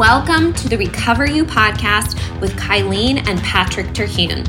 Welcome 0.00 0.54
to 0.54 0.66
the 0.66 0.78
RecoverU 0.78 1.44
podcast 1.44 2.40
with 2.40 2.52
Kylene 2.52 3.18
and 3.28 3.38
Patrick 3.42 3.92
Terhune. 3.92 4.44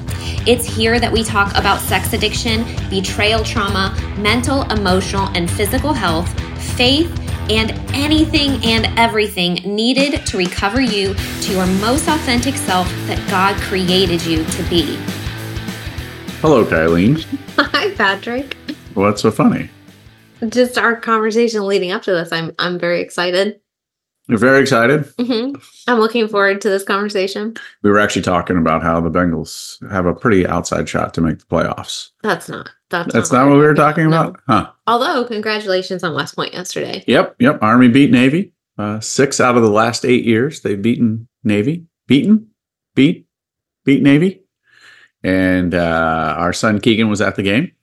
It's 0.47 0.63
here 0.63 0.97
that 0.97 1.12
we 1.12 1.25
talk 1.25 1.49
about 1.57 1.81
sex 1.81 2.13
addiction, 2.13 2.63
betrayal 2.89 3.43
trauma, 3.43 3.93
mental, 4.17 4.61
emotional, 4.71 5.27
and 5.35 5.51
physical 5.51 5.91
health, 5.91 6.29
faith, 6.77 7.11
and 7.49 7.71
anything 7.94 8.63
and 8.63 8.97
everything 8.97 9.56
needed 9.56 10.26
to 10.26 10.37
recover 10.37 10.79
you 10.79 11.15
to 11.42 11.52
your 11.52 11.68
most 11.81 12.08
authentic 12.08 12.56
self 12.56 12.88
that 13.08 13.20
God 13.29 13.62
created 13.63 14.26
you 14.26 14.46
to 14.46 14.63
be. 14.70 14.96
Hello, 16.40 16.63
Kylene. 16.63 17.26
Hi, 17.58 17.94
Patrick. 17.95 18.55
What's 18.94 19.22
so 19.22 19.31
funny? 19.31 19.70
Just 20.48 20.77
our 20.77 20.95
conversation 20.95 21.68
leading 21.68 21.91
up 21.91 22.04
to 22.04 22.12
this. 22.12 22.31
I'm 22.31 22.54
I'm 22.58 22.80
very 22.80 23.02
excited. 23.02 23.60
You're 24.31 24.40
very 24.40 24.62
excited. 24.62 25.03
Mm-hmm. 25.17 25.62
I'm 25.90 25.99
looking 25.99 26.26
forward 26.30 26.62
to 26.62 26.70
this 26.70 26.85
conversation. 26.85 27.53
We 27.84 27.89
were 27.89 27.99
actually 27.99 28.22
talking 28.22 28.55
about 28.55 28.81
how 28.81 29.02
the 29.02 29.12
Bengals 29.12 29.85
have 29.91 30.05
a 30.05 30.16
pretty 30.16 30.48
outside 30.48 30.88
shot 30.88 31.13
to 31.16 31.22
make 31.22 31.39
the 31.39 31.45
playoffs. 31.45 32.12
That's 32.23 32.48
not. 32.48 32.70
That's, 32.89 33.12
That's 33.12 33.31
not 33.34 33.49
what 33.49 33.58
we 33.58 33.63
were 33.63 33.73
talking 33.73 34.08
about, 34.08 34.39
huh? 34.48 34.72
Although, 34.88 35.25
congratulations 35.25 36.02
on 36.02 36.16
West 36.16 36.38
Point 36.38 36.53
yesterday. 36.53 37.03
Yep, 37.08 37.36
yep. 37.39 37.59
Army 37.62 37.89
beat 37.89 38.09
Navy. 38.09 38.53
Uh, 38.77 39.02
six 39.02 39.41
out 39.41 39.58
of 39.58 39.63
the 39.63 39.70
last 39.70 40.05
eight 40.05 40.23
years 40.23 40.61
they've 40.61 40.81
beaten 40.81 41.27
Navy. 41.44 41.88
Beaten, 42.08 42.52
beat, 42.95 43.27
beat 43.84 44.02
Navy. 44.02 44.44
And 45.25 45.75
uh, 45.75 46.36
our 46.38 46.53
son 46.53 46.80
Keegan 46.80 47.09
was 47.09 47.20
at 47.20 47.36
the 47.36 47.44
game. 47.44 47.73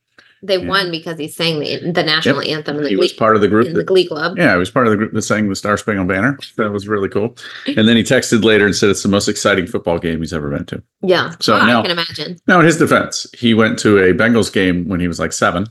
They 0.42 0.58
Yeah. 0.58 0.68
won 0.68 0.90
because 0.92 1.18
he 1.18 1.26
sang 1.28 1.58
the, 1.58 1.90
the 1.90 2.02
national 2.04 2.40
anthem 2.42 2.76
in 2.76 2.82
the, 2.84 2.88
He 2.90 2.94
glee, 2.94 3.04
was 3.04 3.12
part 3.12 3.34
of 3.34 3.42
the 3.42 3.48
group 3.48 3.66
in 3.66 3.74
the 3.74 3.82
Glee 3.82 4.06
Club. 4.06 4.38
Yeah, 4.38 4.52
he 4.52 4.58
was 4.58 4.70
part 4.70 4.86
of 4.86 4.92
the 4.92 4.96
group 4.96 5.12
that 5.12 5.22
sang 5.22 5.48
the 5.48 5.56
Star 5.56 5.76
Spangled 5.76 6.06
Banner. 6.08 6.38
That 6.56 6.70
was 6.72 6.86
really 6.86 7.08
cool. 7.08 7.36
And 7.66 7.88
then 7.88 7.96
he 7.96 8.02
texted 8.04 8.44
later 8.44 8.64
and 8.66 8.74
said 8.76 8.88
it's 8.90 9.02
the 9.02 9.08
most 9.08 9.28
exciting 9.28 9.66
football 9.66 9.98
game 9.98 10.20
he's 10.20 10.32
ever 10.32 10.48
been 10.50 10.64
to. 10.66 10.82
Yeah. 11.02 11.34
So 11.40 11.54
Oh, 11.56 11.66
now- 11.66 11.80
I 11.80 11.82
can 11.82 11.90
imagine. 11.90 12.36
Now, 12.46 12.60
in 12.60 12.66
his 12.66 12.76
defense, 12.78 13.26
he 13.36 13.52
went 13.54 13.78
to 13.80 13.98
a 13.98 14.14
Bengals 14.14 14.52
game 14.52 14.86
when 14.88 15.00
he 15.00 15.08
was 15.08 15.18
like 15.18 15.32
seven, 15.32 15.66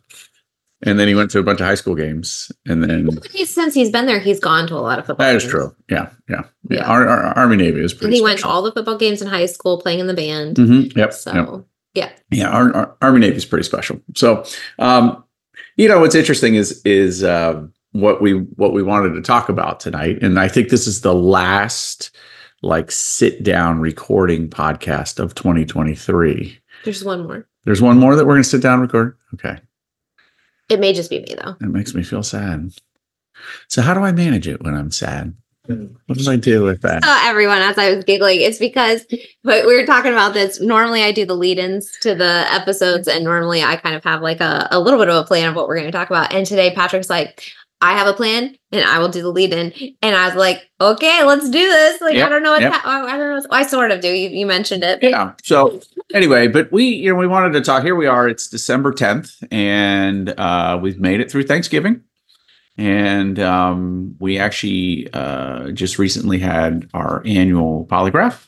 and 0.83 0.99
then 0.99 1.07
he 1.07 1.15
went 1.15 1.31
to 1.31 1.39
a 1.39 1.43
bunch 1.43 1.59
of 1.61 1.65
high 1.65 1.75
school 1.75 1.95
games, 1.95 2.51
and 2.67 2.83
then 2.83 3.09
He's, 3.31 3.49
since 3.49 3.73
he's 3.73 3.89
been 3.89 4.05
there, 4.05 4.19
he's 4.19 4.39
gone 4.39 4.67
to 4.67 4.75
a 4.75 4.83
lot 4.83 4.99
of 4.99 5.05
football. 5.05 5.25
that 5.25 5.35
is 5.35 5.43
true. 5.45 5.73
Yeah, 5.89 6.09
yeah, 6.29 6.41
yeah. 6.69 6.77
Yeah. 6.77 6.83
Our, 6.85 7.07
our 7.07 7.23
Army 7.37 7.55
Navy 7.55 7.81
is 7.81 7.93
And 7.93 8.01
pretty. 8.01 8.17
he 8.17 8.21
went 8.21 8.39
to 8.39 8.47
all 8.47 8.61
the 8.61 8.71
football 8.73 8.97
games 8.97 9.21
in 9.21 9.27
high 9.29 9.45
school, 9.45 9.79
playing 9.81 9.99
in 9.99 10.07
the 10.07 10.13
band. 10.13 10.57
Mhm, 10.57 10.95
Yep. 10.95 11.13
So 11.13 11.33
yep. 11.33 11.65
Yeah, 12.31 12.49
our, 12.49 12.75
our 12.75 12.97
Army 13.01 13.19
Navy 13.19 13.35
is 13.37 13.45
pretty 13.45 13.63
special. 13.63 13.99
So, 14.15 14.43
um, 14.79 15.23
you 15.75 15.87
know, 15.87 15.99
what's 15.99 16.15
interesting 16.15 16.55
is 16.55 16.81
is 16.83 17.23
uh, 17.23 17.61
what 17.91 18.21
we 18.21 18.33
what 18.33 18.73
we 18.73 18.83
wanted 18.83 19.13
to 19.13 19.21
talk 19.21 19.49
about 19.49 19.79
tonight, 19.79 20.19
and 20.21 20.39
I 20.39 20.47
think 20.47 20.69
this 20.69 20.87
is 20.87 21.01
the 21.01 21.15
last 21.15 22.11
like 22.61 22.91
sit 22.91 23.43
down 23.43 23.79
recording 23.79 24.49
podcast 24.49 25.19
of 25.19 25.35
2023. 25.35 26.59
there's 26.83 27.03
one 27.03 27.23
more. 27.23 27.47
There's 27.65 27.81
one 27.81 27.97
more 27.97 28.15
that 28.15 28.25
we're 28.25 28.33
going 28.33 28.43
to 28.43 28.49
sit 28.49 28.61
down 28.61 28.79
and 28.79 28.81
record. 28.81 29.17
Okay. 29.35 29.59
It 30.69 30.79
may 30.79 30.93
just 30.93 31.09
be 31.09 31.19
me 31.19 31.35
though. 31.41 31.55
it 31.61 31.69
makes 31.69 31.93
me 31.93 32.03
feel 32.03 32.23
sad. 32.23 32.71
So 33.67 33.81
how 33.81 33.93
do 33.93 34.01
I 34.01 34.11
manage 34.11 34.47
it 34.47 34.63
when 34.63 34.73
I'm 34.73 34.91
sad? 34.91 35.35
What 35.67 36.17
do 36.17 36.31
I 36.31 36.35
do 36.37 36.63
with 36.63 36.81
that? 36.81 37.03
Uh, 37.03 37.19
everyone, 37.23 37.59
as 37.59 37.77
I 37.77 37.93
was 37.93 38.03
giggling, 38.05 38.41
it's 38.41 38.57
because 38.57 39.05
but 39.43 39.65
we 39.65 39.75
were 39.75 39.85
talking 39.85 40.11
about 40.11 40.33
this. 40.33 40.61
Normally, 40.61 41.03
I 41.03 41.11
do 41.11 41.25
the 41.25 41.35
lead-ins 41.35 41.91
to 42.01 42.15
the 42.15 42.45
episodes, 42.51 43.07
and 43.07 43.23
normally 43.23 43.63
I 43.63 43.75
kind 43.75 43.95
of 43.95 44.03
have 44.03 44.21
like 44.21 44.39
a, 44.41 44.67
a 44.71 44.79
little 44.79 44.99
bit 44.99 45.09
of 45.09 45.15
a 45.15 45.27
plan 45.27 45.49
of 45.49 45.55
what 45.55 45.67
we're 45.67 45.75
going 45.75 45.87
to 45.87 45.91
talk 45.91 46.09
about. 46.09 46.33
And 46.33 46.45
today, 46.45 46.73
Patrick's 46.73 47.09
like, 47.09 47.43
"I 47.81 47.97
have 47.97 48.07
a 48.07 48.13
plan, 48.13 48.55
and 48.71 48.85
I 48.85 48.99
will 48.99 49.09
do 49.09 49.21
the 49.21 49.29
lead-in." 49.29 49.73
And 50.01 50.15
I 50.15 50.27
was 50.27 50.35
like, 50.35 50.69
"Okay, 50.79 51.23
let's 51.23 51.49
do 51.49 51.59
this." 51.59 52.01
Like, 52.01 52.15
I 52.17 52.29
don't 52.29 52.43
know 52.43 52.51
what 52.51 52.61
yep. 52.61 52.71
that, 52.71 52.85
I 52.85 53.17
don't 53.17 53.37
know. 53.37 53.47
I 53.51 53.65
sort 53.65 53.91
of 53.91 53.99
do. 53.99 54.09
You, 54.09 54.29
you 54.29 54.45
mentioned 54.45 54.83
it. 54.83 55.03
Yeah. 55.03 55.33
So 55.43 55.81
anyway, 56.13 56.47
but 56.47 56.71
we, 56.71 56.85
you 56.85 57.11
know, 57.11 57.19
we 57.19 57.27
wanted 57.27 57.53
to 57.53 57.61
talk. 57.61 57.83
Here 57.83 57.95
we 57.95 58.07
are. 58.07 58.27
It's 58.27 58.47
December 58.47 58.93
10th, 58.93 59.43
and 59.51 60.29
uh, 60.39 60.79
we've 60.81 60.99
made 60.99 61.19
it 61.19 61.29
through 61.29 61.43
Thanksgiving. 61.43 62.03
And 62.77 63.39
um, 63.39 64.15
we 64.19 64.37
actually 64.37 65.09
uh, 65.11 65.71
just 65.71 65.97
recently 65.97 66.37
had 66.37 66.87
our 66.93 67.23
annual 67.25 67.87
polygraph 67.87 68.47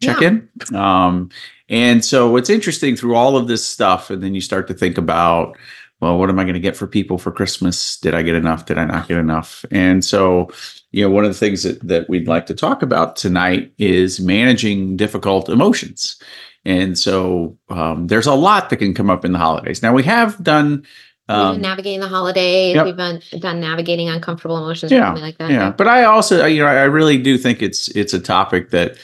check 0.00 0.20
in. 0.20 0.48
Um, 0.74 1.30
and 1.68 2.04
so 2.04 2.30
what's 2.30 2.50
interesting 2.50 2.96
through 2.96 3.14
all 3.14 3.36
of 3.36 3.46
this 3.46 3.64
stuff, 3.64 4.10
and 4.10 4.22
then 4.22 4.34
you 4.34 4.40
start 4.40 4.66
to 4.68 4.74
think 4.74 4.98
about, 4.98 5.56
well, 6.00 6.18
what 6.18 6.28
am 6.28 6.40
I 6.40 6.42
going 6.42 6.54
to 6.54 6.60
get 6.60 6.76
for 6.76 6.88
people 6.88 7.18
for 7.18 7.30
Christmas? 7.30 7.96
Did 7.98 8.14
I 8.14 8.22
get 8.22 8.34
enough? 8.34 8.66
Did 8.66 8.78
I 8.78 8.84
not 8.84 9.06
get 9.06 9.18
enough? 9.18 9.64
And 9.70 10.04
so, 10.04 10.50
you 10.90 11.04
know, 11.04 11.10
one 11.10 11.24
of 11.24 11.30
the 11.30 11.38
things 11.38 11.62
that, 11.62 11.80
that 11.86 12.08
we'd 12.08 12.26
like 12.26 12.46
to 12.46 12.54
talk 12.54 12.82
about 12.82 13.14
tonight 13.14 13.72
is 13.78 14.18
managing 14.18 14.96
difficult 14.96 15.48
emotions. 15.48 16.20
And 16.64 16.98
so 16.98 17.56
um, 17.68 18.08
there's 18.08 18.26
a 18.26 18.34
lot 18.34 18.70
that 18.70 18.78
can 18.78 18.94
come 18.94 19.10
up 19.10 19.24
in 19.24 19.30
the 19.30 19.38
holidays. 19.38 19.82
Now 19.82 19.92
we 19.92 20.02
have 20.02 20.42
done. 20.42 20.84
Um, 21.32 21.60
navigating 21.60 22.00
the 22.00 22.08
holidays. 22.08 22.74
yep. 22.74 22.84
We've 22.86 22.96
been 22.96 23.20
done 23.40 23.60
navigating 23.60 24.08
uncomfortable 24.08 24.58
emotions, 24.58 24.92
or 24.92 24.96
Yeah, 24.96 25.06
something 25.08 25.22
like 25.24 25.38
that. 25.38 25.50
yeah 25.50 25.70
but 25.70 25.86
i 25.88 26.04
also 26.04 26.44
you 26.46 26.60
know 26.62 26.66
i 26.68 26.84
really 26.84 27.18
do 27.18 27.38
think 27.38 27.62
it's 27.62 27.88
it's 27.88 28.12
a 28.14 28.20
topic 28.20 28.70
that 28.70 28.96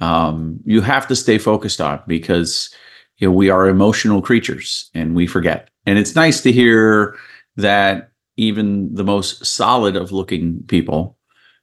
um 0.00 0.60
you 0.64 0.80
have 0.80 1.06
to 1.08 1.16
stay 1.16 1.38
focused 1.38 1.80
on 1.80 2.00
because 2.06 2.70
you 3.18 3.28
know 3.28 3.32
we 3.32 3.50
are 3.50 3.66
emotional 3.68 4.20
creatures 4.22 4.90
and 4.94 5.14
we 5.14 5.26
forget 5.26 5.68
and 5.86 5.98
it's 5.98 6.14
nice 6.14 6.40
to 6.42 6.52
hear 6.52 7.16
that 7.56 8.10
even 8.36 8.94
the 8.94 9.04
most 9.04 9.44
solid 9.46 9.96
of 9.96 10.12
looking 10.12 10.62
people 10.68 11.16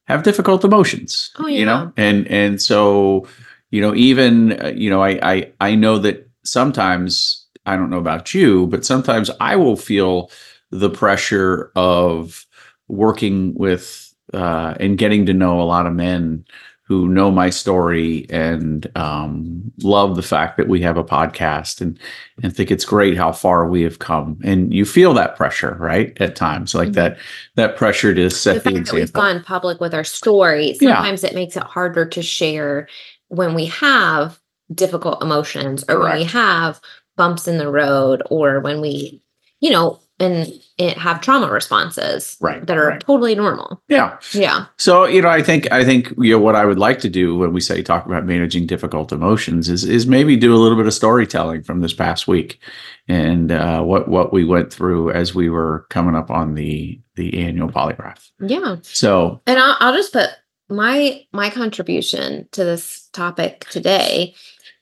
have 0.07 0.23
difficult 0.23 0.63
emotions 0.65 1.31
Oh, 1.37 1.47
yeah. 1.47 1.59
you 1.59 1.65
know 1.65 1.93
and 1.97 2.27
and 2.27 2.61
so 2.61 3.27
you 3.71 3.81
know 3.81 3.93
even 3.95 4.59
uh, 4.63 4.71
you 4.75 4.89
know 4.89 5.01
i 5.03 5.19
i 5.21 5.51
i 5.61 5.75
know 5.75 5.97
that 5.99 6.27
sometimes 6.43 7.42
i 7.65 7.75
don't 7.75 7.89
know 7.89 7.99
about 7.99 8.33
you 8.33 8.67
but 8.67 8.85
sometimes 8.85 9.29
i 9.39 9.55
will 9.55 9.75
feel 9.77 10.29
the 10.71 10.89
pressure 10.89 11.71
of 11.75 12.45
working 12.87 13.53
with 13.55 14.13
uh, 14.33 14.73
and 14.79 14.97
getting 14.97 15.25
to 15.25 15.33
know 15.33 15.61
a 15.61 15.63
lot 15.63 15.85
of 15.85 15.93
men 15.93 16.43
who 16.85 17.07
know 17.07 17.31
my 17.31 17.49
story 17.49 18.25
and 18.29 18.91
um, 18.97 19.71
love 19.81 20.15
the 20.15 20.21
fact 20.21 20.57
that 20.57 20.67
we 20.67 20.81
have 20.81 20.97
a 20.97 21.03
podcast 21.03 21.79
and 21.79 21.97
and 22.41 22.55
think 22.55 22.69
it's 22.69 22.83
great 22.83 23.15
how 23.15 23.31
far 23.31 23.67
we 23.67 23.83
have 23.83 23.99
come. 23.99 24.37
And 24.43 24.73
you 24.73 24.83
feel 24.83 25.13
that 25.13 25.37
pressure, 25.37 25.77
right? 25.79 26.15
At 26.19 26.35
times, 26.35 26.75
like 26.75 26.89
Mhm. 26.89 26.93
that 26.95 27.17
that 27.55 27.77
pressure 27.77 28.13
to 28.13 28.29
set 28.29 28.63
the, 28.63 28.71
fact 28.71 28.85
that 28.87 28.93
we've 28.93 29.13
gone 29.13 29.43
public 29.43 29.79
with 29.79 29.93
our 29.93 30.03
story, 30.03 30.75
Yeah. 30.81 30.95
sometimes 30.95 31.23
it 31.23 31.33
makes 31.33 31.55
it 31.55 31.63
harder 31.63 32.05
to 32.05 32.21
share 32.21 32.87
when 33.29 33.53
we 33.53 33.65
have 33.67 34.39
difficult 34.73 35.21
emotions 35.23 35.85
or 35.87 35.99
when 35.99 36.17
we 36.17 36.23
have 36.25 36.81
bumps 37.15 37.47
in 37.47 37.57
the 37.57 37.69
road 37.71 38.21
or 38.29 38.59
when 38.59 38.81
we, 38.81 39.21
you 39.59 39.69
know, 39.71 39.99
and 40.19 40.47
it 40.77 40.97
have 40.97 41.21
trauma 41.21 41.51
responses 41.51 42.37
Right, 42.39 42.65
that 42.67 42.77
are 42.77 42.89
right. 42.89 42.99
totally 43.01 43.33
normal. 43.35 43.81
Yeah. 43.87 44.17
Yeah. 44.31 44.65
So 44.77 45.05
you 45.05 45.21
know, 45.21 45.27
I 45.29 45.41
think 45.41 45.69
I 45.71 45.83
think 45.83 46.13
you 46.17 46.31
know 46.33 46.39
what 46.39 46.55
I 46.55 46.65
would 46.65 46.77
like 46.79 46.99
to 46.99 47.09
do 47.09 47.35
when 47.35 47.51
we 47.51 47.59
say 47.59 47.81
talk 47.81 48.05
about 48.05 48.25
managing 48.25 48.67
difficult 48.67 49.11
emotions 49.11 49.69
is 49.69 49.83
is 49.83 50.05
maybe 50.05 50.37
do 50.37 50.53
a 50.55 50.57
little 50.57 50.77
bit 50.77 50.85
of 50.85 50.93
storytelling 50.93 51.63
from 51.63 51.81
this 51.81 51.93
past 51.93 52.27
week 52.27 52.59
and 53.07 53.51
uh, 53.51 53.81
what 53.81 54.07
what 54.07 54.31
we 54.31 54.45
went 54.45 54.71
through 54.71 55.11
as 55.11 55.33
we 55.33 55.49
were 55.49 55.87
coming 55.89 56.15
up 56.15 56.29
on 56.29 56.53
the 56.53 57.01
the 57.15 57.43
annual 57.43 57.69
polygraph. 57.69 58.29
Yeah. 58.39 58.77
So 58.83 59.41
And 59.47 59.59
I'll, 59.59 59.75
I'll 59.79 59.95
just 59.95 60.13
put 60.13 60.29
my 60.69 61.21
my 61.33 61.49
contribution 61.49 62.47
to 62.51 62.63
this 62.63 63.09
topic 63.13 63.65
today 63.69 64.35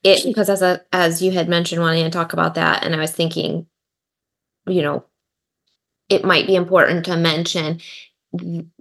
it 0.03 0.23
because 0.25 0.49
as 0.49 0.61
a 0.61 0.81
as 0.91 1.21
you 1.21 1.31
had 1.31 1.49
mentioned 1.49 1.81
wanting 1.81 2.03
to 2.03 2.09
talk 2.09 2.33
about 2.33 2.55
that 2.55 2.83
and 2.83 2.95
i 2.95 2.99
was 2.99 3.11
thinking 3.11 3.65
you 4.67 4.81
know 4.81 5.03
it 6.09 6.25
might 6.25 6.47
be 6.47 6.55
important 6.55 7.05
to 7.05 7.15
mention 7.15 7.79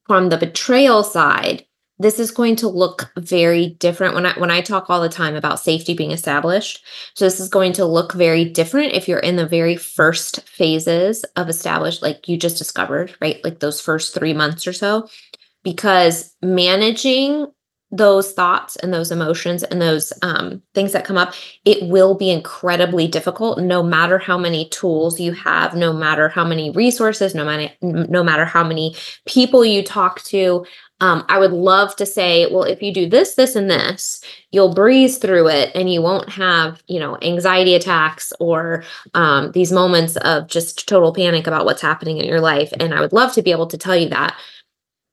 from 0.07 0.29
the 0.29 0.39
betrayal 0.39 1.03
side 1.03 1.65
this 2.01 2.19
is 2.19 2.31
going 2.31 2.57
to 2.57 2.67
look 2.67 3.13
very 3.19 3.77
different 3.79 4.15
when 4.15 4.25
I 4.25 4.33
when 4.39 4.51
I 4.51 4.63
talk 4.63 4.89
all 4.89 5.03
the 5.03 5.09
time 5.11 5.37
about 5.37 5.61
safety 5.61 5.93
being 5.93 6.13
established. 6.13 6.83
So 7.15 7.27
this 7.27 7.39
is 7.39 7.51
going 7.51 7.75
to 7.75 7.85
look 7.85 8.15
very 8.15 8.47
different 8.47 8.95
if 8.95 9.07
you're 9.07 9.19
in 9.19 9.37
the 9.37 9.47
very 9.47 9.77
first 9.77 10.49
phases 10.49 11.25
of 11.37 11.51
established, 11.51 12.01
like 12.01 12.27
you 12.27 12.39
just 12.39 12.57
discovered, 12.57 13.15
right? 13.21 13.45
Like 13.45 13.61
those 13.61 13.83
first 13.83 14.15
three 14.15 14.33
months 14.33 14.67
or 14.67 14.73
so, 14.73 15.09
because 15.63 16.35
managing 16.41 17.49
those 17.93 18.33
thoughts 18.33 18.77
and 18.77 18.95
those 18.95 19.11
emotions 19.11 19.63
and 19.65 19.83
those 19.83 20.13
um, 20.23 20.63
things 20.75 20.93
that 20.93 21.05
come 21.05 21.19
up, 21.19 21.35
it 21.65 21.83
will 21.89 22.15
be 22.15 22.31
incredibly 22.31 23.09
difficult. 23.09 23.61
No 23.61 23.83
matter 23.83 24.19
how 24.19 24.39
many 24.39 24.69
tools 24.69 25.19
you 25.19 25.33
have, 25.33 25.75
no 25.75 25.93
matter 25.93 26.29
how 26.29 26.45
many 26.45 26.71
resources, 26.71 27.35
no 27.35 27.45
matter 27.45 27.73
no 27.83 28.23
matter 28.23 28.45
how 28.45 28.63
many 28.63 28.95
people 29.27 29.65
you 29.65 29.83
talk 29.83 30.23
to. 30.23 30.65
Um, 31.03 31.25
I 31.31 31.39
would 31.39 31.53
love 31.53 31.97
to 31.97 32.05
say, 32.05 32.47
well, 32.53 32.65
if 32.65 32.83
you 32.83 32.93
do 32.93 33.09
this, 33.09 33.35
this, 33.35 33.57
and 33.57 33.71
this, 33.71 34.23
you'll 34.51 34.75
breeze 34.75 35.17
through 35.17 35.49
it, 35.49 35.71
and 35.75 35.91
you 35.91 36.03
won't 36.03 36.29
have, 36.29 36.83
you 36.89 37.01
know, 37.01 37.17
anxiety 37.23 37.75
attacks 37.75 38.35
or 38.39 38.85
um, 39.15 39.51
these 39.53 39.73
moments 39.73 40.17
of 40.17 40.47
just 40.47 40.87
total 40.87 41.15
panic 41.15 41.47
about 41.47 41.65
what's 41.65 41.81
happening 41.81 42.19
in 42.19 42.27
your 42.27 42.43
life. 42.43 42.71
And 42.79 42.93
I 42.93 43.01
would 43.01 43.15
love 43.15 43.33
to 43.33 43.43
be 43.43 43.51
able 43.51 43.67
to 43.69 43.79
tell 43.79 43.97
you 43.97 44.11
that 44.11 44.37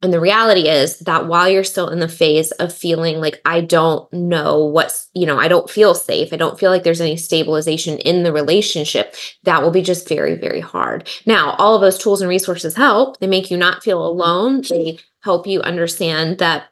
And 0.04 0.14
the 0.14 0.20
reality 0.20 0.70
is 0.70 1.00
that 1.00 1.28
while 1.28 1.50
you're 1.50 1.64
still 1.64 1.90
in 1.90 2.00
the 2.00 2.08
phase 2.08 2.52
of 2.52 2.72
feeling 2.72 3.20
like 3.20 3.42
I 3.46 3.62
don't 3.62 4.12
know 4.14 4.64
what's, 4.64 5.10
you 5.16 5.26
know, 5.26 5.40
I 5.40 5.48
don't 5.48 5.70
feel 5.70 5.96
safe, 5.96 6.32
I 6.32 6.38
don't 6.38 6.60
feel 6.60 6.70
like 6.70 6.84
there's 6.84 7.02
any 7.02 7.18
stabilization 7.18 7.98
in 8.00 8.22
the 8.22 8.32
relationship, 8.32 9.16
that 9.44 9.64
will 9.64 9.72
be 9.72 9.82
just 9.82 10.08
very, 10.08 10.36
very 10.36 10.60
hard. 10.60 11.10
Now, 11.26 11.56
all 11.58 11.74
of 11.74 11.82
those 11.82 11.98
tools 11.98 12.22
and 12.22 12.30
resources 12.30 12.76
help. 12.76 13.20
They 13.20 13.28
make 13.28 13.50
you 13.50 13.58
not 13.58 13.84
feel 13.84 14.06
alone. 14.06 14.62
They 14.70 15.00
help 15.22 15.48
you 15.48 15.62
understand 15.62 16.38
that 16.38 16.66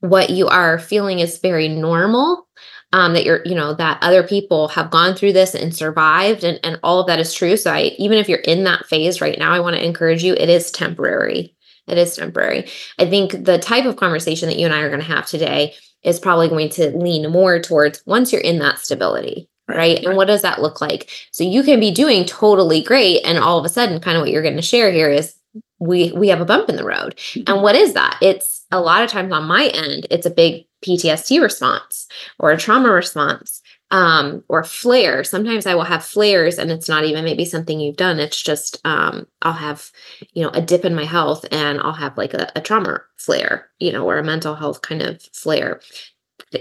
what 0.00 0.30
you 0.30 0.46
are 0.46 0.78
feeling 0.78 1.18
is 1.18 1.38
very 1.38 1.68
normal 1.68 2.46
um, 2.92 3.14
that 3.14 3.24
you're, 3.24 3.42
you 3.44 3.56
know, 3.56 3.74
that 3.74 3.98
other 4.02 4.22
people 4.22 4.68
have 4.68 4.90
gone 4.90 5.16
through 5.16 5.32
this 5.32 5.54
and 5.54 5.74
survived, 5.74 6.44
and, 6.44 6.60
and 6.62 6.78
all 6.84 7.00
of 7.00 7.08
that 7.08 7.18
is 7.18 7.34
true. 7.34 7.56
So, 7.56 7.72
I, 7.72 7.94
even 7.98 8.18
if 8.18 8.28
you're 8.28 8.38
in 8.38 8.62
that 8.64 8.86
phase 8.86 9.20
right 9.20 9.38
now, 9.38 9.52
I 9.52 9.60
want 9.60 9.74
to 9.74 9.84
encourage 9.84 10.22
you, 10.22 10.34
it 10.34 10.48
is 10.48 10.70
temporary. 10.70 11.55
It 11.86 11.98
is 11.98 12.16
temporary. 12.16 12.68
I 12.98 13.06
think 13.08 13.44
the 13.44 13.58
type 13.58 13.84
of 13.84 13.96
conversation 13.96 14.48
that 14.48 14.58
you 14.58 14.66
and 14.66 14.74
I 14.74 14.80
are 14.80 14.88
going 14.88 15.00
to 15.00 15.06
have 15.06 15.26
today 15.26 15.74
is 16.02 16.20
probably 16.20 16.48
going 16.48 16.68
to 16.70 16.96
lean 16.96 17.30
more 17.30 17.60
towards 17.60 18.02
once 18.06 18.32
you're 18.32 18.42
in 18.42 18.58
that 18.58 18.78
stability, 18.78 19.48
right. 19.68 19.76
right? 19.76 20.04
And 20.04 20.16
what 20.16 20.26
does 20.26 20.42
that 20.42 20.62
look 20.62 20.80
like? 20.80 21.10
So, 21.30 21.44
you 21.44 21.62
can 21.62 21.80
be 21.80 21.90
doing 21.90 22.24
totally 22.24 22.82
great, 22.82 23.22
and 23.24 23.38
all 23.38 23.58
of 23.58 23.64
a 23.64 23.68
sudden, 23.68 24.00
kind 24.00 24.16
of 24.16 24.22
what 24.22 24.30
you're 24.30 24.42
going 24.42 24.56
to 24.56 24.62
share 24.62 24.90
here 24.90 25.10
is 25.10 25.34
we 25.78 26.12
we 26.12 26.28
have 26.28 26.40
a 26.40 26.46
bump 26.46 26.68
in 26.68 26.76
the 26.76 26.84
road. 26.84 27.16
Mm-hmm. 27.16 27.52
And 27.52 27.62
what 27.62 27.74
is 27.74 27.94
that? 27.94 28.18
It's 28.20 28.64
a 28.70 28.80
lot 28.80 29.02
of 29.02 29.10
times 29.10 29.32
on 29.32 29.44
my 29.44 29.66
end, 29.68 30.06
it's 30.10 30.26
a 30.26 30.30
big 30.30 30.66
PTSD 30.84 31.40
response 31.40 32.06
or 32.38 32.50
a 32.50 32.56
trauma 32.56 32.90
response 32.90 33.62
um, 33.90 34.42
or 34.48 34.64
flare. 34.64 35.22
Sometimes 35.24 35.66
I 35.66 35.74
will 35.74 35.84
have 35.84 36.04
flares 36.04 36.58
and 36.58 36.70
it's 36.70 36.88
not 36.88 37.04
even 37.04 37.24
maybe 37.24 37.44
something 37.44 37.78
you've 37.78 37.96
done. 37.96 38.18
It's 38.18 38.40
just 38.40 38.80
um, 38.84 39.26
I'll 39.42 39.52
have, 39.52 39.90
you 40.32 40.42
know, 40.42 40.50
a 40.50 40.60
dip 40.60 40.84
in 40.84 40.94
my 40.94 41.04
health 41.04 41.44
and 41.52 41.80
I'll 41.80 41.92
have 41.92 42.16
like 42.18 42.34
a, 42.34 42.50
a 42.56 42.60
trauma 42.60 43.00
flare, 43.16 43.68
you 43.78 43.92
know, 43.92 44.04
or 44.04 44.18
a 44.18 44.24
mental 44.24 44.54
health 44.54 44.82
kind 44.82 45.02
of 45.02 45.22
flare 45.32 45.80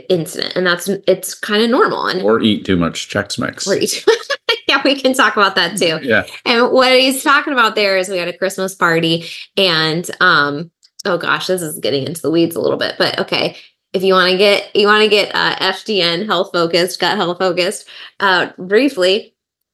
incident. 0.09 0.55
And 0.55 0.67
that's 0.67 0.87
it's 1.07 1.33
kind 1.33 1.63
of 1.63 1.69
normal. 1.69 2.07
And 2.07 2.21
or 2.21 2.41
eat 2.41 2.65
too 2.65 2.77
much 2.77 3.09
Chex 3.09 3.39
Mix. 3.39 3.67
Or 3.67 3.75
eat 3.75 4.05
yeah, 4.67 4.81
we 4.83 4.99
can 4.99 5.13
talk 5.13 5.35
about 5.35 5.55
that 5.55 5.77
too. 5.77 5.99
Yeah. 6.03 6.25
And 6.45 6.71
what 6.71 6.91
he's 6.91 7.23
talking 7.23 7.53
about 7.53 7.75
there 7.75 7.97
is 7.97 8.09
we 8.09 8.17
had 8.17 8.27
a 8.27 8.37
Christmas 8.37 8.75
party 8.75 9.25
and 9.57 10.09
um 10.21 10.71
oh 11.05 11.17
gosh, 11.17 11.47
this 11.47 11.61
is 11.61 11.79
getting 11.79 12.05
into 12.05 12.21
the 12.21 12.31
weeds 12.31 12.55
a 12.55 12.61
little 12.61 12.77
bit, 12.77 12.95
but 12.97 13.19
okay. 13.19 13.57
If 13.95 14.03
you 14.03 14.13
want 14.13 14.29
to 14.29 14.37
get 14.37 14.75
you 14.75 14.87
want 14.87 15.03
to 15.03 15.09
get 15.09 15.33
uh, 15.33 15.55
FDN 15.55 16.25
health 16.25 16.49
focused, 16.51 16.99
gut 16.99 17.15
health 17.15 17.39
focused, 17.39 17.87
uh, 18.19 18.49
briefly. 18.57 19.33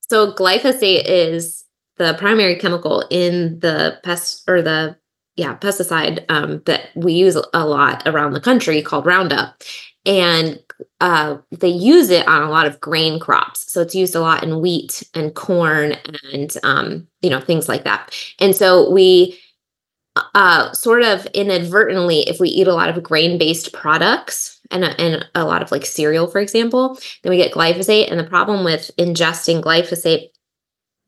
So 0.10 0.32
glyphosate 0.32 1.04
is 1.06 1.66
the 1.98 2.14
primary 2.20 2.56
chemical 2.56 3.04
in 3.10 3.60
the 3.62 4.00
pest 4.04 4.44
or 4.48 4.62
the 4.62 4.96
yeah 5.38 5.58
pesticide 5.58 6.24
um, 6.30 6.62
that 6.68 6.90
we 6.96 7.14
use 7.14 7.36
a 7.36 7.66
lot 7.66 8.08
around 8.08 8.34
the 8.34 8.40
country 8.40 8.84
called 8.84 9.08
Roundup, 9.08 9.64
and 10.06 10.60
uh, 11.00 11.38
they 11.50 11.70
use 11.70 12.12
it 12.12 12.28
on 12.28 12.44
a 12.44 12.52
lot 12.52 12.68
of 12.68 12.80
grain 12.80 13.20
crops. 13.20 13.72
So 13.72 13.82
it's 13.82 13.96
used 13.96 14.14
a 14.14 14.22
lot 14.22 14.44
in 14.44 14.62
wheat 14.62 15.02
and 15.16 15.34
corn 15.34 15.96
and 16.32 16.56
um, 16.62 17.08
you 17.24 17.32
know 17.32 17.42
things 17.42 17.68
like 17.68 17.86
that. 17.86 18.16
And 18.40 18.56
so 18.56 18.88
we 18.92 19.40
uh, 20.16 20.72
sort 20.74 21.04
of 21.04 21.26
inadvertently, 21.28 22.22
if 22.22 22.40
we 22.40 22.50
eat 22.50 22.68
a 22.68 22.74
lot 22.74 22.90
of 22.90 23.04
grain 23.04 23.38
based 23.38 23.74
products 23.74 24.60
and 24.70 24.84
a, 24.84 25.00
and 25.00 25.26
a 25.36 25.46
lot 25.46 25.62
of 25.62 25.72
like 25.72 25.86
cereal, 25.86 26.28
for 26.28 26.40
example, 26.40 26.98
then 27.24 27.30
we 27.30 27.38
get 27.38 27.54
glyphosate. 27.54 28.10
And 28.12 28.20
the 28.20 28.26
problem 28.26 28.64
with 28.64 28.92
ingesting 28.98 29.62
glyphosate, 29.62 30.30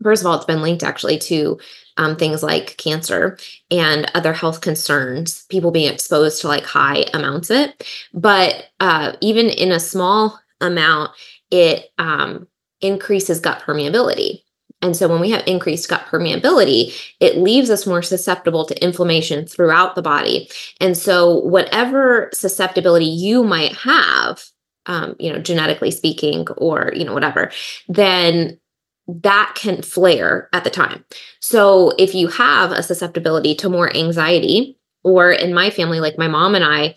first 0.01 0.21
of 0.21 0.27
all, 0.27 0.35
it's 0.35 0.45
been 0.45 0.61
linked 0.61 0.83
actually 0.83 1.17
to 1.19 1.59
um, 1.97 2.15
things 2.15 2.41
like 2.41 2.77
cancer 2.77 3.37
and 3.69 4.09
other 4.15 4.33
health 4.33 4.61
concerns, 4.61 5.45
people 5.49 5.71
being 5.71 5.91
exposed 5.91 6.41
to 6.41 6.47
like 6.47 6.65
high 6.65 7.05
amounts 7.13 7.49
of 7.49 7.57
it. 7.57 7.87
But 8.13 8.69
uh, 8.79 9.13
even 9.21 9.49
in 9.49 9.71
a 9.71 9.79
small 9.79 10.39
amount, 10.61 11.11
it 11.51 11.91
um, 11.97 12.47
increases 12.81 13.39
gut 13.39 13.61
permeability. 13.61 14.42
And 14.83 14.95
so 14.97 15.07
when 15.07 15.21
we 15.21 15.31
have 15.31 15.47
increased 15.47 15.89
gut 15.89 16.05
permeability, 16.07 16.93
it 17.21 17.37
leaves 17.37 17.69
us 17.69 17.87
more 17.87 18.01
susceptible 18.01 18.65
to 18.65 18.83
inflammation 18.83 19.47
throughout 19.47 19.95
the 19.95 20.01
body. 20.01 20.49
And 20.81 20.97
so 20.97 21.39
whatever 21.39 22.29
susceptibility 22.33 23.05
you 23.05 23.43
might 23.43 23.73
have, 23.77 24.43
um, 24.85 25.15
you 25.19 25.31
know, 25.31 25.39
genetically 25.39 25.89
speaking, 25.89 26.45
or 26.57 26.91
you 26.93 27.05
know, 27.05 27.13
whatever, 27.13 27.49
then 27.87 28.59
that 29.07 29.53
can 29.55 29.81
flare 29.81 30.49
at 30.51 30.65
the 30.65 30.69
time. 30.69 31.05
So 31.39 31.93
if 31.97 32.13
you 32.13 32.27
have 32.27 32.71
a 32.71 32.83
susceptibility 32.83 33.55
to 33.55 33.69
more 33.69 33.95
anxiety, 33.95 34.77
or 35.03 35.31
in 35.31 35.53
my 35.53 35.69
family, 35.69 35.99
like 36.01 36.17
my 36.17 36.27
mom 36.27 36.55
and 36.55 36.63
I, 36.63 36.95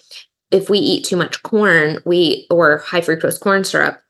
if 0.50 0.70
we 0.70 0.78
eat 0.78 1.04
too 1.04 1.16
much 1.16 1.42
corn, 1.42 1.98
we 2.04 2.46
or 2.50 2.78
high 2.78 3.00
fructose 3.00 3.40
corn 3.40 3.64
syrup, 3.64 4.00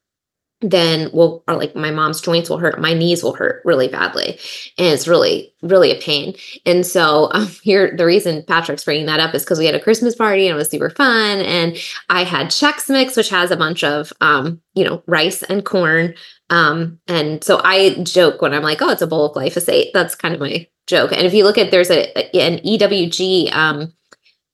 then 0.62 1.11
will 1.12 1.44
or 1.47 1.55
like 1.55 1.76
my 1.76 1.91
mom's 1.91 2.20
joints 2.20 2.49
will 2.49 2.58
hurt 2.58 2.81
my 2.81 2.94
knees 2.94 3.23
will 3.23 3.35
hurt 3.35 3.61
really 3.64 3.88
badly 3.88 4.38
and 4.79 4.87
it's 4.88 5.06
really 5.06 5.53
really 5.62 5.91
a 5.91 6.00
pain. 6.00 6.35
And 6.64 6.87
so 6.87 7.29
um, 7.35 7.49
here 7.62 7.94
the 7.97 8.06
reason 8.06 8.43
patrick's 8.47 8.85
bringing 8.85 9.06
that 9.06 9.20
up 9.20 9.35
is 9.35 9.43
because 9.43 9.58
we 9.58 9.67
had 9.67 9.75
a 9.75 9.81
christmas 9.81 10.14
party 10.14 10.47
and 10.47 10.55
it 10.55 10.58
was 10.58 10.70
super 10.70 10.91
fun 10.91 11.41
and 11.41 11.76
i 12.08 12.25
had 12.25 12.47
chex 12.47 12.88
mix 12.88 13.17
which 13.17 13.29
has 13.29 13.50
a 13.50 13.56
bunch 13.56 13.85
of 13.85 14.12
um, 14.20 14.61
you 14.75 14.85
know 14.85 15.03
rice 15.06 15.43
and 15.43 15.64
corn 15.64 16.14
um, 16.50 16.99
and 17.06 17.44
so 17.44 17.61
i 17.64 17.94
joke 18.02 18.41
when 18.41 18.55
i'm 18.55 18.62
like 18.62 18.81
oh 18.81 18.91
it's 18.91 19.02
a 19.02 19.06
bowl 19.06 19.26
of 19.26 19.37
glyphosate. 19.37 19.93
That's 19.93 20.14
kind 20.14 20.35
of 20.35 20.41
my 20.41 20.67
joke. 20.87 21.12
And 21.12 21.26
if 21.26 21.35
you 21.35 21.44
look 21.44 21.59
at 21.59 21.70
there's 21.70 21.91
a 21.91 22.14
an 22.37 22.59
ewg 22.59 23.55
um, 23.55 23.93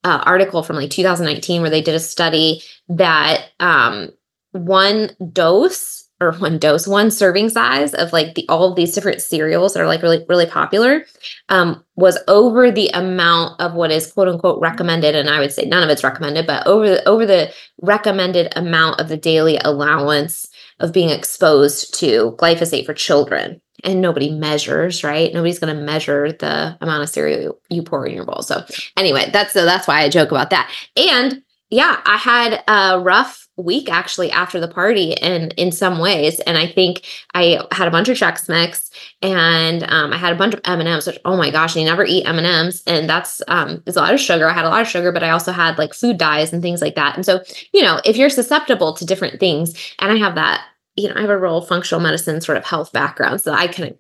uh, 0.05 0.23
article 0.25 0.63
from 0.63 0.77
like 0.77 0.91
2019 0.91 1.61
where 1.61 1.71
they 1.71 1.83
did 1.83 1.95
a 1.95 2.01
study 2.01 2.63
that 2.89 3.51
um, 3.61 4.11
one 4.53 5.11
dose 5.33 6.09
or 6.23 6.33
one 6.35 6.59
dose, 6.59 6.87
one 6.87 7.11
serving 7.11 7.49
size 7.49 7.95
of 7.95 8.13
like 8.13 8.35
the 8.35 8.49
all 8.49 8.71
of 8.71 8.77
these 8.77 8.95
different 8.95 9.21
cereals 9.21 9.75
that 9.75 9.83
are 9.83 9.87
like 9.87 10.03
really, 10.03 10.25
really 10.29 10.47
popular 10.47 11.05
um, 11.49 11.85
was 11.97 12.17
over 12.29 12.71
the 12.71 12.89
amount 12.95 13.61
of 13.61 13.75
what 13.75 13.91
is 13.91 14.13
quote 14.13 14.29
unquote 14.29 14.61
recommended. 14.61 15.15
And 15.15 15.29
I 15.29 15.41
would 15.41 15.53
say 15.53 15.65
none 15.65 15.83
of 15.83 15.91
it's 15.91 16.05
recommended, 16.05 16.47
but 16.47 16.67
over 16.67 16.89
the 16.89 17.09
over 17.09 17.27
the 17.27 17.53
recommended 17.81 18.53
amount 18.57 19.01
of 19.01 19.09
the 19.09 19.17
daily 19.17 19.59
allowance 19.59 20.49
of 20.79 20.93
being 20.93 21.11
exposed 21.11 21.99
to 21.99 22.37
glyphosate 22.39 22.87
for 22.87 22.95
children. 22.95 23.61
And 23.85 24.01
nobody 24.01 24.31
measures, 24.31 25.03
right? 25.03 25.35
Nobody's 25.35 25.59
going 25.59 25.77
to 25.77 25.83
measure 25.83 26.31
the 26.31 26.79
amount 26.81 27.03
of 27.03 27.09
cereal 27.09 27.59
you 27.69 27.83
pour 27.83 28.07
in 28.07 28.15
your 28.15 28.25
bowl. 28.25 28.43
So 28.43 28.65
anyway, 28.97 29.29
that's 29.33 29.53
so 29.53 29.65
that's 29.65 29.89
why 29.89 30.03
I 30.03 30.09
joke 30.09 30.31
about 30.31 30.51
that. 30.51 30.71
And 30.97 31.43
yeah, 31.69 32.01
I 32.05 32.17
had 32.17 32.63
a 32.69 33.01
rough 33.01 33.49
week 33.63 33.91
actually 33.91 34.31
after 34.31 34.61
the 34.61 34.69
party 34.69 35.15
and 35.19 35.53
in 35.57 35.73
some 35.73 35.99
ways. 35.99 36.41
And 36.41 36.59
i 36.59 36.67
think 36.67 37.05
i 37.35 37.65
had 37.73 37.89
a 37.89 37.91
bunch 37.91 38.09
of 38.09 38.17
Chex 38.17 38.49
Mix 38.49 38.91
and 39.21 39.85
um, 39.91 40.13
i 40.13 40.17
had 40.17 40.33
a 40.33 40.37
bunch 40.37 40.55
of 40.55 40.61
m&ms 40.65 41.07
which 41.07 41.19
oh 41.25 41.37
my 41.37 41.51
gosh 41.51 41.77
you 41.77 41.85
never 41.85 42.05
eat 42.05 42.27
m&ms 42.27 42.83
and 42.87 43.09
that's 43.09 43.43
um, 43.49 43.83
it's 43.87 43.97
a 43.97 44.01
lot 44.01 44.15
of 44.15 44.21
sugar. 44.21 44.49
I 44.49 44.53
had 44.53 44.65
a 44.65 44.69
lot 44.69 44.83
of 44.83 44.89
sugar 44.89 45.13
but 45.13 45.23
i 45.23 45.31
also 45.31 45.53
had 45.53 45.79
like 45.79 45.95
food 45.95 46.19
dyes 46.19 46.53
and 46.53 46.63
things 46.63 46.81
like 46.81 46.95
that. 46.97 47.17
And 47.17 47.25
so 47.25 47.43
you 47.73 47.83
know 47.83 48.01
if 48.05 48.17
you're 48.17 48.31
susceptible 48.31 48.93
to 48.95 49.07
different 49.07 49.41
things 49.41 49.75
and 49.99 50.13
i 50.13 50.17
have 50.17 50.35
that 50.35 50.65
you 50.97 51.09
know 51.09 51.15
i 51.17 51.21
have 51.21 51.31
a 51.31 51.39
real 51.39 51.61
functional 51.61 52.01
medicine 52.01 52.41
sort 52.41 52.59
of 52.59 52.65
health 52.65 52.93
background 52.93 53.41
so 53.41 53.53
i 53.53 53.67
can 53.67 53.97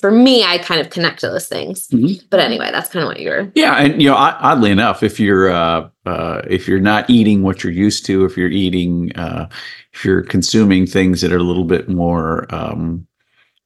for 0.00 0.10
me, 0.10 0.44
I 0.44 0.58
kind 0.58 0.80
of 0.80 0.90
connect 0.90 1.20
to 1.20 1.28
those 1.28 1.48
things. 1.48 1.88
Mm-hmm. 1.88 2.26
But 2.30 2.40
anyway, 2.40 2.70
that's 2.70 2.90
kind 2.90 3.02
of 3.02 3.08
what 3.08 3.20
you're. 3.20 3.50
Yeah, 3.54 3.76
and 3.76 4.00
you 4.00 4.08
know, 4.10 4.16
oddly 4.16 4.70
enough, 4.70 5.02
if 5.02 5.18
you're 5.18 5.50
uh, 5.50 5.88
uh, 6.04 6.42
if 6.48 6.68
you're 6.68 6.80
not 6.80 7.08
eating 7.08 7.42
what 7.42 7.64
you're 7.64 7.72
used 7.72 8.04
to, 8.06 8.24
if 8.24 8.36
you're 8.36 8.50
eating, 8.50 9.12
uh, 9.16 9.48
if 9.92 10.04
you're 10.04 10.22
consuming 10.22 10.86
things 10.86 11.20
that 11.22 11.32
are 11.32 11.38
a 11.38 11.42
little 11.42 11.64
bit 11.64 11.88
more, 11.88 12.46
um, 12.54 13.06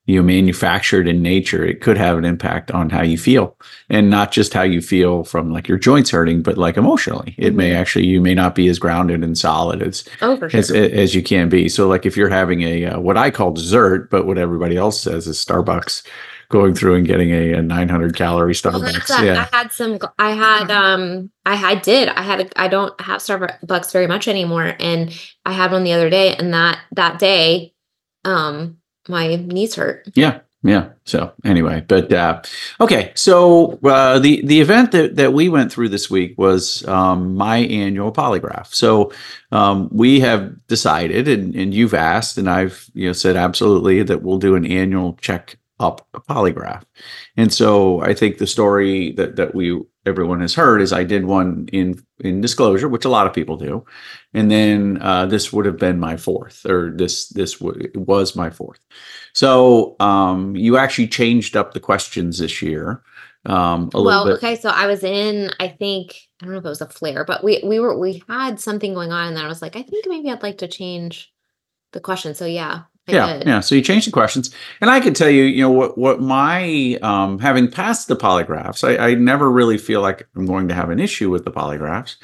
you 0.06 0.16
know, 0.16 0.22
manufactured 0.22 1.06
in 1.06 1.22
nature, 1.22 1.64
it 1.64 1.80
could 1.80 1.96
have 1.96 2.18
an 2.18 2.24
impact 2.24 2.70
on 2.70 2.90
how 2.90 3.02
you 3.02 3.16
feel, 3.16 3.56
and 3.88 4.10
not 4.10 4.32
just 4.32 4.52
how 4.52 4.62
you 4.62 4.80
feel 4.80 5.24
from 5.24 5.52
like 5.52 5.68
your 5.68 5.78
joints 5.78 6.10
hurting, 6.10 6.42
but 6.42 6.58
like 6.58 6.76
emotionally, 6.76 7.34
it 7.38 7.48
mm-hmm. 7.48 7.56
may 7.56 7.74
actually 7.74 8.06
you 8.06 8.20
may 8.20 8.34
not 8.34 8.54
be 8.54 8.68
as 8.68 8.78
grounded 8.78 9.22
and 9.22 9.38
solid 9.38 9.82
as 9.82 10.04
oh, 10.22 10.36
sure. 10.38 10.50
as 10.52 10.70
as 10.70 11.14
you 11.14 11.22
can 11.22 11.48
be. 11.48 11.68
So, 11.68 11.86
like 11.86 12.06
if 12.06 12.16
you're 12.16 12.28
having 12.28 12.62
a 12.62 12.86
uh, 12.86 13.00
what 13.00 13.16
I 13.16 13.30
call 13.30 13.52
dessert, 13.52 14.10
but 14.10 14.26
what 14.26 14.38
everybody 14.38 14.76
else 14.76 15.00
says 15.00 15.26
is 15.26 15.44
Starbucks 15.44 16.02
going 16.50 16.74
through 16.74 16.96
and 16.96 17.06
getting 17.06 17.30
a, 17.30 17.54
a 17.54 17.62
900 17.62 18.14
calorie 18.16 18.52
Starbucks. 18.52 19.08
Well, 19.08 19.24
yeah. 19.24 19.48
I 19.50 19.56
had 19.56 19.72
some, 19.72 19.98
I 20.18 20.32
had, 20.32 20.70
um, 20.70 21.30
I 21.46 21.54
had, 21.54 21.80
did, 21.80 22.08
I 22.08 22.22
had, 22.22 22.40
a, 22.40 22.60
I 22.60 22.66
don't 22.66 23.00
have 23.00 23.20
Starbucks 23.20 23.92
very 23.92 24.08
much 24.08 24.26
anymore. 24.26 24.74
And 24.80 25.16
I 25.46 25.52
had 25.52 25.70
one 25.70 25.84
the 25.84 25.92
other 25.92 26.10
day 26.10 26.34
and 26.34 26.52
that, 26.52 26.80
that 26.92 27.20
day, 27.20 27.72
um, 28.24 28.78
my 29.10 29.36
knees 29.36 29.74
hurt. 29.74 30.08
Yeah. 30.14 30.40
Yeah. 30.62 30.90
So 31.04 31.32
anyway, 31.42 31.82
but 31.88 32.12
uh, 32.12 32.42
okay. 32.82 33.12
So 33.14 33.78
uh, 33.82 34.18
the 34.18 34.44
the 34.44 34.60
event 34.60 34.92
that 34.92 35.16
that 35.16 35.32
we 35.32 35.48
went 35.48 35.72
through 35.72 35.88
this 35.88 36.10
week 36.10 36.36
was 36.36 36.86
um, 36.86 37.34
my 37.34 37.58
annual 37.58 38.12
polygraph. 38.12 38.66
So 38.74 39.10
um, 39.52 39.88
we 39.90 40.20
have 40.20 40.66
decided, 40.66 41.28
and, 41.28 41.54
and 41.56 41.72
you've 41.72 41.94
asked, 41.94 42.36
and 42.36 42.48
I've 42.48 42.90
you 42.92 43.06
know 43.06 43.14
said 43.14 43.36
absolutely 43.36 44.02
that 44.02 44.22
we'll 44.22 44.38
do 44.38 44.54
an 44.54 44.66
annual 44.66 45.16
check 45.22 45.56
up 45.80 46.06
a 46.14 46.20
polygraph. 46.20 46.82
And 47.36 47.52
so 47.52 48.00
I 48.02 48.14
think 48.14 48.38
the 48.38 48.46
story 48.46 49.12
that 49.12 49.36
that 49.36 49.54
we 49.54 49.80
everyone 50.06 50.40
has 50.40 50.54
heard 50.54 50.80
is 50.80 50.92
I 50.92 51.04
did 51.04 51.24
one 51.24 51.68
in 51.72 52.00
in 52.20 52.40
disclosure, 52.40 52.88
which 52.88 53.04
a 53.04 53.08
lot 53.08 53.26
of 53.26 53.32
people 53.32 53.56
do, 53.56 53.84
and 54.34 54.50
then 54.50 54.98
uh, 55.00 55.26
this 55.26 55.52
would 55.52 55.66
have 55.66 55.78
been 55.78 55.98
my 55.98 56.16
fourth, 56.16 56.64
or 56.66 56.92
this 56.94 57.28
this 57.30 57.58
w- 57.58 57.90
was 57.94 58.36
my 58.36 58.50
fourth. 58.50 58.80
So 59.32 59.96
um, 60.00 60.54
you 60.54 60.76
actually 60.76 61.08
changed 61.08 61.56
up 61.56 61.72
the 61.72 61.80
questions 61.80 62.38
this 62.38 62.62
year. 62.62 63.02
Um, 63.46 63.88
a 63.94 64.02
well, 64.02 64.24
little 64.24 64.24
bit. 64.26 64.32
okay, 64.34 64.56
so 64.56 64.68
I 64.68 64.86
was 64.86 65.02
in, 65.02 65.50
I 65.58 65.68
think, 65.68 66.14
I 66.42 66.44
don't 66.44 66.52
know 66.52 66.58
if 66.58 66.64
it 66.66 66.68
was 66.68 66.82
a 66.82 66.88
flare, 66.88 67.24
but 67.24 67.42
we 67.42 67.62
we 67.64 67.80
were 67.80 67.98
we 67.98 68.22
had 68.28 68.60
something 68.60 68.92
going 68.92 69.12
on 69.12 69.28
and 69.28 69.36
then 69.36 69.44
I 69.46 69.48
was 69.48 69.62
like, 69.62 69.76
I 69.76 69.82
think 69.82 70.04
maybe 70.06 70.30
I'd 70.30 70.42
like 70.42 70.58
to 70.58 70.68
change 70.68 71.32
the 71.92 72.00
question. 72.00 72.34
So 72.34 72.44
yeah, 72.44 72.82
yeah 73.12 73.42
yeah 73.46 73.60
so 73.60 73.74
you 73.74 73.82
change 73.82 74.04
the 74.04 74.10
questions. 74.10 74.54
And 74.80 74.90
i 74.90 75.00
can 75.00 75.14
tell 75.14 75.30
you 75.30 75.44
you 75.44 75.62
know 75.62 75.70
what 75.70 75.96
what 75.98 76.20
my 76.20 76.98
um 77.02 77.38
having 77.38 77.70
passed 77.70 78.08
the 78.08 78.16
polygraphs 78.16 78.82
i 78.82 79.10
i 79.10 79.14
never 79.14 79.50
really 79.50 79.78
feel 79.78 80.00
like 80.00 80.26
i'm 80.36 80.46
going 80.46 80.68
to 80.68 80.74
have 80.74 80.90
an 80.90 81.00
issue 81.00 81.30
with 81.30 81.44
the 81.44 81.50
polygraphs 81.52 82.16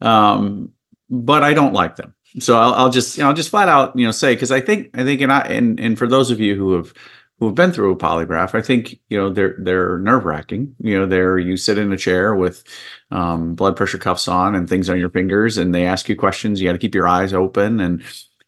um 0.00 0.70
but 1.10 1.42
i 1.42 1.54
don't 1.54 1.72
like 1.74 1.96
them. 1.96 2.14
So 2.38 2.58
i'll, 2.58 2.74
I'll 2.74 2.90
just 2.90 3.16
you 3.16 3.22
know, 3.22 3.28
i'll 3.28 3.34
just 3.34 3.50
flat 3.50 3.68
out 3.68 3.96
you 3.98 4.06
know 4.06 4.12
say 4.12 4.34
because 4.34 4.50
i 4.50 4.60
think 4.60 4.90
i 4.98 5.04
think 5.04 5.20
and 5.20 5.32
i 5.32 5.40
and 5.40 5.78
and 5.78 5.98
for 5.98 6.06
those 6.06 6.30
of 6.30 6.40
you 6.40 6.54
who 6.56 6.72
have 6.74 6.92
who 7.38 7.46
have 7.46 7.54
been 7.54 7.72
through 7.72 7.92
a 7.92 7.96
polygraph 7.96 8.54
i 8.54 8.62
think 8.62 8.98
you 9.10 9.18
know 9.18 9.28
they're 9.28 9.56
they're 9.58 9.98
nerve-wracking. 9.98 10.74
You 10.80 10.98
know 10.98 11.06
they're 11.06 11.38
you 11.38 11.56
sit 11.56 11.76
in 11.76 11.92
a 11.92 11.96
chair 11.96 12.34
with 12.34 12.64
um, 13.10 13.54
blood 13.54 13.76
pressure 13.76 13.98
cuffs 13.98 14.26
on 14.28 14.54
and 14.54 14.68
things 14.68 14.88
on 14.88 14.98
your 14.98 15.10
fingers 15.10 15.58
and 15.58 15.74
they 15.74 15.84
ask 15.84 16.08
you 16.08 16.16
questions. 16.16 16.60
You 16.60 16.68
got 16.68 16.72
to 16.72 16.78
keep 16.78 16.94
your 16.94 17.08
eyes 17.08 17.34
open 17.34 17.80
and 17.80 18.02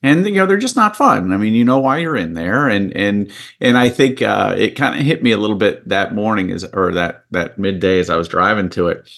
and 0.05 0.27
you 0.27 0.35
know 0.35 0.45
they're 0.45 0.59
just 0.59 0.77
not 0.77 0.97
fun. 0.97 1.33
I 1.33 1.39
mean, 1.39 1.55
you 1.55 1.65
know 1.65 1.79
why 1.79 1.97
you're 1.99 2.17
in 2.17 2.35
there, 2.35 2.69
and 2.69 2.95
and 2.95 3.33
and 3.59 3.79
I 3.79 3.89
think 3.89 4.21
uh, 4.21 4.55
it 4.57 4.77
kind 4.77 5.01
of 5.01 5.05
hit 5.05 5.23
me 5.23 5.33
a 5.33 5.39
little 5.39 5.57
bit 5.57 5.89
that 5.89 6.15
morning, 6.15 6.51
as 6.51 6.63
or 6.63 6.93
that 6.93 7.25
that 7.31 7.59
midday 7.59 7.99
as 7.99 8.11
I 8.11 8.17
was 8.17 8.29
driving 8.29 8.69
to 8.71 8.89
it, 8.89 9.11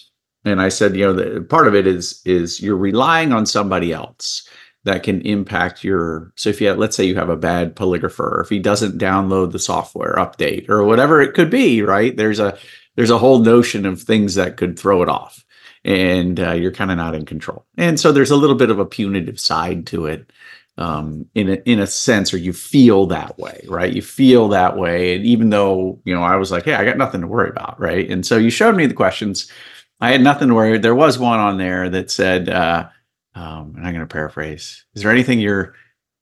and 0.45 0.61
I 0.61 0.69
said, 0.69 0.95
you 0.95 1.03
know, 1.03 1.13
the 1.13 1.41
part 1.41 1.67
of 1.67 1.75
it 1.75 1.87
is 1.87 2.21
is 2.25 2.61
you're 2.61 2.77
relying 2.77 3.33
on 3.33 3.45
somebody 3.45 3.91
else 3.91 4.47
that 4.85 5.03
can 5.03 5.19
impact 5.21 5.83
your. 5.83 6.31
So 6.37 6.49
if 6.49 6.61
you 6.61 6.69
have, 6.69 6.77
let's 6.77 6.95
say 6.95 7.03
you 7.03 7.15
have 7.15 7.29
a 7.29 7.35
bad 7.35 7.75
polygrapher, 7.75 8.41
if 8.41 8.47
he 8.47 8.59
doesn't 8.59 8.97
download 8.97 9.51
the 9.51 9.59
software 9.59 10.15
update 10.15 10.69
or 10.69 10.85
whatever 10.85 11.21
it 11.21 11.33
could 11.33 11.49
be, 11.49 11.81
right? 11.81 12.15
There's 12.15 12.39
a 12.39 12.57
there's 12.95 13.11
a 13.11 13.17
whole 13.17 13.39
notion 13.39 13.85
of 13.85 14.01
things 14.01 14.35
that 14.35 14.55
could 14.55 14.79
throw 14.79 15.03
it 15.03 15.09
off 15.09 15.43
and 15.83 16.39
uh, 16.39 16.53
you're 16.53 16.71
kind 16.71 16.91
of 16.91 16.97
not 16.97 17.13
in 17.13 17.25
control. 17.25 17.65
And 17.77 17.99
so 17.99 18.11
there's 18.11 18.31
a 18.31 18.35
little 18.35 18.55
bit 18.55 18.69
of 18.69 18.79
a 18.79 18.85
punitive 18.85 19.39
side 19.39 19.85
to 19.87 20.05
it 20.05 20.31
um, 20.77 21.25
in 21.33 21.49
a, 21.49 21.55
in 21.65 21.79
a 21.79 21.87
sense, 21.87 22.33
or 22.33 22.37
you 22.37 22.53
feel 22.53 23.07
that 23.07 23.37
way, 23.39 23.65
right? 23.67 23.93
You 23.93 24.01
feel 24.01 24.47
that 24.49 24.77
way, 24.77 25.15
and 25.15 25.25
even 25.25 25.49
though 25.49 25.99
you 26.05 26.13
know, 26.13 26.23
I 26.23 26.35
was 26.35 26.51
like, 26.51 26.65
"Hey, 26.65 26.75
I 26.75 26.85
got 26.85 26.97
nothing 26.97 27.21
to 27.21 27.27
worry 27.27 27.49
about," 27.49 27.79
right? 27.79 28.09
And 28.09 28.25
so 28.25 28.37
you 28.37 28.49
showed 28.49 28.75
me 28.75 28.85
the 28.85 28.93
questions. 28.93 29.51
I 29.99 30.11
had 30.11 30.21
nothing 30.21 30.49
to 30.49 30.53
worry. 30.53 30.77
There 30.77 30.93
was 30.95 31.17
one 31.17 31.39
on 31.39 31.57
there 31.57 31.89
that 31.89 32.11
said, 32.11 32.49
uh, 32.49 32.87
um, 33.33 33.73
and 33.75 33.87
I'm 33.87 33.93
going 33.93 34.07
to 34.07 34.13
paraphrase: 34.13 34.85
"Is 34.93 35.01
there 35.01 35.11
anything 35.11 35.39
you're 35.39 35.73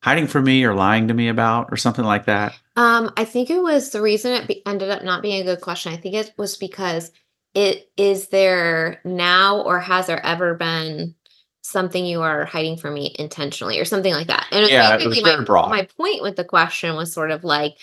hiding 0.04 0.28
from 0.28 0.46
me 0.46 0.64
or 0.64 0.74
lying 0.74 1.10
to 1.10 1.14
me 1.14 1.28
about, 1.28 1.68
or 1.72 1.78
something 1.78 2.06
like 2.06 2.26
that?" 2.26 2.58
Um, 2.78 3.12
I 3.18 3.26
think 3.26 3.50
it 3.50 3.62
was 3.62 3.90
the 3.90 4.02
reason 4.02 4.34
it 4.34 4.48
be- 4.48 4.66
ended 4.66 4.90
up 4.90 5.04
not 5.04 5.22
being 5.22 5.42
a 5.42 5.46
good 5.46 5.62
question. 5.62 5.92
I 5.92 5.98
think 5.98 6.16
it 6.16 6.34
was 6.38 6.56
because 6.56 7.12
it 7.54 7.90
is 7.98 8.28
there 8.28 9.02
now 9.06 9.62
or 9.62 9.80
has 9.80 10.08
there 10.08 10.24
ever 10.26 10.56
been 10.56 11.16
something 11.66 12.06
you 12.06 12.22
are 12.22 12.46
hiding 12.46 12.78
from 12.78 12.94
me 12.94 13.16
intentionally 13.18 13.80
or 13.80 13.86
something 13.86 14.14
like 14.14 14.28
that. 14.28 14.48
And 14.52 14.70
Yeah, 14.70 14.98
it 14.98 15.08
was 15.08 15.20
very 15.20 15.38
my, 15.38 15.44
broad. 15.44 15.70
my 15.70 15.88
point 15.98 16.22
with 16.22 16.36
the 16.36 16.44
question 16.44 16.96
was 16.96 17.12
sort 17.12 17.32
of 17.32 17.44
like, 17.44 17.76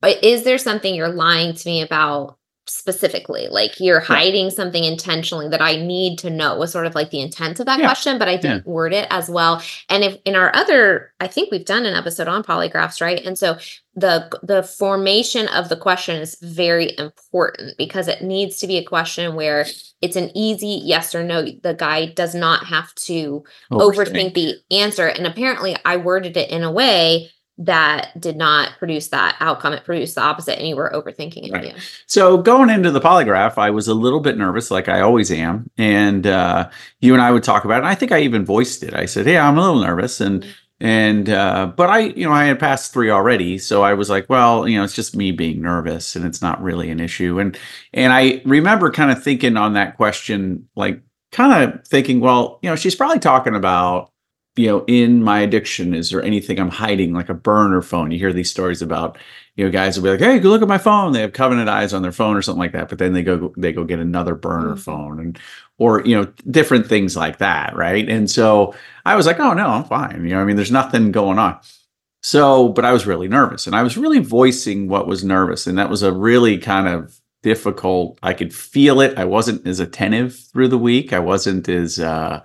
but 0.00 0.22
is 0.22 0.44
there 0.44 0.58
something 0.58 0.94
you're 0.94 1.08
lying 1.08 1.54
to 1.54 1.68
me 1.68 1.82
about 1.82 2.37
specifically? 2.70 3.48
Like 3.48 3.78
you're 3.80 4.00
hiding 4.00 4.50
something 4.50 4.84
intentionally 4.84 5.48
that 5.48 5.62
I 5.62 5.76
need 5.76 6.18
to 6.20 6.30
know 6.30 6.56
was 6.56 6.72
sort 6.72 6.86
of 6.86 6.94
like 6.94 7.10
the 7.10 7.20
intent 7.20 7.60
of 7.60 7.66
that 7.66 7.78
Yeah. 7.78 7.86
question, 7.86 8.18
but 8.18 8.28
I 8.28 8.36
didn't 8.36 8.66
word 8.66 8.92
it 8.92 9.06
as 9.10 9.28
well. 9.28 9.62
And 9.88 10.04
if 10.04 10.16
in 10.24 10.34
our 10.36 10.54
other, 10.54 11.12
I 11.20 11.26
think 11.28 11.50
we've 11.50 11.64
done 11.64 11.86
an 11.86 11.94
episode 11.94 12.28
on 12.28 12.42
polygraphs, 12.42 13.00
right? 13.00 13.24
And 13.24 13.38
so 13.38 13.58
the 13.94 14.30
the 14.42 14.62
formation 14.62 15.48
of 15.48 15.68
the 15.68 15.76
question 15.76 16.16
is 16.20 16.36
very 16.40 16.96
important 16.98 17.76
because 17.78 18.06
it 18.06 18.22
needs 18.22 18.58
to 18.58 18.66
be 18.68 18.78
a 18.78 18.84
question 18.84 19.34
where 19.34 19.66
it's 20.00 20.14
an 20.14 20.30
easy 20.36 20.80
yes 20.84 21.14
or 21.14 21.24
no. 21.24 21.42
The 21.42 21.74
guy 21.74 22.06
does 22.06 22.34
not 22.34 22.64
have 22.66 22.94
to 23.06 23.42
overthink 23.72 24.34
the 24.34 24.54
answer. 24.70 25.06
And 25.08 25.26
apparently, 25.26 25.76
I 25.84 25.96
worded 25.96 26.36
it 26.36 26.50
in 26.50 26.62
a 26.62 26.70
way 26.70 27.30
that 27.58 28.18
did 28.20 28.36
not 28.36 28.72
produce 28.78 29.08
that 29.08 29.36
outcome. 29.40 29.72
It 29.72 29.84
produced 29.84 30.14
the 30.14 30.22
opposite, 30.22 30.58
and 30.58 30.68
you 30.68 30.76
were 30.76 30.90
overthinking 30.94 31.48
it. 31.48 31.52
Right. 31.52 31.66
Yeah. 31.66 31.78
So 32.06 32.38
going 32.38 32.70
into 32.70 32.90
the 32.90 33.00
polygraph, 33.00 33.58
I 33.58 33.70
was 33.70 33.88
a 33.88 33.94
little 33.94 34.20
bit 34.20 34.38
nervous, 34.38 34.70
like 34.70 34.88
I 34.88 35.00
always 35.00 35.30
am. 35.30 35.68
And 35.76 36.26
uh, 36.26 36.70
you 37.00 37.14
and 37.14 37.22
I 37.22 37.32
would 37.32 37.42
talk 37.42 37.64
about 37.64 37.76
it. 37.76 37.78
And 37.78 37.88
I 37.88 37.94
think 37.94 38.12
I 38.12 38.20
even 38.20 38.44
voiced 38.44 38.82
it. 38.82 38.94
I 38.94 39.06
said, 39.06 39.26
"Hey, 39.26 39.36
I'm 39.36 39.58
a 39.58 39.60
little 39.60 39.80
nervous," 39.80 40.20
and 40.20 40.46
and 40.80 41.28
uh, 41.28 41.72
but 41.76 41.90
I, 41.90 41.98
you 42.00 42.24
know, 42.24 42.32
I 42.32 42.44
had 42.44 42.60
passed 42.60 42.92
three 42.92 43.10
already, 43.10 43.58
so 43.58 43.82
I 43.82 43.94
was 43.94 44.08
like, 44.08 44.28
well, 44.28 44.68
you 44.68 44.78
know, 44.78 44.84
it's 44.84 44.94
just 44.94 45.16
me 45.16 45.32
being 45.32 45.60
nervous, 45.60 46.14
and 46.14 46.24
it's 46.24 46.40
not 46.40 46.62
really 46.62 46.90
an 46.90 47.00
issue. 47.00 47.40
And 47.40 47.58
and 47.92 48.12
I 48.12 48.40
remember 48.44 48.92
kind 48.92 49.10
of 49.10 49.22
thinking 49.22 49.56
on 49.56 49.72
that 49.72 49.96
question, 49.96 50.68
like 50.76 51.02
kind 51.32 51.64
of 51.64 51.86
thinking, 51.86 52.20
well, 52.20 52.60
you 52.62 52.70
know, 52.70 52.76
she's 52.76 52.94
probably 52.94 53.18
talking 53.18 53.56
about 53.56 54.12
you 54.58 54.66
know, 54.66 54.84
in 54.86 55.22
my 55.22 55.40
addiction, 55.40 55.94
is 55.94 56.10
there 56.10 56.22
anything 56.22 56.58
I'm 56.58 56.68
hiding, 56.70 57.12
like 57.14 57.28
a 57.28 57.34
burner 57.34 57.80
phone? 57.82 58.10
You 58.10 58.18
hear 58.18 58.32
these 58.32 58.50
stories 58.50 58.82
about, 58.82 59.18
you 59.56 59.64
know, 59.64 59.70
guys 59.70 59.96
will 59.96 60.04
be 60.04 60.10
like, 60.10 60.20
"Hey, 60.20 60.38
go 60.38 60.50
look 60.50 60.62
at 60.62 60.68
my 60.68 60.78
phone." 60.78 61.12
They 61.12 61.20
have 61.20 61.32
covenant 61.32 61.68
eyes 61.68 61.92
on 61.94 62.02
their 62.02 62.12
phone 62.12 62.36
or 62.36 62.42
something 62.42 62.60
like 62.60 62.72
that, 62.72 62.88
but 62.88 62.98
then 62.98 63.12
they 63.12 63.22
go 63.22 63.52
they 63.56 63.72
go 63.72 63.84
get 63.84 64.00
another 64.00 64.34
burner 64.34 64.74
Mhm. 64.74 64.78
phone 64.80 65.20
and 65.20 65.38
or 65.78 66.02
you 66.04 66.16
know 66.16 66.26
different 66.50 66.86
things 66.88 67.16
like 67.16 67.38
that, 67.38 67.76
right? 67.76 68.08
And 68.08 68.30
so 68.30 68.74
I 69.06 69.16
was 69.16 69.26
like, 69.26 69.40
"Oh 69.40 69.54
no, 69.54 69.66
I'm 69.68 69.84
fine." 69.84 70.22
You 70.24 70.30
know, 70.34 70.40
I 70.40 70.44
mean, 70.44 70.56
there's 70.56 70.72
nothing 70.72 71.12
going 71.12 71.38
on. 71.38 71.56
So, 72.22 72.68
but 72.70 72.84
I 72.84 72.92
was 72.92 73.06
really 73.06 73.28
nervous, 73.28 73.66
and 73.66 73.76
I 73.76 73.82
was 73.82 73.96
really 73.96 74.18
voicing 74.18 74.88
what 74.88 75.06
was 75.06 75.24
nervous, 75.24 75.66
and 75.66 75.78
that 75.78 75.88
was 75.90 76.02
a 76.02 76.12
really 76.12 76.58
kind 76.58 76.88
of 76.88 77.18
difficult. 77.42 78.18
I 78.22 78.34
could 78.34 78.52
feel 78.54 79.00
it. 79.00 79.16
I 79.18 79.24
wasn't 79.24 79.66
as 79.66 79.78
attentive 79.80 80.34
through 80.52 80.68
the 80.68 80.78
week. 80.78 81.12
I 81.12 81.20
wasn't 81.20 81.68
as 81.68 82.00
uh, 82.00 82.42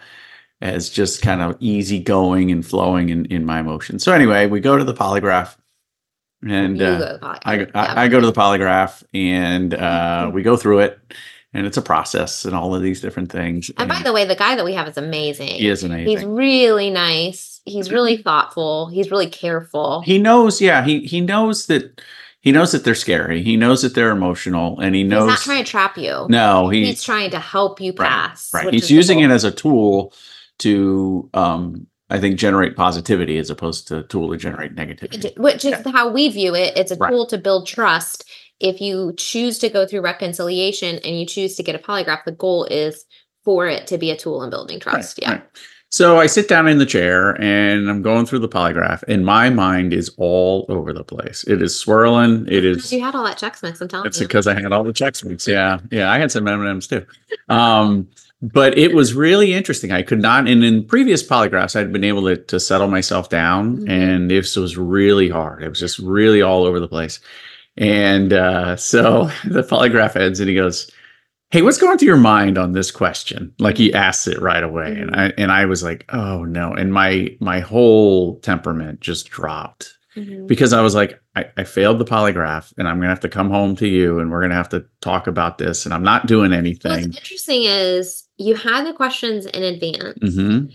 as 0.63 0.89
just 0.89 1.21
kind 1.21 1.41
of 1.41 1.57
easygoing 1.59 2.49
and 2.49 2.65
flowing 2.65 3.09
in, 3.09 3.25
in 3.25 3.45
my 3.45 3.59
emotions. 3.59 4.01
So 4.01 4.13
anyway, 4.13 4.47
we 4.47 4.61
go 4.61 4.77
to 4.77 4.83
the 4.85 4.93
polygraph, 4.93 5.57
and 6.41 6.81
uh, 6.81 7.17
go. 7.17 7.19
I, 7.21 7.55
Yeah. 7.55 7.65
I 7.75 8.03
I 8.05 8.07
go 8.07 8.21
to 8.21 8.25
the 8.25 8.33
polygraph, 8.33 9.03
and 9.13 9.73
uh, 9.73 10.31
we 10.33 10.41
go 10.41 10.55
through 10.55 10.79
it, 10.79 10.99
and 11.53 11.67
it's 11.67 11.75
a 11.75 11.81
process 11.81 12.45
and 12.45 12.55
all 12.55 12.73
of 12.73 12.81
these 12.81 13.01
different 13.01 13.29
things. 13.29 13.71
And 13.77 13.89
by 13.89 14.01
the 14.03 14.13
way, 14.13 14.23
the 14.23 14.35
guy 14.35 14.55
that 14.55 14.63
we 14.63 14.73
have 14.73 14.87
is 14.87 14.97
amazing. 14.97 15.49
he 15.49 15.67
is 15.67 15.83
amazing. 15.83 16.07
He's 16.07 16.25
really 16.25 16.89
nice. 16.89 17.59
He's 17.65 17.91
really 17.91 18.17
thoughtful. 18.17 18.87
He's 18.87 19.11
really 19.11 19.29
careful. 19.29 20.01
he 20.01 20.17
knows, 20.17 20.61
yeah, 20.61 20.85
he 20.85 21.01
he 21.01 21.19
knows 21.19 21.67
that 21.67 22.01
he 22.39 22.53
knows 22.53 22.71
that 22.71 22.85
they're 22.85 22.95
scary. 22.95 23.43
He 23.43 23.57
knows 23.57 23.81
that 23.81 23.95
they're 23.95 24.11
emotional, 24.11 24.79
and 24.79 24.95
he 24.95 25.03
knows 25.03 25.29
He's 25.29 25.39
not 25.39 25.53
trying 25.53 25.63
to 25.65 25.69
trap 25.69 25.97
you. 25.97 26.25
no, 26.29 26.69
he 26.69 26.85
he's 26.85 27.03
trying 27.03 27.31
to 27.31 27.39
help 27.39 27.81
you 27.81 27.91
pass. 27.91 28.53
right. 28.53 28.65
which 28.65 28.75
He's 28.75 28.91
using 28.91 29.19
it 29.19 29.29
as 29.29 29.43
a 29.43 29.51
tool 29.51 30.13
to, 30.63 31.29
um, 31.33 31.87
I 32.09 32.19
think, 32.19 32.37
generate 32.39 32.75
positivity 32.75 33.37
as 33.37 33.49
opposed 33.49 33.87
to 33.87 33.99
a 33.99 34.03
tool 34.03 34.31
to 34.31 34.37
generate 34.37 34.75
negativity. 34.75 35.37
which 35.39 35.63
is 35.65 35.75
how 35.91 36.09
we 36.09 36.29
view 36.29 36.53
it. 36.55 36.75
It's 36.77 36.91
a 36.91 36.95
Right. 36.95 37.09
tool 37.11 37.25
to 37.27 37.37
build 37.37 37.67
trust. 37.67 38.25
If 38.59 38.79
you 38.81 39.13
choose 39.17 39.57
to 39.59 39.69
go 39.69 39.85
through 39.85 40.01
reconciliation 40.01 40.99
and 41.03 41.19
you 41.19 41.25
choose 41.25 41.55
to 41.55 41.63
get 41.63 41.75
a 41.75 41.79
polygraph, 41.79 42.23
the 42.25 42.31
goal 42.31 42.65
is 42.65 43.05
for 43.43 43.67
it 43.67 43.87
to 43.87 43.97
be 43.97 44.09
a 44.11 44.15
tool 44.15 44.41
in 44.43 44.49
building 44.49 44.79
trust. 44.79 45.17
Right, 45.19 45.27
yeah. 45.27 45.31
right. 45.33 45.43
So 45.89 46.17
I 46.19 46.25
sit 46.25 46.47
down 46.47 46.67
in 46.67 46.79
the 46.79 46.87
chair 46.87 47.39
and 47.39 47.87
I'm 47.89 48.01
going 48.01 48.25
through 48.25 48.39
the 48.39 48.49
polygraph, 48.49 49.03
and 49.07 49.23
my 49.23 49.51
mind 49.51 49.93
is 49.93 50.09
all 50.17 50.65
over 50.69 50.91
the 50.91 51.03
place. 51.03 51.43
It 51.43 51.61
is 51.61 51.77
swirling. 51.77 52.47
It 52.47 52.65
is. 52.65 52.77
Because 52.77 52.85
is. 52.85 52.93
You 52.93 53.01
had 53.01 53.13
all 53.15 53.23
that 53.25 53.37
Chex 53.37 53.61
Mix, 53.61 53.79
I'm 53.79 53.87
telling 53.89 54.07
It's 54.07 54.19
you. 54.19 54.25
because 54.27 54.47
I 54.47 54.59
had 54.59 54.71
all 54.71 54.83
the 54.83 54.93
check 54.93 55.15
sweets. 55.15 55.47
Yeah, 55.47 55.79
yeah. 55.91 56.09
I 56.11 56.17
had 56.17 56.31
some 56.31 56.47
M 56.47 56.61
and 56.61 56.69
M's 56.69 56.87
too. 56.87 57.05
Um, 57.49 58.07
but 58.51 58.77
it 58.77 58.93
was 58.93 59.13
really 59.13 59.53
interesting. 59.53 59.91
I 59.91 60.01
could 60.01 60.21
not. 60.21 60.47
And 60.49 60.63
in 60.63 60.85
previous 60.85 61.23
polygraphs, 61.25 61.75
I'd 61.79 61.93
been 61.93 62.03
able 62.03 62.23
to, 62.23 62.35
to 62.37 62.59
settle 62.59 62.87
myself 62.89 63.29
down, 63.29 63.77
Mhm. 63.77 63.89
and 63.89 64.29
this 64.31 64.55
was 64.57 64.77
really 64.77 65.29
hard. 65.29 65.63
It 65.63 65.69
was 65.69 65.79
just 65.79 65.97
really 65.99 66.41
all 66.41 66.65
over 66.65 66.79
the 66.79 66.87
place. 66.87 67.19
And 67.77 68.33
uh, 68.33 68.75
so 68.75 69.25
the 69.45 69.63
polygraph 69.63 70.15
ends, 70.15 70.39
and 70.39 70.49
he 70.49 70.55
goes, 70.55 70.91
"Hey, 71.51 71.61
what's 71.61 71.77
going 71.79 71.97
through 71.97 72.07
your 72.07 72.17
mind 72.17 72.57
on 72.57 72.73
this 72.73 72.91
question?" 72.91 73.53
Like 73.59 73.77
he 73.77 73.93
asks 73.93 74.27
it 74.27 74.41
right 74.41 74.63
away, 74.63 74.91
and 74.99 75.15
I 75.15 75.31
and 75.37 75.51
I 75.51 75.65
was 75.65 75.81
like, 75.83 76.05
"Oh 76.13 76.43
no!" 76.43 76.73
And 76.73 76.93
my 76.93 77.35
my 77.39 77.61
whole 77.61 78.39
temperament 78.41 78.99
just 78.99 79.29
dropped 79.29 79.97
Mhm. 80.17 80.45
because 80.47 80.73
I 80.73 80.81
was 80.81 80.93
like, 80.93 81.19
I, 81.35 81.45
I 81.57 81.63
failed 81.63 81.97
the 81.97 82.05
polygraph 82.05 82.71
and 82.77 82.87
I'm 82.87 82.97
gonna 82.97 83.09
have 83.09 83.19
to 83.21 83.29
come 83.29 83.49
home 83.49 83.75
to 83.77 83.87
you 83.87 84.19
and 84.19 84.29
we're 84.29 84.41
gonna 84.43 84.53
have 84.53 84.69
to 84.69 84.85
talk 85.01 85.25
about 85.25 85.57
this 85.57 85.85
and 85.85 85.93
I'm 85.95 86.03
not 86.03 86.27
doing 86.27 86.53
anything. 86.53 86.91
What's 86.91 87.17
interesting 87.17 87.63
is 87.63 88.22
you 88.37 88.55
had 88.55 88.85
the 88.85 88.93
questions 88.93 89.45
in 89.45 89.63
advance. 89.63 90.35
hmm 90.35 90.65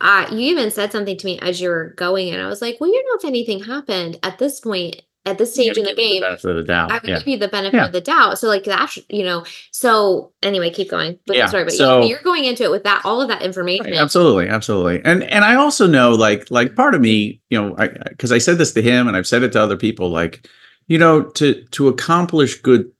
Uh, 0.00 0.26
you 0.32 0.40
even 0.40 0.70
said 0.70 0.90
something 0.90 1.16
to 1.16 1.26
me 1.26 1.38
as 1.40 1.60
you 1.60 1.68
were 1.68 1.94
going, 1.96 2.30
and 2.32 2.42
I 2.42 2.48
was 2.48 2.60
like, 2.60 2.78
"Well, 2.80 2.90
you 2.90 3.02
know, 3.04 3.18
if 3.18 3.24
anything 3.24 3.62
happened 3.62 4.18
at 4.24 4.38
this 4.38 4.58
point, 4.58 5.00
at 5.24 5.38
this 5.38 5.54
stage 5.54 5.78
in 5.78 5.84
the 5.84 5.94
game, 5.94 6.22
the 6.22 6.64
doubt. 6.66 6.90
I 6.90 6.94
would 6.94 7.08
yeah. 7.08 7.18
give 7.18 7.28
you 7.28 7.38
the 7.38 7.46
benefit 7.46 7.76
Yeah. 7.76 7.86
of 7.86 7.92
the 7.92 8.00
doubt. 8.00 8.38
So 8.38 8.48
like 8.48 8.64
that, 8.64 8.96
you 9.08 9.22
know. 9.22 9.44
So 9.70 10.32
anyway, 10.42 10.70
keep 10.70 10.90
going. 10.90 11.20
But 11.26 11.36
Yeah, 11.36 11.46
sorry, 11.46 11.64
but 11.64 11.74
so- 11.74 12.04
you're 12.04 12.22
going 12.22 12.44
into 12.44 12.64
it 12.64 12.70
with 12.72 12.82
that 12.82 13.02
all 13.04 13.22
of 13.22 13.28
that 13.28 13.42
information. 13.42 13.86
Right, 13.86 13.94
absolutely 13.94 14.48
absolutely 14.48 15.00
and 15.04 15.22
and 15.22 15.44
i 15.44 15.54
also 15.54 15.86
know 15.86 16.10
like 16.12 16.50
like 16.50 16.74
part 16.74 16.94
of 16.94 17.00
me 17.00 17.40
you 17.50 17.60
know 17.60 17.74
i 17.78 17.88
because 18.08 18.32
I, 18.32 18.38
said 18.38 18.58
this 18.58 18.72
to 18.72 18.82
him 18.82 19.06
and 19.06 19.16
i've 19.16 19.26
said 19.26 19.42
it 19.44 19.52
to 19.52 19.62
other 19.62 19.76
people 19.76 20.10
like 20.10 20.48
you 20.88 20.98
know 20.98 21.22
to 21.22 21.62
to 21.70 21.88
accomplish 21.88 22.60
good 22.60 22.90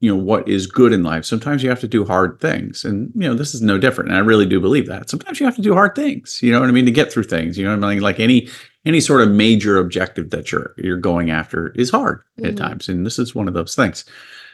you 0.00 0.10
know 0.14 0.22
what 0.22 0.46
is 0.46 0.66
good 0.66 0.92
in 0.92 1.02
life 1.02 1.24
sometimes 1.24 1.62
you 1.62 1.70
have 1.70 1.80
to 1.80 1.88
do 1.88 2.04
hard 2.04 2.38
things. 2.40 2.84
And 2.84 3.10
you 3.14 3.22
know 3.28 3.34
this 3.34 3.54
is 3.54 3.62
no 3.62 3.78
different 3.78 4.10
and 4.10 4.16
i 4.18 4.20
really 4.20 4.46
do 4.46 4.60
believe 4.60 4.86
that. 4.88 5.08
Sometimes 5.08 5.40
you 5.40 5.46
have 5.46 5.56
to 5.56 5.62
do 5.62 5.72
hard 5.74 5.94
things 5.94 6.40
you 6.42 6.52
know 6.52 6.60
what 6.60 6.68
i 6.68 6.72
mean 6.72 6.84
to 6.84 6.90
get 6.90 7.10
through 7.12 7.22
things 7.24 7.56
you 7.56 7.64
know 7.64 7.74
what 7.76 7.84
i 7.86 7.94
mean? 7.94 8.02
Like 8.02 8.20
any 8.20 8.48
any 8.84 9.00
sort 9.00 9.22
of 9.22 9.30
major 9.30 9.78
objective 9.78 10.30
that 10.30 10.52
you're 10.52 10.74
you're 10.76 10.98
going 10.98 11.30
after 11.30 11.68
is 11.76 11.90
hard 11.90 12.20
at 12.44 12.54
Mhm. 12.54 12.56
times 12.58 12.88
and 12.88 13.06
this 13.06 13.18
is 13.18 13.34
one 13.34 13.48
of 13.48 13.54
those 13.54 13.74
things. 13.74 14.04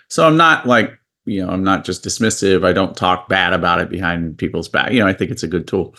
So 0.09 0.27
i'm 0.27 0.37
not 0.37 0.67
like 0.67 0.97
you 1.25 1.45
know 1.45 1.51
i'm 1.53 1.65
not 1.65 1.85
just 1.85 2.05
dismissive 2.05 2.65
i 2.65 2.73
don't 2.73 2.97
talk 2.97 3.29
bad 3.29 3.53
about 3.53 3.81
it 3.81 3.89
behind 3.91 4.39
people's 4.39 4.69
back 4.69 4.93
you 4.93 5.01
know 5.01 5.07
i 5.07 5.13
think 5.13 5.31
it's 5.31 5.43
a 5.45 5.49
good 5.49 5.67
tool. 5.67 5.95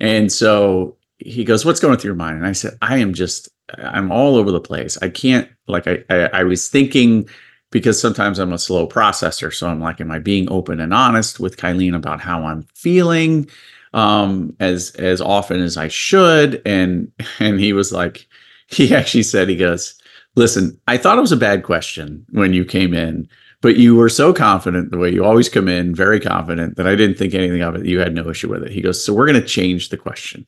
And 0.00 0.30
so 0.32 0.96
he 1.18 1.44
goes 1.44 1.64
what's 1.64 1.80
going 1.80 1.96
through 1.98 2.08
your 2.10 2.16
mind? 2.16 2.36
And 2.36 2.46
i 2.46 2.52
said 2.52 2.74
i 2.82 2.98
am 2.98 3.14
just 3.14 3.48
i'm 3.78 4.12
all 4.12 4.36
over 4.36 4.50
the 4.50 4.60
place. 4.60 4.98
I 5.00 5.08
can't 5.08 5.48
like 5.66 5.86
i 5.86 6.04
i, 6.10 6.16
I 6.40 6.42
was 6.44 6.68
thinking 6.68 7.26
because 7.72 8.00
sometimes 8.00 8.38
i'm 8.38 8.52
a 8.52 8.58
slow 8.58 8.86
processor. 8.86 9.52
So 9.52 9.66
i'm 9.68 9.80
like 9.80 10.00
am 10.00 10.12
i 10.12 10.20
being 10.20 10.48
open 10.50 10.78
and 10.78 10.94
honest 10.94 11.40
with 11.40 11.56
kylene 11.56 11.96
about 11.96 12.20
how 12.20 12.44
i'm 12.44 12.62
feeling 12.74 13.48
um 13.94 14.54
as 14.60 14.92
as 14.92 15.20
often 15.20 15.60
as 15.60 15.76
i 15.76 15.88
should? 15.88 16.62
And 16.64 17.10
and 17.40 17.58
he 17.58 17.72
was 17.72 17.92
like 17.92 18.28
he 18.68 18.94
actually 18.94 19.24
said 19.24 19.48
he 19.48 19.56
goes 19.56 20.00
listen 20.36 20.78
i 20.86 20.96
thought 20.96 21.18
it 21.18 21.22
was 21.22 21.32
a 21.32 21.36
bad 21.36 21.64
question 21.64 22.24
when 22.30 22.54
you 22.54 22.64
came 22.64 22.94
in 22.94 23.28
but 23.60 23.76
you 23.76 23.94
were 23.94 24.08
so 24.08 24.32
confident 24.32 24.90
the 24.90 24.98
way 24.98 25.10
you 25.10 25.24
always 25.24 25.48
come 25.48 25.68
in 25.68 25.94
very 25.94 26.18
confident 26.20 26.76
that 26.76 26.86
i 26.86 26.94
didn't 26.94 27.18
think 27.18 27.34
anything 27.34 27.62
of 27.62 27.74
it. 27.74 27.84
You 27.84 27.98
had 27.98 28.14
no 28.14 28.28
issue 28.30 28.48
with 28.48 28.62
it. 28.62 28.72
He 28.72 28.80
goes 28.80 29.02
so 29.02 29.12
we're 29.12 29.26
going 29.26 29.40
to 29.40 29.46
change 29.46 29.88
the 29.88 29.96
question 29.96 30.46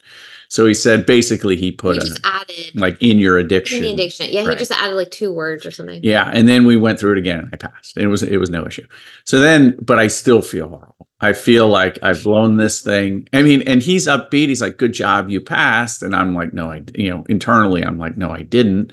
so 0.55 0.67
he 0.67 0.75
said 0.75 1.05
basically 1.05 1.57
he 1.57 1.63
he 1.65 1.73
put 1.73 1.97
a, 1.97 2.21
added 2.23 2.71
like 2.77 2.97
in 3.03 3.19
your 3.19 3.41
in 3.41 3.47
addiction 3.47 3.83
the 3.83 3.93
addiction. 3.93 4.29
Yeah, 4.31 4.45
Right. 4.45 4.51
he 4.53 4.59
just 4.59 4.71
added 4.71 4.95
like 4.95 5.11
two 5.11 5.33
words 5.33 5.67
or 5.67 5.73
something. 5.73 5.99
yeah, 6.05 6.31
and 6.33 6.49
then 6.49 6.65
we 6.65 6.77
went 6.77 7.01
through 7.01 7.13
it 7.13 7.19
again 7.19 7.41
and 7.41 7.51
I 7.53 7.57
passed. 7.57 7.97
It 7.97 8.07
was 8.07 8.23
it 8.23 8.37
was 8.37 8.51
no 8.51 8.65
issue. 8.65 8.87
So 9.25 9.41
then, 9.41 9.77
but 9.83 9.99
I 9.99 10.07
still 10.07 10.43
feel 10.43 10.69
horrible. 10.69 11.09
I 11.21 11.33
feel 11.33 11.67
like 11.67 11.99
I've 12.03 12.23
blown 12.23 12.57
this 12.57 12.83
thing. 12.83 13.29
I 13.33 13.43
mean, 13.43 13.63
and 13.63 13.83
he's 13.83 14.07
upbeat. 14.07 14.47
He's 14.47 14.63
like, 14.63 14.77
"Good 14.77 14.93
job, 14.93 15.29
you 15.29 15.41
passed." 15.41 16.05
And 16.05 16.15
I'm 16.15 16.37
like, 16.37 16.53
"No, 16.53 16.71
I." 16.71 16.83
You 16.95 17.11
know, 17.11 17.25
internally, 17.29 17.83
I'm 17.83 17.99
like, 17.99 18.17
"No, 18.17 18.31
I 18.31 18.43
didn't." 18.43 18.93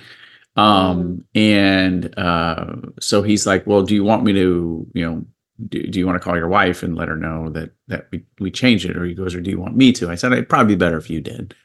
Um, 0.55 1.25
and 1.35 2.17
uh, 2.17 2.73
so 2.99 3.21
he's 3.21 3.45
like, 3.45 3.67
"Well, 3.67 3.83
do 3.83 3.93
you 3.93 4.03
want 4.03 4.23
me 4.23 4.33
to, 4.33 4.87
you 4.93 5.05
know, 5.05 5.25
do, 5.67 5.85
do 5.87 5.99
you 5.99 6.05
want 6.05 6.15
to 6.15 6.23
call 6.23 6.37
your 6.37 6.47
wife 6.47 6.83
and 6.83 6.95
let 6.95 7.07
her 7.09 7.15
know 7.15 7.49
that 7.49 7.71
that 7.87 8.07
we 8.11 8.25
we 8.39 8.51
changed 8.51 8.85
it?" 8.85 8.97
Or 8.97 9.05
he 9.05 9.13
goes, 9.13 9.35
"Or 9.35 9.41
do 9.41 9.49
you 9.49 9.59
want 9.59 9.75
me 9.75 9.91
to?" 9.93 10.09
I 10.09 10.15
said, 10.15 10.31
"It'd 10.31 10.49
probably 10.49 10.75
be 10.75 10.79
better 10.79 10.97
if 10.97 11.09
you 11.09 11.21
did." 11.21 11.55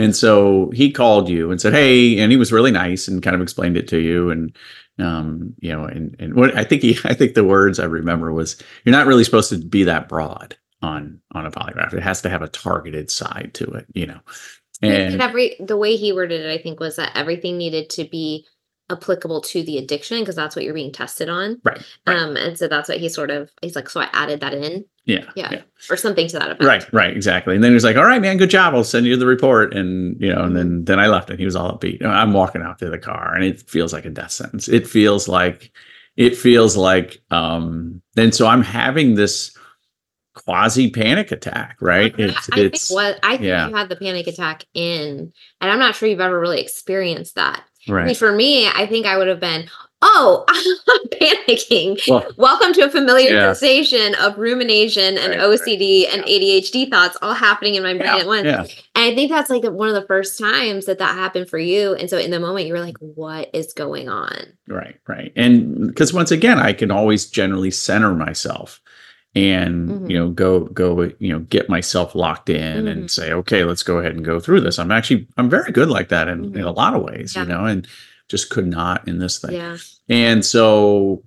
And 0.00 0.14
so 0.14 0.70
he 0.74 0.92
called 0.92 1.28
you 1.28 1.50
and 1.50 1.60
said, 1.60 1.72
"Hey," 1.72 2.18
and 2.18 2.30
he 2.30 2.38
was 2.38 2.52
really 2.52 2.70
nice 2.70 3.08
and 3.08 3.22
kind 3.22 3.34
of 3.34 3.42
explained 3.42 3.76
it 3.76 3.88
to 3.88 3.98
you 3.98 4.30
and 4.30 4.56
um 5.00 5.54
you 5.60 5.70
know 5.70 5.84
and 5.84 6.16
and 6.18 6.34
what 6.34 6.56
i 6.56 6.64
think 6.64 6.82
he 6.82 6.98
i 7.04 7.14
think 7.14 7.34
the 7.34 7.44
words 7.44 7.78
i 7.78 7.84
remember 7.84 8.32
was 8.32 8.60
you're 8.84 8.92
not 8.92 9.06
really 9.06 9.22
supposed 9.22 9.48
to 9.48 9.56
be 9.56 9.84
that 9.84 10.08
broad 10.08 10.56
on 10.82 11.20
on 11.36 11.46
a 11.46 11.52
polygraph 11.52 11.94
it 11.94 12.02
has 12.02 12.20
to 12.20 12.28
have 12.28 12.42
a 12.42 12.48
targeted 12.48 13.08
side 13.08 13.52
to 13.54 13.64
it 13.64 13.86
you 13.94 14.06
know 14.06 14.18
And 14.82 15.14
and 15.14 15.22
every 15.22 15.56
the 15.58 15.76
way 15.76 15.96
he 15.96 16.12
worded 16.12 16.42
it, 16.42 16.52
I 16.52 16.62
think, 16.62 16.78
was 16.80 16.96
that 16.96 17.16
everything 17.16 17.58
needed 17.58 17.90
to 17.90 18.04
be 18.04 18.46
applicable 18.90 19.40
to 19.42 19.62
the 19.62 19.78
addiction 19.78 20.20
because 20.20 20.36
that's 20.36 20.56
what 20.56 20.64
you're 20.64 20.74
being 20.74 20.92
tested 20.92 21.28
on. 21.28 21.60
right 21.64 21.82
right 22.06 22.16
Um, 22.16 22.36
and 22.36 22.58
so 22.58 22.68
that's 22.68 22.88
what 22.88 22.98
he 22.98 23.08
sort 23.08 23.30
of 23.30 23.50
he's 23.62 23.76
like, 23.76 23.88
so 23.88 24.00
I 24.00 24.08
added 24.12 24.40
that 24.40 24.54
in 24.54 24.84
yeah 25.08 25.24
yeah. 25.34 25.62
or 25.90 25.96
something 25.96 26.28
to 26.28 26.38
that 26.38 26.50
effect. 26.50 26.62
right 26.62 26.92
right 26.92 27.16
exactly 27.16 27.54
and 27.54 27.64
then 27.64 27.70
he 27.70 27.74
was 27.74 27.82
like 27.82 27.96
all 27.96 28.04
right 28.04 28.20
man 28.20 28.36
good 28.36 28.50
job 28.50 28.74
i'll 28.74 28.84
send 28.84 29.06
you 29.06 29.16
the 29.16 29.26
report 29.26 29.74
and 29.74 30.20
you 30.20 30.30
know 30.30 30.42
and 30.42 30.54
then 30.54 30.84
then 30.84 31.00
i 31.00 31.06
left 31.06 31.30
and 31.30 31.38
he 31.38 31.46
was 31.46 31.56
all 31.56 31.76
upbeat 31.76 32.04
i'm 32.04 32.34
walking 32.34 32.60
out 32.62 32.78
to 32.78 32.90
the 32.90 32.98
car 32.98 33.34
and 33.34 33.42
it 33.42 33.62
feels 33.62 33.92
like 33.92 34.04
a 34.04 34.10
death 34.10 34.30
sentence 34.30 34.68
it 34.68 34.86
feels 34.86 35.26
like 35.26 35.72
it 36.16 36.36
feels 36.36 36.76
like 36.76 37.22
um 37.30 38.02
and 38.18 38.34
so 38.34 38.46
i'm 38.46 38.62
having 38.62 39.14
this 39.14 39.56
quasi 40.34 40.90
panic 40.90 41.32
attack 41.32 41.76
right 41.80 42.14
it's 42.18 42.48
I 42.52 42.60
it's 42.60 42.88
think 42.88 42.96
what 42.96 43.18
I 43.22 43.30
think 43.38 43.42
yeah. 43.48 43.68
you 43.68 43.74
had 43.74 43.88
the 43.88 43.96
panic 43.96 44.26
attack 44.28 44.64
in, 44.72 45.32
and 45.60 45.70
I'm 45.70 45.80
not 45.80 45.96
sure 45.96 46.08
you've 46.08 46.20
ever 46.20 46.38
really 46.38 46.60
experienced 46.60 47.34
that. 47.34 47.64
I 47.88 48.04
mean, 48.06 48.14
for 48.14 48.32
me, 48.32 48.68
I 48.68 48.86
think 48.86 49.06
I 49.06 49.16
would 49.16 49.28
have 49.28 49.40
been, 49.40 49.68
oh, 50.02 50.44
I'm 50.48 51.08
panicking. 51.08 52.00
well 52.08 52.24
Welcome 52.36 52.72
to 52.74 52.82
a 52.86 52.90
familiar 52.90 53.30
Yeah. 53.32 53.52
sensation 53.52 54.14
of 54.16 54.38
rumination 54.38 55.18
and 55.18 55.30
Right, 55.30 55.38
right. 55.38 55.60
OCD 55.60 56.06
and 56.12 56.22
ADHD 56.24 56.88
thoughts 56.90 57.16
all 57.22 57.34
happening 57.34 57.74
in 57.74 57.82
my 57.82 57.94
brain 57.94 58.06
yeah, 58.06 58.16
at 58.18 58.26
once. 58.26 58.44
yeah 58.44 58.60
And 58.94 59.12
I 59.12 59.14
think 59.14 59.30
that's 59.30 59.50
like 59.50 59.64
one 59.64 59.88
of 59.88 59.94
the 59.94 60.06
first 60.06 60.38
times 60.38 60.86
that 60.86 60.98
that 60.98 61.14
happened 61.14 61.48
for 61.48 61.58
you. 61.58 61.94
And 61.94 62.08
so 62.08 62.16
in 62.18 62.30
the 62.30 62.40
moment, 62.40 62.66
you 62.66 62.72
were 62.74 62.80
like, 62.80 62.96
what 62.98 63.50
is 63.52 63.72
going 63.72 64.08
on? 64.08 64.36
Right, 64.68 64.96
right. 65.08 65.32
And 65.36 65.88
because 65.88 66.12
once 66.12 66.30
again, 66.30 66.58
I 66.58 66.72
can 66.72 66.90
always 66.90 67.26
generally 67.26 67.70
center 67.70 68.14
myself 68.14 68.80
and 69.34 69.88
Mhm. 69.90 70.10
you 70.10 70.18
know 70.18 70.30
go 70.30 70.60
go 70.60 71.02
you 71.18 71.32
know 71.32 71.40
get 71.40 71.68
myself 71.68 72.14
locked 72.14 72.48
in 72.48 72.84
Mhm. 72.86 72.90
and 72.90 73.10
say 73.10 73.32
okay 73.32 73.62
let's 73.64 73.82
go 73.82 73.98
ahead 73.98 74.14
and 74.16 74.24
go 74.24 74.40
through 74.40 74.60
this 74.62 74.78
i'm 74.78 74.90
actually 74.90 75.28
i'm 75.36 75.50
very 75.50 75.70
good 75.70 75.88
like 75.90 76.08
that 76.08 76.28
in, 76.28 76.56
in 76.56 76.62
a 76.64 76.72
lot 76.72 76.94
of 76.94 77.02
ways 77.02 77.34
Yeah. 77.36 77.42
you 77.42 77.48
know 77.48 77.64
and 77.66 77.86
just 78.28 78.48
could 78.50 78.66
not 78.66 79.06
in 79.06 79.18
this 79.18 79.38
thing 79.38 79.52
Yeah. 79.52 79.76
and 80.08 80.44
so 80.44 81.22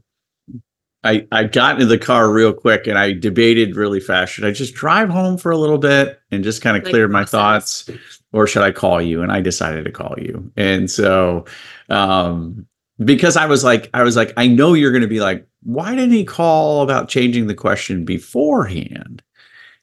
I 1.04 1.26
I 1.32 1.46
got 1.46 1.76
into 1.76 1.88
the 1.88 1.98
car 1.98 2.32
real 2.32 2.54
quick 2.54 2.86
and 2.86 2.96
I 2.96 3.14
debated 3.14 3.76
really 3.76 4.00
fast. 4.00 4.34
Should 4.34 4.46
I 4.46 4.52
just 4.52 4.76
drive 4.76 5.10
home 5.10 5.36
for 5.36 5.50
a 5.52 5.58
little 5.58 5.80
bit 5.80 6.20
and 6.30 6.44
just 6.44 6.62
kind 6.62 6.78
of 6.78 6.84
Like 6.84 6.92
clear 6.92 7.08
my 7.08 7.26
thoughts, 7.26 7.90
or 8.34 8.46
should 8.46 8.62
I 8.62 8.72
call 8.72 9.02
you? 9.02 9.24
And 9.24 9.32
I 9.32 9.42
decided 9.42 9.86
to 9.86 9.92
call 9.92 10.14
you. 10.20 10.52
And 10.56 10.92
so 10.92 11.46
um 11.90 12.68
because 13.04 13.36
I 13.36 13.48
was 13.48 13.64
like, 13.64 13.90
I 13.96 14.04
was 14.04 14.16
like, 14.16 14.32
I 14.38 14.46
know 14.46 14.76
you're 14.76 14.92
gonna 14.92 15.08
be 15.08 15.22
like, 15.22 15.48
why 15.64 15.96
didn't 15.96 16.12
he 16.12 16.24
call 16.26 16.82
about 16.82 17.08
changing 17.10 17.48
the 17.48 17.56
question 17.56 18.06
beforehand? 18.06 19.22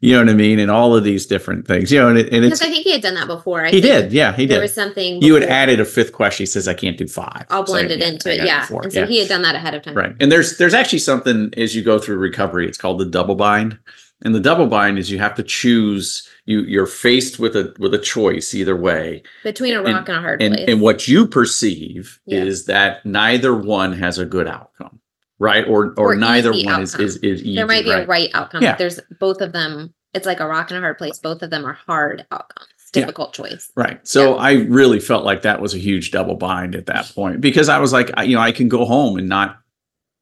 You 0.00 0.12
know 0.12 0.20
what 0.20 0.28
I 0.28 0.34
mean? 0.34 0.60
And 0.60 0.70
all 0.70 0.94
of 0.94 1.02
these 1.02 1.26
different 1.26 1.66
things, 1.66 1.90
you 1.90 1.98
know, 1.98 2.08
and, 2.08 2.18
it, 2.18 2.32
and 2.32 2.42
Because 2.44 2.62
I 2.62 2.66
think 2.68 2.84
he 2.84 2.92
had 2.92 3.00
done 3.02 3.14
that 3.14 3.26
before. 3.26 3.66
I 3.66 3.70
he 3.70 3.80
did, 3.80 4.12
yeah, 4.12 4.32
he 4.32 4.46
did. 4.46 4.54
There 4.54 4.60
was 4.60 4.72
something. 4.74 5.20
You 5.20 5.34
had 5.34 5.42
added 5.42 5.80
a 5.80 5.84
fifth 5.84 6.12
question. 6.12 6.42
He 6.42 6.46
says 6.46 6.68
I 6.68 6.74
can't 6.74 6.96
do 6.96 7.08
five. 7.08 7.46
I'll 7.50 7.66
So, 7.66 7.72
blend 7.72 7.90
it 7.90 7.98
yeah, 7.98 8.06
into 8.06 8.32
it. 8.32 8.46
Yeah. 8.46 8.60
before, 8.60 8.82
And 8.84 8.92
so 8.92 9.00
yeah. 9.00 9.06
he 9.06 9.18
had 9.18 9.28
done 9.28 9.42
that 9.42 9.56
ahead 9.56 9.74
of 9.74 9.82
time. 9.82 9.94
Right. 9.96 10.14
And 10.20 10.30
there's 10.30 10.56
there's 10.58 10.74
actually 10.74 11.00
something 11.00 11.52
as 11.56 11.74
you 11.74 11.82
go 11.82 11.98
through 11.98 12.18
recovery, 12.18 12.68
it's 12.68 12.78
called 12.78 13.00
the 13.00 13.06
double 13.06 13.34
bind. 13.34 13.76
And 14.24 14.34
the 14.36 14.40
double 14.40 14.66
bind 14.68 14.98
is 15.00 15.10
you 15.10 15.18
have 15.18 15.34
to 15.34 15.42
choose 15.42 16.28
you 16.46 16.60
you're 16.60 16.86
faced 16.86 17.40
with 17.40 17.56
a 17.56 17.74
with 17.80 17.92
a 17.92 17.98
choice 17.98 18.54
either 18.54 18.76
way. 18.76 19.24
Between 19.42 19.74
a 19.74 19.82
And- 19.82 19.94
rock 19.94 20.08
and, 20.08 20.16
a 20.18 20.20
hard 20.20 20.42
And 20.42 20.54
place. 20.54 20.68
and 20.68 20.80
what 20.80 21.08
you 21.08 21.26
perceive 21.26 22.20
Yeah. 22.24 22.44
is 22.44 22.66
that 22.66 23.04
neither 23.04 23.52
one 23.52 23.94
has 23.94 24.18
a 24.18 24.24
good 24.24 24.46
outcome. 24.46 25.00
Right? 25.38 25.66
Or 25.68 25.94
or, 25.96 26.12
Or 26.12 26.16
neither 26.16 26.50
one 26.50 26.82
is, 26.82 26.94
outcome. 26.94 27.06
is 27.06 27.16
is 27.18 27.42
easy. 27.42 27.54
there 27.56 27.66
might 27.66 27.84
be 27.84 27.90
right? 27.90 28.04
a 28.04 28.06
right 28.06 28.30
outcome. 28.34 28.62
Yeah. 28.62 28.76
There's 28.76 28.98
both 29.20 29.40
of 29.40 29.52
them. 29.52 29.94
It's 30.14 30.26
like 30.26 30.40
a 30.40 30.46
rock 30.46 30.70
and 30.70 30.78
a 30.78 30.80
hard 30.80 30.98
place. 30.98 31.18
Both 31.18 31.42
of 31.42 31.50
them 31.50 31.64
are 31.64 31.74
hard 31.74 32.26
outcomes. 32.32 32.68
Yeah. 32.94 33.02
Difficult 33.02 33.34
choice. 33.34 33.70
Right. 33.76 34.06
So 34.08 34.36
I 34.36 34.52
really 34.54 34.98
felt 34.98 35.24
like 35.24 35.42
that 35.42 35.60
was 35.60 35.74
a 35.74 35.78
huge 35.78 36.10
double 36.10 36.34
bind 36.36 36.74
at 36.74 36.86
that 36.86 37.12
point 37.14 37.40
because 37.40 37.68
I 37.68 37.78
was 37.78 37.92
like, 37.92 38.10
I- 38.16 38.22
you 38.24 38.34
know, 38.34 38.40
I 38.40 38.50
can 38.52 38.68
go 38.68 38.84
home 38.86 39.18
and 39.18 39.28
not 39.28 39.58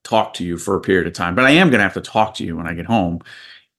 talk 0.04 0.34
to 0.34 0.44
you 0.44 0.58
for 0.58 0.74
a 0.74 0.80
period 0.80 1.06
of 1.06 1.12
time, 1.12 1.34
but 1.34 1.44
I 1.44 1.50
am 1.52 1.68
going 1.70 1.78
to 1.78 1.84
have 1.84 1.94
to 1.94 2.00
talk 2.00 2.34
to 2.34 2.44
you 2.44 2.56
when 2.56 2.66
I 2.66 2.74
get 2.74 2.86
home. 2.86 3.20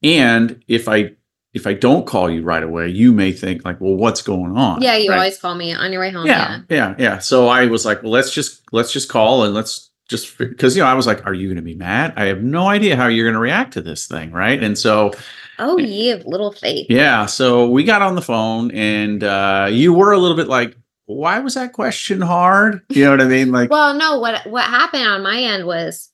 And 0.04 0.64
if 0.68 0.88
I 0.88 1.12
if 1.54 1.66
I 1.66 1.74
don't 1.74 2.06
call 2.06 2.30
you 2.30 2.44
right 2.44 2.62
away, 2.64 2.88
you 2.90 3.12
may 3.12 3.32
think 3.32 3.66
like, 3.66 3.82
well, 3.82 3.96
what's 3.96 4.22
going 4.22 4.56
on? 4.56 4.82
Yeah, 4.82 4.96
you 4.96 5.10
Right? 5.10 5.18
always 5.18 5.40
call 5.40 5.56
me 5.56 5.74
on 5.74 5.92
your 5.92 6.02
way 6.02 6.12
home. 6.12 6.28
yeah, 6.28 6.60
yeah, 6.70 6.96
yeah. 7.00 7.18
So 7.20 7.48
I 7.48 7.66
was 7.66 7.86
like, 7.86 8.04
well, 8.04 8.12
let's 8.12 8.32
just 8.32 8.62
let's 8.72 8.92
just 8.92 9.10
call 9.10 9.44
and 9.44 9.54
let's 9.54 9.87
just 10.08 10.38
because 10.38 10.76
you 10.76 10.84
know 10.84 10.88
I 10.90 10.94
was 10.94 11.06
like, 11.08 11.26
are 11.26 11.34
you 11.34 11.48
going 11.48 11.58
to 11.58 11.62
be 11.62 11.76
mad? 11.76 12.14
I 12.16 12.26
have 12.26 12.42
no 12.42 12.68
idea 12.68 12.96
how 12.96 13.08
you're 13.08 13.26
going 13.26 13.34
to 13.34 13.40
react 13.40 13.74
to 13.74 13.82
this 13.82 14.08
thing, 14.08 14.32
right? 14.32 14.62
And 14.62 14.78
so 14.78 15.12
Oh, 15.60 15.78
ye 15.78 16.12
of 16.12 16.26
little 16.26 16.52
faith. 16.52 16.88
yeah, 16.90 17.26
so 17.26 17.68
we 17.70 17.84
got 17.84 18.02
on 18.02 18.16
the 18.16 18.22
phone 18.22 18.72
and 18.72 19.24
uh 19.24 19.68
you 19.70 19.94
were 19.94 20.12
a 20.12 20.18
little 20.20 20.38
bit 20.38 20.48
like, 20.48 20.76
why 21.06 21.40
was 21.40 21.56
that 21.56 21.74
question 21.74 22.22
hard? 22.22 22.82
You 22.90 23.06
know 23.06 23.12
what 23.12 23.22
I 23.22 23.26
mean? 23.26 23.52
Like 23.52 23.70
Well, 23.70 23.94
no, 23.96 24.20
what 24.20 24.46
what 24.48 24.64
happened 24.66 25.08
on 25.08 25.24
my 25.24 25.40
end 25.42 25.66
was 25.66 26.12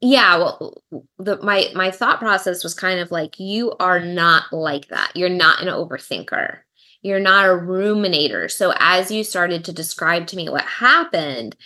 yeah, 0.00 0.36
well 0.36 0.82
the 1.18 1.38
my 1.42 1.70
my 1.74 1.90
thought 1.90 2.18
process 2.18 2.62
was 2.62 2.74
kind 2.74 3.00
of 3.00 3.10
like 3.10 3.40
you 3.40 3.72
are 3.80 4.00
not 4.00 4.52
like 4.52 4.88
that. 4.88 5.12
You're 5.14 5.28
not 5.28 5.60
an 5.62 5.68
overthinker. 5.68 6.58
You're 7.02 7.20
not 7.20 7.46
a 7.46 7.48
ruminator. 7.48 8.50
So 8.50 8.72
as 8.78 9.10
you 9.10 9.24
started 9.24 9.64
to 9.64 9.72
describe 9.72 10.26
to 10.28 10.36
me 10.36 10.48
what 10.48 10.64
happened, 10.64 11.56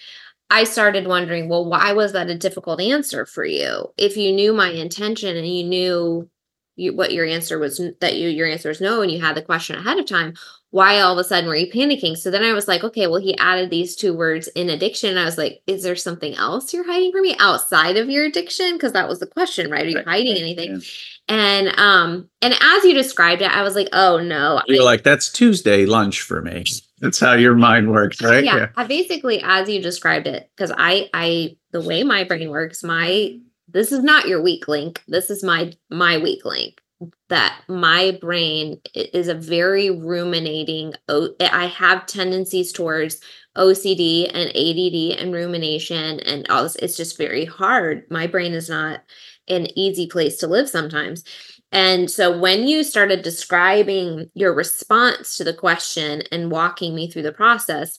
I 0.51 0.65
started 0.65 1.07
wondering, 1.07 1.49
well, 1.49 1.65
why 1.65 1.93
was 1.93 2.13
that 2.13 2.31
a 2.31 2.35
difficult 2.39 2.81
answer 2.81 3.27
for 3.27 3.45
you? 3.45 3.93
If 3.99 4.17
you 4.17 4.33
knew 4.33 4.53
my 4.55 4.71
intention 4.71 5.37
and 5.37 5.47
you 5.47 5.65
knew 5.65 6.31
you, 6.77 6.95
what 6.95 7.13
your 7.13 7.27
answer 7.27 7.59
was 7.59 7.81
that 8.01 8.17
you 8.17 8.29
your 8.29 8.49
answer 8.49 8.69
was 8.69 8.81
no 8.81 9.03
and 9.03 9.11
you 9.11 9.21
had 9.21 9.37
the 9.37 9.43
question 9.43 9.77
ahead 9.77 9.99
of 9.99 10.07
time 10.07 10.35
why 10.71 11.01
all 11.01 11.13
of 11.13 11.19
a 11.19 11.25
sudden 11.25 11.49
were 11.49 11.57
you 11.57 11.71
panicking? 11.71 12.17
So 12.17 12.31
then 12.31 12.45
i 12.45 12.53
was 12.53 12.69
like 12.69 12.85
okay 12.85 13.07
well 13.07 13.21
he 13.21 13.37
added 13.39 13.71
these 13.71 13.97
two 13.97 14.15
words 14.15 14.49
in 14.49 14.71
addiction. 14.71 15.17
I 15.17 15.25
was 15.25 15.39
like 15.39 15.63
is 15.67 15.83
there 15.83 15.97
something 15.97 16.35
else 16.35 16.73
you're 16.73 16.87
hiding 16.87 17.13
from 17.13 17.23
me 17.23 17.37
outside 17.39 17.97
of 17.97 18.09
your 18.09 18.25
addiction? 18.25 18.75
Because 18.75 18.93
that 18.93 19.09
was 19.09 19.21
the 19.21 19.27
question 19.27 19.71
right? 19.71 19.87
Are 19.87 19.91
you 19.91 20.03
hiding 20.05 20.37
anything? 20.37 20.81
yeah. 21.29 21.37
and 21.37 21.79
um 21.79 22.29
and 22.43 22.55
as 22.55 22.85
you 22.85 22.95
described 22.95 23.43
it 23.43 23.51
i 23.51 23.63
was 23.63 23.75
like 23.75 23.89
oh 23.93 24.19
no 24.19 24.63
you're 24.67 24.83
I, 24.83 24.85
like 24.85 25.03
that's 25.03 25.31
tuesday 25.31 25.87
lunch 25.87 26.23
for 26.23 26.43
me. 26.43 26.65
That's 27.01 27.21
how 27.21 27.35
your 27.35 27.55
mind 27.55 27.93
works 27.93 28.21
right? 28.21 28.43
Yeah, 28.43 28.57
yeah. 28.57 28.67
I 28.77 28.85
basically 28.85 29.41
as 29.45 29.69
you 29.69 29.81
described 29.81 30.27
it 30.27 30.51
because 30.57 30.73
i 30.77 31.09
i 31.15 31.57
the 31.71 31.81
way 31.81 32.03
my 32.03 32.25
brain 32.25 32.51
works 32.51 32.83
my 32.83 33.39
this 33.69 33.93
is 33.93 34.03
not 34.03 34.27
your 34.27 34.43
weak 34.43 34.67
link. 34.67 35.03
This 35.07 35.31
is 35.31 35.45
my 35.45 35.73
my 35.91 36.19
weak 36.19 36.45
link 36.45 36.81
that 37.29 37.63
my 37.69 38.19
brain 38.21 38.81
is 38.95 39.29
a 39.29 39.35
very 39.35 39.89
ruminating 39.89 40.95
i 41.09 41.67
have 41.67 42.07
tendencies 42.07 42.73
towards 42.73 43.21
ocd 43.59 44.31
and 44.33 44.51
add 44.51 45.21
and 45.21 45.35
rumination 45.35 46.21
and 46.21 46.49
all 46.49 46.63
this. 46.63 46.77
It's 46.77 46.97
just 46.97 47.19
very 47.19 47.45
hard. 47.45 48.05
My 48.11 48.27
brain 48.27 48.53
is 48.53 48.69
not 48.69 49.01
an 49.49 49.67
easy 49.77 50.07
place 50.07 50.37
to 50.39 50.47
live 50.47 50.69
sometimes. 50.69 51.25
And 51.73 52.11
so 52.11 52.39
when 52.39 52.67
you 52.67 52.85
started 52.85 53.23
describing 53.23 54.31
your 54.35 54.55
response 54.55 55.37
to 55.37 55.45
the 55.45 55.55
question 55.55 56.23
and 56.31 56.51
walking 56.51 56.95
me 56.95 57.11
through 57.11 57.23
the 57.23 57.33
process 57.33 57.99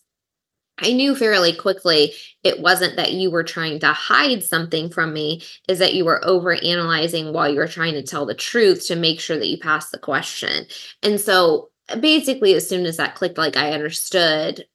I 0.81 0.93
knew 0.93 1.15
fairly 1.15 1.53
quickly 1.53 2.13
it 2.43 2.61
wasn't 2.61 2.95
that 2.95 3.13
you 3.13 3.31
were 3.31 3.43
trying 3.43 3.79
to 3.79 3.93
hide 3.93 4.43
something 4.43 4.89
from 4.89 5.13
me, 5.13 5.41
is 5.67 5.79
that 5.79 5.93
you 5.93 6.05
were 6.05 6.23
over 6.25 6.53
analyzing 6.53 7.33
while 7.33 7.49
you 7.49 7.57
were 7.57 7.67
trying 7.67 7.93
to 7.93 8.03
tell 8.03 8.25
the 8.25 8.33
truth 8.33 8.87
to 8.87 8.95
make 8.95 9.19
sure 9.19 9.37
that 9.37 9.47
you 9.47 9.57
passed 9.57 9.91
the 9.91 9.99
question. 9.99 10.65
And 11.03 11.19
so 11.19 11.69
basically, 11.99 12.53
as 12.53 12.67
soon 12.67 12.85
as 12.85 12.97
that 12.97 13.15
clicked, 13.15 13.37
like 13.37 13.57
I 13.57 13.71
understood 13.71 14.65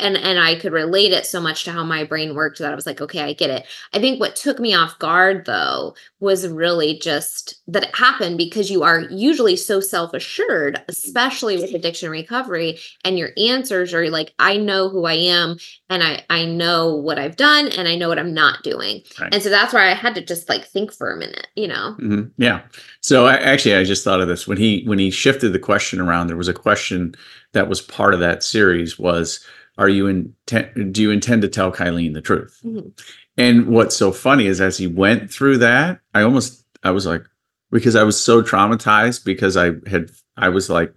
and 0.00 0.16
and 0.16 0.40
I 0.40 0.56
could 0.56 0.72
relate 0.72 1.12
it 1.12 1.24
so 1.24 1.40
much 1.40 1.64
to 1.64 1.72
how 1.72 1.84
my 1.84 2.04
brain 2.04 2.34
worked 2.34 2.58
that 2.58 2.72
I 2.72 2.74
was 2.74 2.86
like, 2.86 3.00
okay, 3.00 3.20
I 3.20 3.32
get 3.32 3.50
it. 3.50 3.64
I 3.92 4.00
think 4.00 4.18
what 4.18 4.34
took 4.34 4.58
me 4.58 4.74
off 4.74 4.98
guard 4.98 5.46
though 5.46 5.94
was 6.18 6.48
really 6.48 6.98
just 6.98 7.60
that 7.68 7.84
it 7.84 7.94
happened 7.94 8.36
because 8.36 8.70
you 8.70 8.82
are 8.82 9.00
usually 9.02 9.56
so 9.56 9.78
self-assured, 9.78 10.82
especially 10.88 11.56
with 11.56 11.74
addiction 11.74 12.10
recovery, 12.10 12.78
and 13.04 13.18
your 13.18 13.30
answers 13.36 13.94
are 13.94 14.10
like, 14.10 14.34
I 14.38 14.56
know 14.56 14.88
who 14.88 15.04
I 15.04 15.14
am 15.14 15.58
and 15.88 16.02
I 16.02 16.24
I 16.28 16.44
know 16.44 16.96
what 16.96 17.18
I've 17.18 17.36
done 17.36 17.68
and 17.68 17.86
I 17.86 17.94
know 17.94 18.08
what 18.08 18.18
I'm 18.18 18.34
not 18.34 18.64
doing. 18.64 19.02
Right. 19.20 19.32
And 19.32 19.42
so 19.42 19.48
that's 19.48 19.72
why 19.72 19.90
I 19.90 19.94
had 19.94 20.16
to 20.16 20.24
just 20.24 20.48
like 20.48 20.64
think 20.64 20.92
for 20.92 21.12
a 21.12 21.16
minute, 21.16 21.46
you 21.54 21.68
know. 21.68 21.96
Mm-hmm. 22.00 22.42
Yeah. 22.42 22.62
So 23.00 23.26
I, 23.26 23.34
actually 23.36 23.76
I 23.76 23.84
just 23.84 24.02
thought 24.02 24.20
of 24.20 24.26
this 24.26 24.48
when 24.48 24.58
he 24.58 24.82
when 24.86 24.98
he 24.98 25.12
shifted 25.12 25.52
the 25.52 25.60
question 25.60 26.00
around, 26.00 26.26
there 26.26 26.36
was 26.36 26.48
a 26.48 26.54
question 26.54 27.14
that 27.52 27.68
was 27.68 27.80
part 27.80 28.12
of 28.12 28.20
that 28.20 28.42
series 28.42 28.98
was 28.98 29.44
are 29.76 29.88
you 29.88 30.06
intent 30.06 30.92
do 30.92 31.02
you 31.02 31.10
intend 31.10 31.42
to 31.42 31.48
tell 31.48 31.72
Kylene 31.72 32.14
the 32.14 32.20
truth? 32.20 32.60
Mm-hmm. 32.64 32.88
And 33.36 33.66
what's 33.66 33.96
so 33.96 34.12
funny 34.12 34.46
is 34.46 34.60
as 34.60 34.78
he 34.78 34.86
went 34.86 35.30
through 35.30 35.58
that, 35.58 36.00
I 36.14 36.22
almost 36.22 36.64
I 36.82 36.90
was 36.90 37.06
like 37.06 37.24
because 37.70 37.96
I 37.96 38.04
was 38.04 38.20
so 38.20 38.42
traumatized 38.42 39.24
because 39.24 39.56
I 39.56 39.72
had 39.86 40.10
I 40.36 40.48
was 40.48 40.70
like 40.70 40.94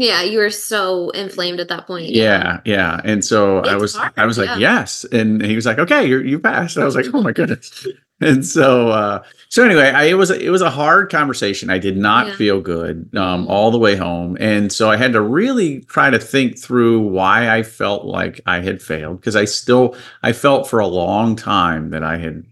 yeah, 0.00 0.22
you 0.22 0.38
were 0.38 0.50
so 0.50 1.10
inflamed 1.10 1.60
at 1.60 1.68
that 1.68 1.86
point. 1.86 2.10
Yeah, 2.10 2.60
yeah. 2.64 3.00
And 3.04 3.24
so 3.24 3.58
it's 3.58 3.68
I 3.68 3.76
was 3.76 3.96
hard, 3.96 4.12
I 4.16 4.26
was 4.26 4.38
like, 4.38 4.48
yeah. 4.48 4.56
yes. 4.56 5.04
And 5.04 5.42
he 5.42 5.56
was 5.56 5.66
like, 5.66 5.78
okay, 5.78 6.06
you 6.06 6.20
you 6.20 6.38
passed. 6.38 6.76
And 6.76 6.82
I 6.82 6.86
was 6.86 6.94
like, 6.94 7.06
oh 7.12 7.22
my 7.22 7.32
goodness. 7.32 7.86
and 8.20 8.44
so 8.44 8.88
uh 8.88 9.22
so 9.48 9.64
anyway 9.64 9.90
I, 9.90 10.04
it 10.04 10.14
was 10.14 10.30
it 10.30 10.50
was 10.50 10.62
a 10.62 10.70
hard 10.70 11.10
conversation 11.10 11.70
i 11.70 11.78
did 11.78 11.96
not 11.96 12.26
yeah. 12.26 12.34
feel 12.34 12.60
good 12.60 13.08
um 13.14 13.42
mm-hmm. 13.42 13.50
all 13.50 13.70
the 13.70 13.78
way 13.78 13.94
home 13.96 14.36
and 14.40 14.72
so 14.72 14.90
i 14.90 14.96
had 14.96 15.12
to 15.12 15.20
really 15.20 15.82
try 15.82 16.10
to 16.10 16.18
think 16.18 16.58
through 16.58 17.00
why 17.00 17.48
i 17.48 17.62
felt 17.62 18.04
like 18.04 18.40
i 18.46 18.60
had 18.60 18.82
failed 18.82 19.20
because 19.20 19.36
i 19.36 19.44
still 19.44 19.96
i 20.22 20.32
felt 20.32 20.68
for 20.68 20.80
a 20.80 20.86
long 20.86 21.36
time 21.36 21.90
that 21.90 22.02
i 22.02 22.16
had 22.16 22.44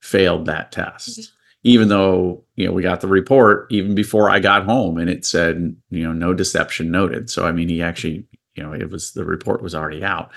failed 0.00 0.46
that 0.46 0.72
test 0.72 1.20
mm-hmm. 1.20 1.36
Even 1.64 1.88
though 1.88 2.42
you 2.56 2.66
know 2.66 2.72
we 2.72 2.82
got 2.82 3.00
the 3.00 3.08
report 3.08 3.66
even 3.70 3.94
before 3.94 4.28
i 4.30 4.38
got 4.38 4.64
home 4.64 4.98
and 4.98 5.08
it 5.08 5.24
said 5.24 5.74
you 5.90 6.02
know 6.02 6.12
no 6.12 6.34
deception 6.34 6.90
noted 6.90 7.30
so 7.30 7.46
i 7.46 7.52
mean 7.52 7.68
he 7.68 7.82
actually 7.82 8.24
you 8.54 8.62
know 8.62 8.72
it 8.72 8.90
was 8.90 9.12
the 9.12 9.24
report 9.24 9.62
was 9.62 9.74
already 9.74 10.02
out 10.02 10.30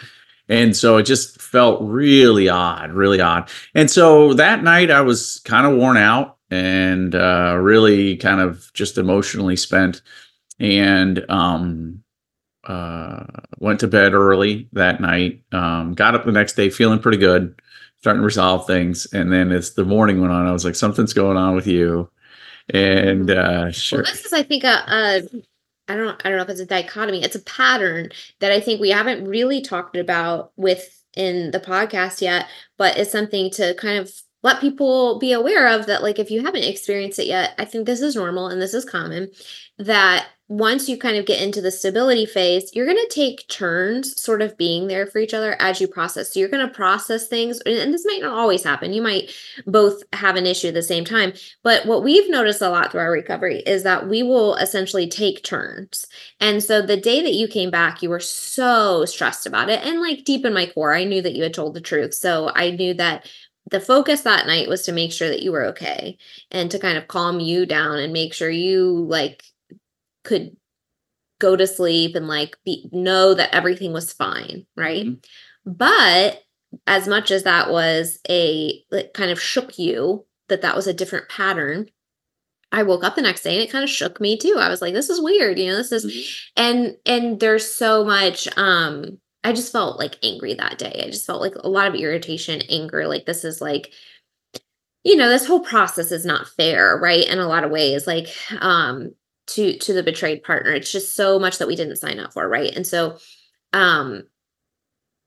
and 0.47 0.75
so 0.75 0.97
it 0.97 1.03
just 1.03 1.41
felt 1.41 1.81
really 1.81 2.49
odd, 2.49 2.91
really 2.91 3.19
odd. 3.19 3.49
And 3.73 3.89
so 3.89 4.33
that 4.33 4.63
night 4.63 4.91
I 4.91 5.01
was 5.01 5.39
kind 5.45 5.65
of 5.65 5.77
worn 5.77 5.97
out 5.97 6.37
and 6.51 7.15
uh, 7.15 7.57
really 7.59 8.17
kind 8.17 8.39
of 8.39 8.71
just 8.73 8.97
emotionally 8.97 9.55
spent 9.55 10.01
and 10.59 11.25
um, 11.29 12.03
uh, 12.65 13.25
went 13.57 13.79
to 13.79 13.87
bed 13.87 14.13
early 14.13 14.69
that 14.73 15.01
night. 15.01 15.41
Um, 15.51 15.93
got 15.93 16.15
up 16.15 16.25
the 16.25 16.31
next 16.31 16.53
day 16.53 16.69
feeling 16.69 16.99
pretty 16.99 17.17
good, 17.17 17.59
starting 18.05 18.21
to 18.21 18.25
resolve 18.25 18.67
things. 18.67 19.07
And 19.13 19.33
then 19.33 19.51
as 19.51 19.73
the 19.73 19.83
morning 19.83 20.21
went 20.21 20.31
on, 20.31 20.45
I 20.45 20.51
was 20.51 20.63
like, 20.63 20.75
something's 20.75 21.11
going 21.11 21.37
on 21.37 21.55
with 21.55 21.65
you. 21.65 22.07
And 22.71 23.31
uh, 23.31 23.71
sure. 23.71 24.03
Well, 24.03 24.11
this 24.11 24.25
is, 24.25 24.31
I 24.31 24.43
think, 24.43 24.63
a, 24.63 24.83
a 24.87 25.21
I 25.87 25.95
don't 25.95 26.21
I 26.23 26.29
don't 26.29 26.37
know 26.37 26.43
if 26.43 26.49
it's 26.49 26.59
a 26.59 26.67
dichotomy. 26.67 27.23
It's 27.23 27.35
a 27.35 27.41
pattern 27.41 28.09
that 28.41 28.51
I 28.51 28.59
think 28.59 28.79
we 28.79 28.91
haven't 28.91 29.27
really 29.27 29.59
talked 29.59 29.95
about 29.97 30.51
with 30.55 31.03
in 31.17 31.49
the 31.49 31.59
podcast 31.59 32.21
yet, 32.21 32.45
but 32.77 32.95
it's 32.95 33.11
something 33.11 33.49
to 33.51 33.73
kind 33.73 33.97
of 33.97 34.11
let 34.43 34.61
people 34.61 35.17
be 35.17 35.31
aware 35.31 35.67
of 35.67 35.87
that 35.87 36.03
like 36.03 36.19
if 36.19 36.29
you 36.29 36.43
haven't 36.45 36.63
experienced 36.63 37.17
it 37.17 37.25
yet, 37.25 37.55
I 37.57 37.65
think 37.65 37.87
this 37.87 38.01
is 38.01 38.15
normal 38.15 38.49
and 38.49 38.61
this 38.61 38.75
is 38.75 38.85
common 38.85 39.31
that 39.79 40.27
once 40.47 40.87
you 40.87 40.95
kind 40.95 41.17
of 41.17 41.25
get 41.25 41.41
into 41.41 41.59
the 41.59 41.71
stability 41.71 42.25
phase, 42.25 42.69
you're 42.75 42.85
going 42.85 42.97
to 42.97 43.13
take 43.13 43.47
turns 43.47 44.19
sort 44.21 44.43
of 44.43 44.55
being 44.57 44.87
there 44.87 45.07
for 45.07 45.17
each 45.17 45.33
other 45.33 45.55
as 45.59 45.81
you 45.81 45.87
process. 45.87 46.31
So 46.31 46.39
you're 46.39 46.49
going 46.49 46.67
to 46.67 46.73
process 46.73 47.27
things, 47.27 47.59
and 47.61 47.91
this 47.91 48.05
might 48.05 48.21
not 48.21 48.37
always 48.37 48.63
happen. 48.63 48.93
You 48.93 49.01
might 49.01 49.31
both 49.65 50.03
have 50.13 50.35
an 50.35 50.45
issue 50.45 50.67
at 50.67 50.75
the 50.75 50.83
same 50.83 51.03
time. 51.03 51.33
But 51.63 51.87
what 51.87 52.03
we've 52.03 52.29
noticed 52.29 52.61
a 52.61 52.69
lot 52.69 52.91
through 52.91 53.01
our 53.01 53.11
recovery 53.11 53.63
is 53.65 53.81
that 53.83 54.07
we 54.07 54.21
will 54.21 54.55
essentially 54.57 55.09
take 55.09 55.43
turns. 55.43 56.05
And 56.39 56.63
so 56.63 56.81
the 56.81 56.97
day 56.97 57.23
that 57.23 57.33
you 57.33 57.47
came 57.47 57.71
back, 57.71 58.03
you 58.03 58.09
were 58.11 58.19
so 58.19 59.05
stressed 59.05 59.47
about 59.47 59.69
it. 59.69 59.83
And 59.83 59.99
like 59.99 60.25
deep 60.25 60.45
in 60.45 60.53
my 60.53 60.67
core, 60.67 60.93
I 60.93 61.05
knew 61.05 61.23
that 61.23 61.35
you 61.35 61.41
had 61.41 61.55
told 61.55 61.73
the 61.73 61.81
truth. 61.81 62.13
So 62.13 62.51
I 62.53 62.69
knew 62.69 62.93
that 62.95 63.27
the 63.71 63.79
focus 63.79 64.21
that 64.21 64.45
night 64.45 64.69
was 64.69 64.83
to 64.83 64.91
make 64.91 65.11
sure 65.11 65.27
that 65.27 65.41
you 65.41 65.51
were 65.51 65.65
okay 65.65 66.19
and 66.51 66.69
to 66.69 66.77
kind 66.77 66.99
of 66.99 67.07
calm 67.07 67.39
you 67.39 67.65
down 67.65 67.97
and 67.97 68.13
make 68.13 68.31
sure 68.31 68.49
you 68.49 69.07
like 69.09 69.43
could 70.25 70.55
go 71.39 71.55
to 71.55 71.67
sleep 71.67 72.15
and 72.15 72.27
like 72.27 72.57
be 72.65 72.89
know 72.91 73.33
that 73.33 73.53
everything 73.53 73.93
was 73.93 74.13
fine, 74.13 74.65
right? 74.75 75.05
Mm-hmm. 75.05 75.71
But 75.71 76.41
as 76.87 77.07
much 77.07 77.31
as 77.31 77.43
that 77.43 77.71
was 77.71 78.19
a 78.29 78.83
it 78.91 79.13
kind 79.13 79.31
of 79.31 79.41
shook 79.41 79.79
you 79.79 80.25
that 80.49 80.61
that 80.61 80.75
was 80.75 80.87
a 80.87 80.93
different 80.93 81.29
pattern, 81.29 81.89
I 82.71 82.83
woke 82.83 83.03
up 83.03 83.15
the 83.15 83.21
next 83.21 83.43
day 83.43 83.55
and 83.55 83.63
it 83.63 83.71
kind 83.71 83.83
of 83.83 83.89
shook 83.89 84.19
me 84.19 84.37
too. 84.37 84.57
I 84.59 84.69
was 84.69 84.81
like, 84.81 84.93
this 84.93 85.09
is 85.09 85.21
weird, 85.21 85.59
you 85.59 85.67
know, 85.67 85.77
this 85.77 85.91
is 85.91 86.05
mm-hmm. 86.05 86.61
and 86.61 86.97
and 87.05 87.39
there's 87.39 87.69
so 87.69 88.03
much 88.03 88.47
um 88.57 89.19
I 89.43 89.53
just 89.53 89.71
felt 89.71 89.99
like 89.99 90.17
angry 90.23 90.55
that 90.55 90.79
day. 90.79 91.03
I 91.05 91.09
just 91.09 91.27
felt 91.27 91.41
like 91.41 91.53
a 91.55 91.69
lot 91.69 91.87
of 91.87 91.95
irritation, 91.95 92.61
anger, 92.69 93.07
like 93.07 93.25
this 93.25 93.43
is 93.43 93.61
like 93.61 93.91
you 95.03 95.15
know, 95.15 95.29
this 95.29 95.45
whole 95.45 95.59
process 95.59 96.11
is 96.11 96.25
not 96.25 96.47
fair, 96.47 96.97
right? 96.97 97.27
In 97.27 97.37
a 97.37 97.47
lot 97.47 97.63
of 97.63 97.71
ways. 97.71 98.07
Like 98.07 98.27
um 98.59 99.11
to 99.47 99.77
to 99.77 99.93
the 99.93 100.03
betrayed 100.03 100.43
partner 100.43 100.71
it's 100.71 100.91
just 100.91 101.15
so 101.15 101.37
much 101.39 101.57
that 101.57 101.67
we 101.67 101.75
didn't 101.75 101.97
sign 101.97 102.19
up 102.19 102.33
for 102.33 102.47
right 102.47 102.75
and 102.75 102.87
so 102.87 103.17
um 103.73 104.23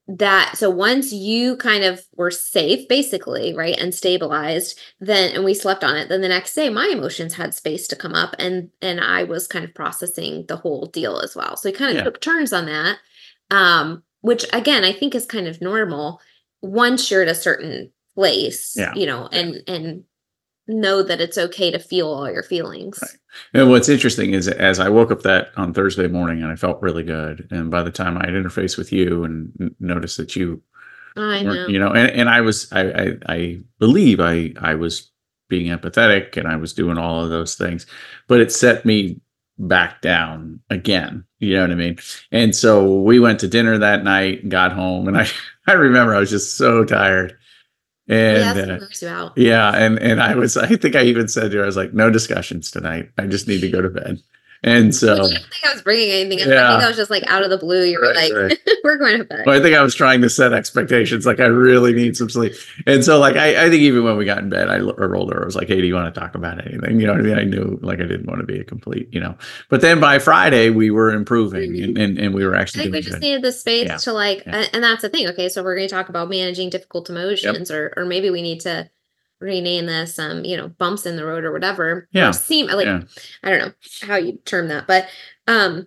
that 0.09 0.55
so 0.57 0.71
once 0.71 1.13
you 1.13 1.55
kind 1.57 1.85
of 1.85 2.03
were 2.17 2.31
safe 2.31 2.89
basically 2.89 3.55
right 3.55 3.79
and 3.79 3.95
stabilized 3.95 4.79
then 5.01 5.35
and 5.35 5.45
we 5.45 5.53
slept 5.53 5.85
on 5.85 5.97
it 5.97 6.09
then 6.09 6.23
the 6.23 6.29
next 6.29 6.55
day 6.55 6.71
my 6.71 6.87
emotions 6.87 7.35
had 7.35 7.53
space 7.53 7.87
to 7.87 7.95
come 7.95 8.15
up 8.15 8.35
and 8.39 8.71
and 8.81 9.01
i 9.01 9.23
was 9.23 9.47
kind 9.47 9.67
of 9.67 9.75
processing 9.75 10.47
the 10.49 10.57
whole 10.57 10.87
deal 10.87 11.21
as 11.21 11.37
well 11.37 11.57
so 11.57 11.69
we 11.69 11.75
kind 11.75 11.91
of 11.91 11.99
yeah. 11.99 12.05
took 12.05 12.21
turns 12.23 12.55
on 12.55 12.65
that 12.65 12.97
um 13.51 14.03
which 14.23 14.47
again 14.55 14.83
i 14.83 14.93
think 14.93 15.15
is 15.15 15.27
kind 15.27 15.47
of 15.47 15.61
normal 15.61 16.21
once 16.63 17.11
you're 17.11 17.23
at 17.23 17.29
a 17.29 17.35
certain 17.35 17.93
place 18.15 18.73
yeah. 18.77 18.95
you 18.95 19.05
know 19.05 19.29
and 19.31 19.63
and 19.69 20.05
know 20.69 21.03
that 21.03 21.21
it's 21.21 21.39
okay 21.39 21.71
to 21.71 21.79
feel 21.79 22.09
all 22.09 22.31
your 22.31 22.43
feelings. 22.43 22.99
Right. 23.01 23.61
And 23.61 23.71
what's 23.71 23.89
interesting 23.89 24.35
is 24.35 24.47
as 24.47 24.79
I 24.79 24.89
woke 24.91 25.11
up 25.11 25.23
that 25.23 25.51
on 25.57 25.73
Thursday 25.73 26.07
morning 26.07 26.43
and 26.43 26.53
I 26.53 26.57
felt 26.57 26.83
really 26.83 27.03
good. 27.03 27.49
And 27.51 27.71
by 27.71 27.83
the 27.83 27.91
time 27.91 28.19
I 28.19 28.27
had 28.27 28.35
interfaced 28.35 28.77
with 28.77 28.93
you 28.93 29.25
and 29.25 29.75
noticed 29.81 30.19
that 30.19 30.37
you, 30.37 30.63
I 31.17 31.43
know, 31.43 31.67
you 31.67 31.79
know, 31.79 31.93
and, 31.93 32.11
and 32.11 32.29
I 32.29 32.43
was, 32.43 32.71
I, 32.71 32.83
I, 32.83 33.17
I 33.27 33.61
believe 33.79 34.21
I, 34.21 34.53
I 34.61 34.75
was 34.75 35.11
being 35.49 35.75
empathetic 35.75 36.37
and 36.37 36.47
I 36.47 36.57
was 36.57 36.75
doing 36.75 36.99
all 36.99 37.25
of 37.25 37.31
those 37.31 37.55
things, 37.55 37.87
but 38.27 38.41
it 38.41 38.53
set 38.53 38.85
me 38.85 39.21
back 39.59 40.03
down 40.03 40.61
again. 40.69 41.25
You 41.39 41.57
know 41.57 41.63
what 41.63 41.71
I 41.71 41.77
mean? 41.77 41.99
And 42.31 42.55
so 42.55 43.01
we 43.01 43.19
went 43.19 43.41
to 43.41 43.49
dinner 43.49 43.79
that 43.79 44.05
night 44.05 44.43
and 44.43 44.51
got 44.51 44.73
home 44.73 45.09
and 45.09 45.17
I, 45.17 45.27
I 45.67 45.73
remember 45.73 46.15
I 46.15 46.21
was 46.21 46.31
just 46.31 46.57
so 46.57 46.85
tired 46.85 47.38
And 48.09 48.57
yeah, 48.57 48.75
uh, 48.75 48.79
wears 48.79 49.03
you 49.03 49.09
out. 49.09 49.37
yeah, 49.37 49.71
and 49.77 49.99
and 49.99 50.21
I 50.21 50.35
was 50.35 50.57
I 50.57 50.67
think 50.77 50.97
I 50.97 51.03
even 51.03 51.29
said 51.29 51.51
to 51.51 51.59
her 51.59 51.63
I 51.63 51.67
was 51.67 51.77
like 51.77 51.93
no 51.93 52.11
discussions 52.11 52.71
tonight. 52.71 53.11
I 53.19 53.27
just 53.27 53.47
need 53.47 53.61
to 53.61 53.71
go 53.71 53.83
to 53.83 53.91
bed. 53.91 54.23
And 54.65 54.93
so 54.95 55.13
I 55.13 55.17
don't 55.19 55.29
think 55.31 55.65
I 55.65 55.73
was 55.73 55.83
bringing 55.83 56.11
anything 56.11 56.41
up. 56.43 56.49
I 56.49 56.51
Yeah. 56.53 56.71
think 56.73 56.83
I 56.85 56.89
was 56.89 56.97
just 56.97 57.11
like 57.11 57.23
out 57.29 57.45
of 57.45 57.51
the 57.51 57.59
blue. 57.59 57.85
You 57.85 58.01
were 58.01 58.09
Right, 58.09 58.17
like, 58.17 58.33
right. 58.33 58.59
"We're 58.85 58.97
going 58.99 59.19
to 59.19 59.25
bed." 59.25 59.45
Well, 59.47 59.59
I 59.59 59.63
think 59.63 59.77
I 59.77 59.83
was 59.83 59.95
trying 59.95 60.21
to 60.23 60.29
set 60.31 60.53
expectations. 60.53 61.27
Like 61.27 61.39
I 61.41 61.47
really 61.47 61.93
need 61.93 62.17
some 62.17 62.29
sleep, 62.29 62.55
and 62.87 63.05
so 63.05 63.19
like 63.19 63.37
I, 63.37 63.67
I 63.67 63.71
think 63.71 63.83
even 63.83 64.03
when 64.05 64.17
we 64.17 64.25
got 64.25 64.39
in 64.39 64.49
bed, 64.49 64.69
I 64.69 64.79
rolled 64.79 65.33
her. 65.33 65.43
I 65.43 65.45
was 65.45 65.55
like, 65.57 65.69
"Hey, 65.69 65.81
do 65.81 65.87
you 65.87 65.95
want 65.95 66.13
to 66.13 66.21
talk 66.21 66.35
about 66.35 66.65
anything?" 66.67 67.01
You 67.01 67.07
know 67.07 67.13
what 67.13 67.21
I 67.21 67.25
mean? 67.25 67.39
I 67.39 67.45
knew 67.45 67.79
like 67.83 68.01
I 68.01 68.05
didn't 68.07 68.27
want 68.27 68.41
to 68.41 68.47
be 68.47 68.59
a 68.59 68.65
complete, 68.65 69.09
you 69.13 69.21
know. 69.21 69.37
But 69.69 69.81
then 69.81 70.01
by 70.01 70.19
Friday, 70.19 70.71
we 70.71 70.91
were 70.91 71.11
improving, 71.13 71.73
mm-hmm. 71.73 71.85
and 71.85 71.99
and, 71.99 72.19
and 72.19 72.35
we 72.35 72.45
were 72.45 72.57
I 72.57 72.61
actually 72.61 72.83
think 72.85 72.95
we 72.95 73.01
just 73.03 73.15
good. 73.15 73.21
needed 73.23 73.43
the 73.43 73.53
space 73.53 73.87
Yeah. 73.87 73.97
to 73.99 74.13
like, 74.13 74.43
Yeah. 74.47 74.57
and, 74.57 74.71
and 74.75 74.85
that's 74.85 75.03
the 75.03 75.09
thing. 75.09 75.29
Okay, 75.29 75.49
so 75.49 75.63
we're 75.63 75.77
going 75.77 75.89
to 75.89 75.95
talk 75.95 76.09
about 76.09 76.29
managing 76.29 76.71
difficult 76.71 77.09
emotions, 77.11 77.71
or 77.71 77.93
or 77.97 78.05
maybe 78.05 78.31
we 78.31 78.43
need 78.43 78.61
to 78.63 78.91
rename 79.41 79.87
this, 79.87 80.19
um, 80.19 80.45
you 80.45 80.57
know, 80.57 80.69
bumps 80.69 81.07
in 81.07 81.17
the 81.17 81.25
road 81.25 81.45
or 81.45 81.53
whatever. 81.53 82.09
Yeah. 82.13 82.31
Or 82.31 82.33
seem 82.33 82.67
like 82.67 82.87
Yeah. 82.87 83.03
I 83.43 83.51
don't 83.51 83.59
know 83.61 83.73
how 84.03 84.17
you 84.17 84.39
term 84.45 84.69
that, 84.69 84.87
but 84.87 85.09
um, 85.47 85.87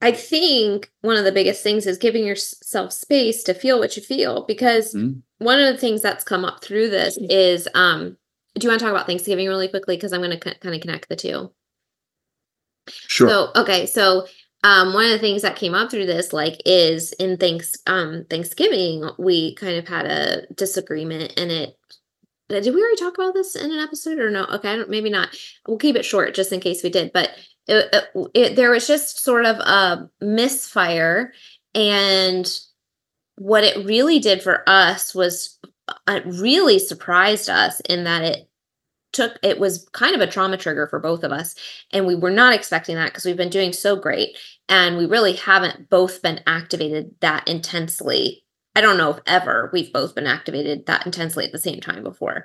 I 0.00 0.12
think 0.12 0.90
one 1.02 1.16
of 1.16 1.24
the 1.24 1.32
biggest 1.32 1.62
things 1.62 1.86
is 1.86 1.96
giving 1.98 2.26
yourself 2.26 2.92
space 2.92 3.42
to 3.44 3.54
feel 3.54 3.78
what 3.78 3.96
you 3.96 4.02
feel 4.02 4.44
because 4.46 4.94
Mhm. 4.94 5.22
one 5.38 5.60
of 5.60 5.72
the 5.72 5.80
things 5.80 6.00
that's 6.02 6.24
come 6.24 6.44
up 6.44 6.62
through 6.62 6.90
this 6.90 7.16
is 7.30 7.68
um. 7.74 8.16
Do 8.54 8.66
you 8.66 8.68
want 8.68 8.80
to 8.80 8.84
talk 8.84 8.92
about 8.94 9.06
Thanksgiving 9.06 9.48
really 9.48 9.68
quickly? 9.68 9.96
Because 9.96 10.12
I'm 10.12 10.20
going 10.20 10.38
to 10.38 10.54
kind 10.58 10.74
of 10.74 10.80
connect 10.82 11.08
the 11.08 11.16
two. 11.16 11.50
Sure. 12.86 13.28
So 13.28 13.50
okay, 13.56 13.86
so 13.86 14.26
um 14.64 14.92
one 14.92 15.06
of 15.06 15.10
the 15.10 15.18
things 15.18 15.42
that 15.42 15.56
came 15.56 15.74
up 15.74 15.90
through 15.90 16.06
this 16.06 16.32
like 16.32 16.60
is 16.66 17.12
in 17.14 17.36
thanks 17.36 17.72
um 17.86 18.24
Thanksgiving 18.28 19.08
we 19.18 19.54
kind 19.54 19.76
of 19.78 19.88
had 19.88 20.06
a 20.06 20.46
disagreement 20.54 21.32
and 21.36 21.50
it 21.50 21.76
did 22.60 22.74
we 22.74 22.82
already 22.82 22.96
talk 22.96 23.14
about 23.14 23.34
this 23.34 23.56
in 23.56 23.70
an 23.70 23.78
episode 23.78 24.18
or 24.18 24.30
no? 24.30 24.44
Okay, 24.44 24.72
I 24.72 24.76
don't, 24.76 24.90
maybe 24.90 25.10
not. 25.10 25.36
We'll 25.66 25.78
keep 25.78 25.96
it 25.96 26.04
short 26.04 26.34
just 26.34 26.52
in 26.52 26.60
case 26.60 26.82
we 26.82 26.90
did. 26.90 27.12
But 27.12 27.30
it, 27.66 27.88
it, 27.92 28.30
it, 28.34 28.56
there 28.56 28.70
was 28.70 28.86
just 28.86 29.22
sort 29.22 29.46
of 29.46 29.56
a 29.56 30.10
misfire, 30.20 31.32
and 31.74 32.46
what 33.36 33.64
it 33.64 33.84
really 33.86 34.18
did 34.18 34.42
for 34.42 34.68
us 34.68 35.14
was 35.14 35.58
uh, 36.06 36.20
really 36.24 36.78
surprised 36.78 37.48
us 37.48 37.80
in 37.80 38.04
that 38.04 38.22
it 38.22 38.48
took 39.12 39.38
it 39.42 39.58
was 39.58 39.88
kind 39.92 40.14
of 40.14 40.20
a 40.20 40.26
trauma 40.26 40.56
trigger 40.56 40.86
for 40.86 40.98
both 40.98 41.22
of 41.22 41.32
us 41.32 41.54
and 41.92 42.06
we 42.06 42.14
were 42.14 42.30
not 42.30 42.54
expecting 42.54 42.96
that 42.96 43.06
because 43.06 43.24
we've 43.24 43.36
been 43.36 43.50
doing 43.50 43.72
so 43.72 43.94
great 43.94 44.38
and 44.68 44.96
we 44.96 45.04
really 45.04 45.34
haven't 45.34 45.90
both 45.90 46.22
been 46.22 46.40
activated 46.46 47.14
that 47.20 47.46
intensely 47.46 48.41
i 48.76 48.80
don't 48.80 48.96
know 48.98 49.10
if 49.10 49.20
ever 49.26 49.70
we've 49.72 49.92
both 49.92 50.14
been 50.14 50.26
activated 50.26 50.86
that 50.86 51.04
intensely 51.06 51.44
at 51.44 51.52
the 51.52 51.58
same 51.58 51.80
time 51.80 52.02
before. 52.02 52.44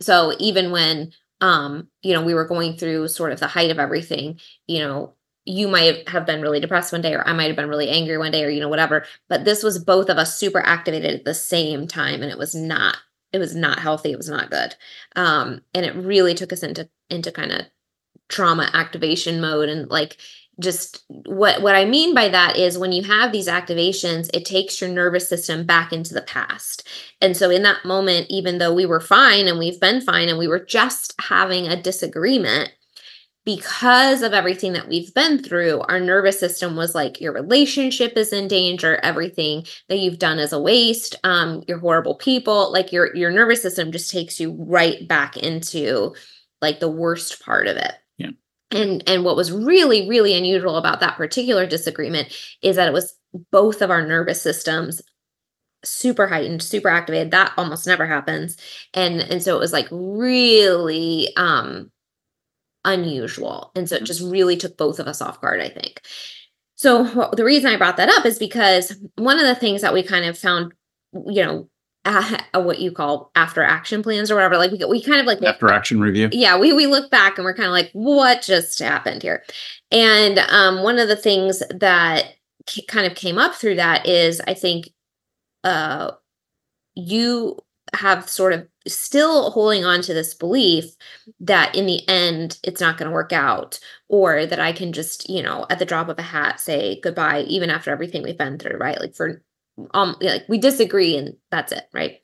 So 0.00 0.34
even 0.38 0.70
when 0.70 1.12
um 1.40 1.88
you 2.02 2.12
know 2.14 2.22
we 2.22 2.34
were 2.34 2.46
going 2.46 2.76
through 2.76 3.08
sort 3.08 3.32
of 3.32 3.40
the 3.40 3.46
height 3.46 3.70
of 3.70 3.78
everything 3.78 4.40
you 4.66 4.78
know 4.78 5.12
you 5.44 5.68
might 5.68 6.08
have 6.08 6.24
been 6.26 6.40
really 6.40 6.60
depressed 6.60 6.92
one 6.92 7.02
day 7.02 7.14
or 7.14 7.26
i 7.28 7.32
might 7.34 7.46
have 7.48 7.56
been 7.56 7.68
really 7.68 7.90
angry 7.90 8.16
one 8.16 8.32
day 8.32 8.42
or 8.42 8.48
you 8.48 8.58
know 8.60 8.70
whatever 8.70 9.04
but 9.28 9.44
this 9.44 9.62
was 9.62 9.78
both 9.78 10.08
of 10.08 10.16
us 10.16 10.38
super 10.38 10.60
activated 10.60 11.14
at 11.14 11.24
the 11.24 11.34
same 11.34 11.86
time 11.86 12.22
and 12.22 12.30
it 12.30 12.38
was 12.38 12.54
not 12.54 12.96
it 13.32 13.38
was 13.38 13.54
not 13.54 13.78
healthy 13.80 14.12
it 14.12 14.16
was 14.16 14.28
not 14.30 14.50
good. 14.50 14.74
Um 15.14 15.60
and 15.74 15.84
it 15.84 15.94
really 15.94 16.34
took 16.34 16.52
us 16.52 16.62
into 16.62 16.88
into 17.10 17.30
kind 17.30 17.52
of 17.52 17.66
trauma 18.28 18.70
activation 18.74 19.40
mode 19.40 19.68
and 19.68 19.88
like 19.90 20.16
just 20.58 21.04
what 21.08 21.60
what 21.60 21.74
i 21.74 21.84
mean 21.84 22.14
by 22.14 22.28
that 22.28 22.56
is 22.56 22.78
when 22.78 22.92
you 22.92 23.02
have 23.02 23.30
these 23.30 23.48
activations 23.48 24.30
it 24.32 24.44
takes 24.44 24.80
your 24.80 24.88
nervous 24.88 25.28
system 25.28 25.66
back 25.66 25.92
into 25.92 26.14
the 26.14 26.22
past 26.22 26.88
and 27.20 27.36
so 27.36 27.50
in 27.50 27.62
that 27.62 27.84
moment 27.84 28.26
even 28.30 28.58
though 28.58 28.72
we 28.72 28.86
were 28.86 29.00
fine 29.00 29.46
and 29.46 29.58
we've 29.58 29.80
been 29.80 30.00
fine 30.00 30.28
and 30.28 30.38
we 30.38 30.48
were 30.48 30.64
just 30.64 31.14
having 31.20 31.66
a 31.66 31.80
disagreement 31.80 32.72
because 33.46 34.22
of 34.22 34.32
everything 34.34 34.72
that 34.72 34.88
we've 34.88 35.14
been 35.14 35.40
through, 35.40 35.80
our 35.82 36.00
nervous 36.00 36.38
system 36.38 36.74
was 36.74 36.96
like, 36.96 37.20
your 37.20 37.32
relationship 37.32 38.14
is 38.16 38.32
in 38.32 38.48
danger, 38.48 38.98
everything 39.04 39.64
that 39.88 39.98
you've 39.98 40.18
done 40.18 40.40
is 40.40 40.52
a 40.52 40.60
waste, 40.60 41.14
um, 41.22 41.62
you're 41.68 41.78
horrible 41.78 42.16
people. 42.16 42.72
Like 42.72 42.90
your 42.90 43.14
your 43.14 43.30
nervous 43.30 43.62
system 43.62 43.92
just 43.92 44.10
takes 44.10 44.40
you 44.40 44.56
right 44.58 45.06
back 45.06 45.36
into 45.36 46.12
like 46.60 46.80
the 46.80 46.90
worst 46.90 47.40
part 47.40 47.68
of 47.68 47.76
it. 47.76 47.92
And 48.70 49.02
and 49.06 49.24
what 49.24 49.36
was 49.36 49.52
really, 49.52 50.08
really 50.08 50.34
unusual 50.34 50.76
about 50.76 51.00
that 51.00 51.16
particular 51.16 51.66
disagreement 51.66 52.36
is 52.62 52.76
that 52.76 52.88
it 52.88 52.92
was 52.92 53.14
both 53.52 53.82
of 53.82 53.90
our 53.90 54.06
nervous 54.06 54.42
systems 54.42 55.02
super 55.84 56.26
heightened 56.26 56.62
super 56.62 56.88
activated 56.88 57.30
that 57.30 57.52
almost 57.56 57.86
never 57.86 58.06
happens 58.06 58.56
and 58.94 59.20
and 59.20 59.42
so 59.42 59.54
it 59.54 59.60
was 59.60 59.72
like 59.72 59.86
really 59.92 61.28
um 61.36 61.92
unusual. 62.86 63.72
And 63.74 63.88
so 63.88 63.96
it 63.96 64.04
just 64.04 64.22
really 64.22 64.56
took 64.56 64.78
both 64.78 64.98
of 64.98 65.08
us 65.08 65.20
off 65.20 65.40
guard, 65.40 65.60
I 65.60 65.68
think. 65.68 66.00
So 66.76 67.30
the 67.36 67.44
reason 67.44 67.70
I 67.70 67.76
brought 67.76 67.96
that 67.98 68.08
up 68.08 68.24
is 68.24 68.38
because 68.38 68.96
one 69.16 69.38
of 69.38 69.46
the 69.46 69.54
things 69.54 69.82
that 69.82 69.92
we 69.92 70.02
kind 70.02 70.24
of 70.24 70.38
found, 70.38 70.72
you 71.12 71.44
know, 71.44 71.68
uh, 72.06 72.62
what 72.62 72.78
you 72.78 72.92
call 72.92 73.30
after 73.34 73.62
action 73.62 74.02
plans 74.02 74.30
or 74.30 74.36
whatever, 74.36 74.56
like 74.56 74.70
we, 74.70 74.82
we 74.86 75.02
kind 75.02 75.20
of 75.20 75.26
like 75.26 75.42
After 75.42 75.70
action 75.70 76.00
review. 76.00 76.28
yeah 76.32 76.56
we 76.58 76.72
we 76.72 76.86
look 76.86 77.10
back 77.10 77.36
and 77.36 77.44
we're 77.44 77.54
kind 77.54 77.66
of 77.66 77.72
like 77.72 77.90
what 77.92 78.40
just 78.42 78.78
happened 78.78 79.22
here? 79.22 79.42
And 79.90 80.38
um 80.38 80.82
one 80.82 80.98
of 80.98 81.08
the 81.08 81.16
things 81.16 81.62
that 81.70 82.34
k- 82.66 82.84
kind 82.86 83.06
of 83.06 83.14
came 83.16 83.38
up 83.38 83.54
through 83.54 83.76
that 83.76 84.06
is 84.06 84.40
i 84.46 84.54
think 84.54 84.88
uh 85.64 86.12
you 86.94 87.58
have 87.94 88.28
sort 88.28 88.52
of 88.52 88.66
still 88.88 89.50
holding 89.50 89.84
on 89.84 90.02
to 90.02 90.12
this 90.14 90.34
belief 90.34 90.84
that 91.40 91.74
in 91.74 91.86
the 91.86 92.06
end 92.08 92.58
it's 92.64 92.80
not 92.80 92.96
going 92.98 93.08
to 93.08 93.14
work 93.14 93.32
out 93.32 93.78
or 94.08 94.44
that 94.46 94.58
i 94.60 94.72
can 94.72 94.92
just 94.92 95.28
you 95.28 95.42
know 95.42 95.66
at 95.70 95.78
the 95.78 95.84
drop 95.84 96.08
of 96.08 96.18
a 96.18 96.22
hat 96.22 96.58
say 96.60 97.00
goodbye 97.00 97.42
even 97.42 97.70
after 97.70 97.90
everything 97.90 98.22
we've 98.22 98.38
been 98.38 98.58
through 98.58 98.76
right? 98.78 99.00
Like 99.00 99.14
for 99.14 99.42
um 99.94 100.16
like 100.20 100.44
we 100.48 100.58
disagree 100.58 101.16
and 101.16 101.34
that's 101.50 101.72
it 101.72 101.84
right? 101.92 102.18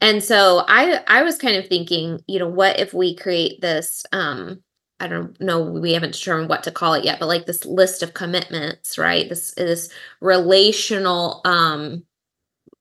And 0.00 0.22
so 0.22 0.64
i 0.68 1.00
i 1.08 1.22
was 1.22 1.38
kind 1.38 1.56
of 1.56 1.66
thinking 1.66 2.20
you 2.26 2.38
know 2.38 2.48
what 2.48 2.78
if 2.78 2.94
we 2.94 3.16
create 3.16 3.60
this 3.60 4.04
um 4.12 4.62
i 5.00 5.08
don't 5.08 5.40
know 5.40 5.60
we 5.60 5.92
haven't 5.92 6.12
determined 6.12 6.48
what 6.48 6.62
to 6.64 6.70
call 6.70 6.94
it 6.94 7.04
yet 7.04 7.18
but 7.18 7.26
like 7.26 7.46
this 7.46 7.64
list 7.64 8.02
of 8.02 8.14
commitments 8.14 8.98
right? 8.98 9.28
This 9.28 9.54
this 9.54 9.90
relational 10.20 11.40
um 11.44 12.04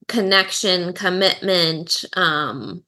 connection 0.07 0.93
commitment 0.93 2.05
um 2.15 2.83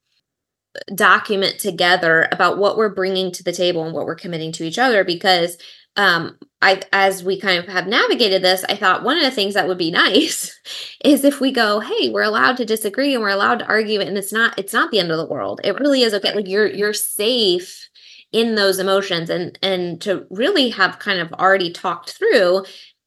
document 0.94 1.60
together 1.60 2.28
about 2.32 2.58
what 2.58 2.78
we're 2.78 2.94
bringing 2.94 3.32
to 3.32 3.44
the 3.44 3.52
table 3.52 3.84
and 3.84 3.94
what 3.94 4.06
we're 4.06 4.16
committing 4.16 4.52
to 4.54 4.64
each 4.64 4.78
other 4.78 5.04
because 5.04 5.58
um 5.96 6.38
i 6.62 6.82
as 6.94 7.24
we 7.24 7.40
kind 7.40 7.60
of 7.60 7.68
have 7.68 7.88
navigated 7.88 8.42
this 8.42 8.64
i 8.70 8.76
thought 8.76 9.04
one 9.04 9.18
of 9.18 9.24
the 9.24 9.32
things 9.32 9.54
that 9.54 9.68
would 9.68 9.78
be 9.78 9.92
nice 9.92 10.60
is 11.04 11.24
if 11.24 11.40
we 11.42 11.52
go 11.52 11.80
hey 11.80 12.10
we're 12.10 12.22
allowed 12.22 12.58
to 12.58 12.66
disagree 12.66 13.14
and 13.14 13.24
we're 13.24 13.30
allowed 13.30 13.60
to 13.60 13.68
argue 13.68 14.00
and 14.00 14.18
it's 14.18 14.34
not 14.34 14.58
it's 14.58 14.74
not 14.74 14.92
the 14.92 15.00
end 15.00 15.12
of 15.12 15.18
the 15.18 15.26
world. 15.26 15.62
It 15.64 15.80
really 15.80 16.02
is 16.04 16.14
okay 16.14 16.34
like 16.36 16.48
you're 16.48 16.68
you're 16.68 16.94
safe 16.94 17.90
in 18.32 18.56
those 18.56 18.80
emotions 18.80 19.30
and 19.30 19.58
and 19.62 20.02
to 20.02 20.26
really 20.30 20.70
have 20.70 21.00
kind 21.00 21.20
of 21.20 21.34
already 21.34 21.72
talked 21.72 22.12
through 22.12 22.64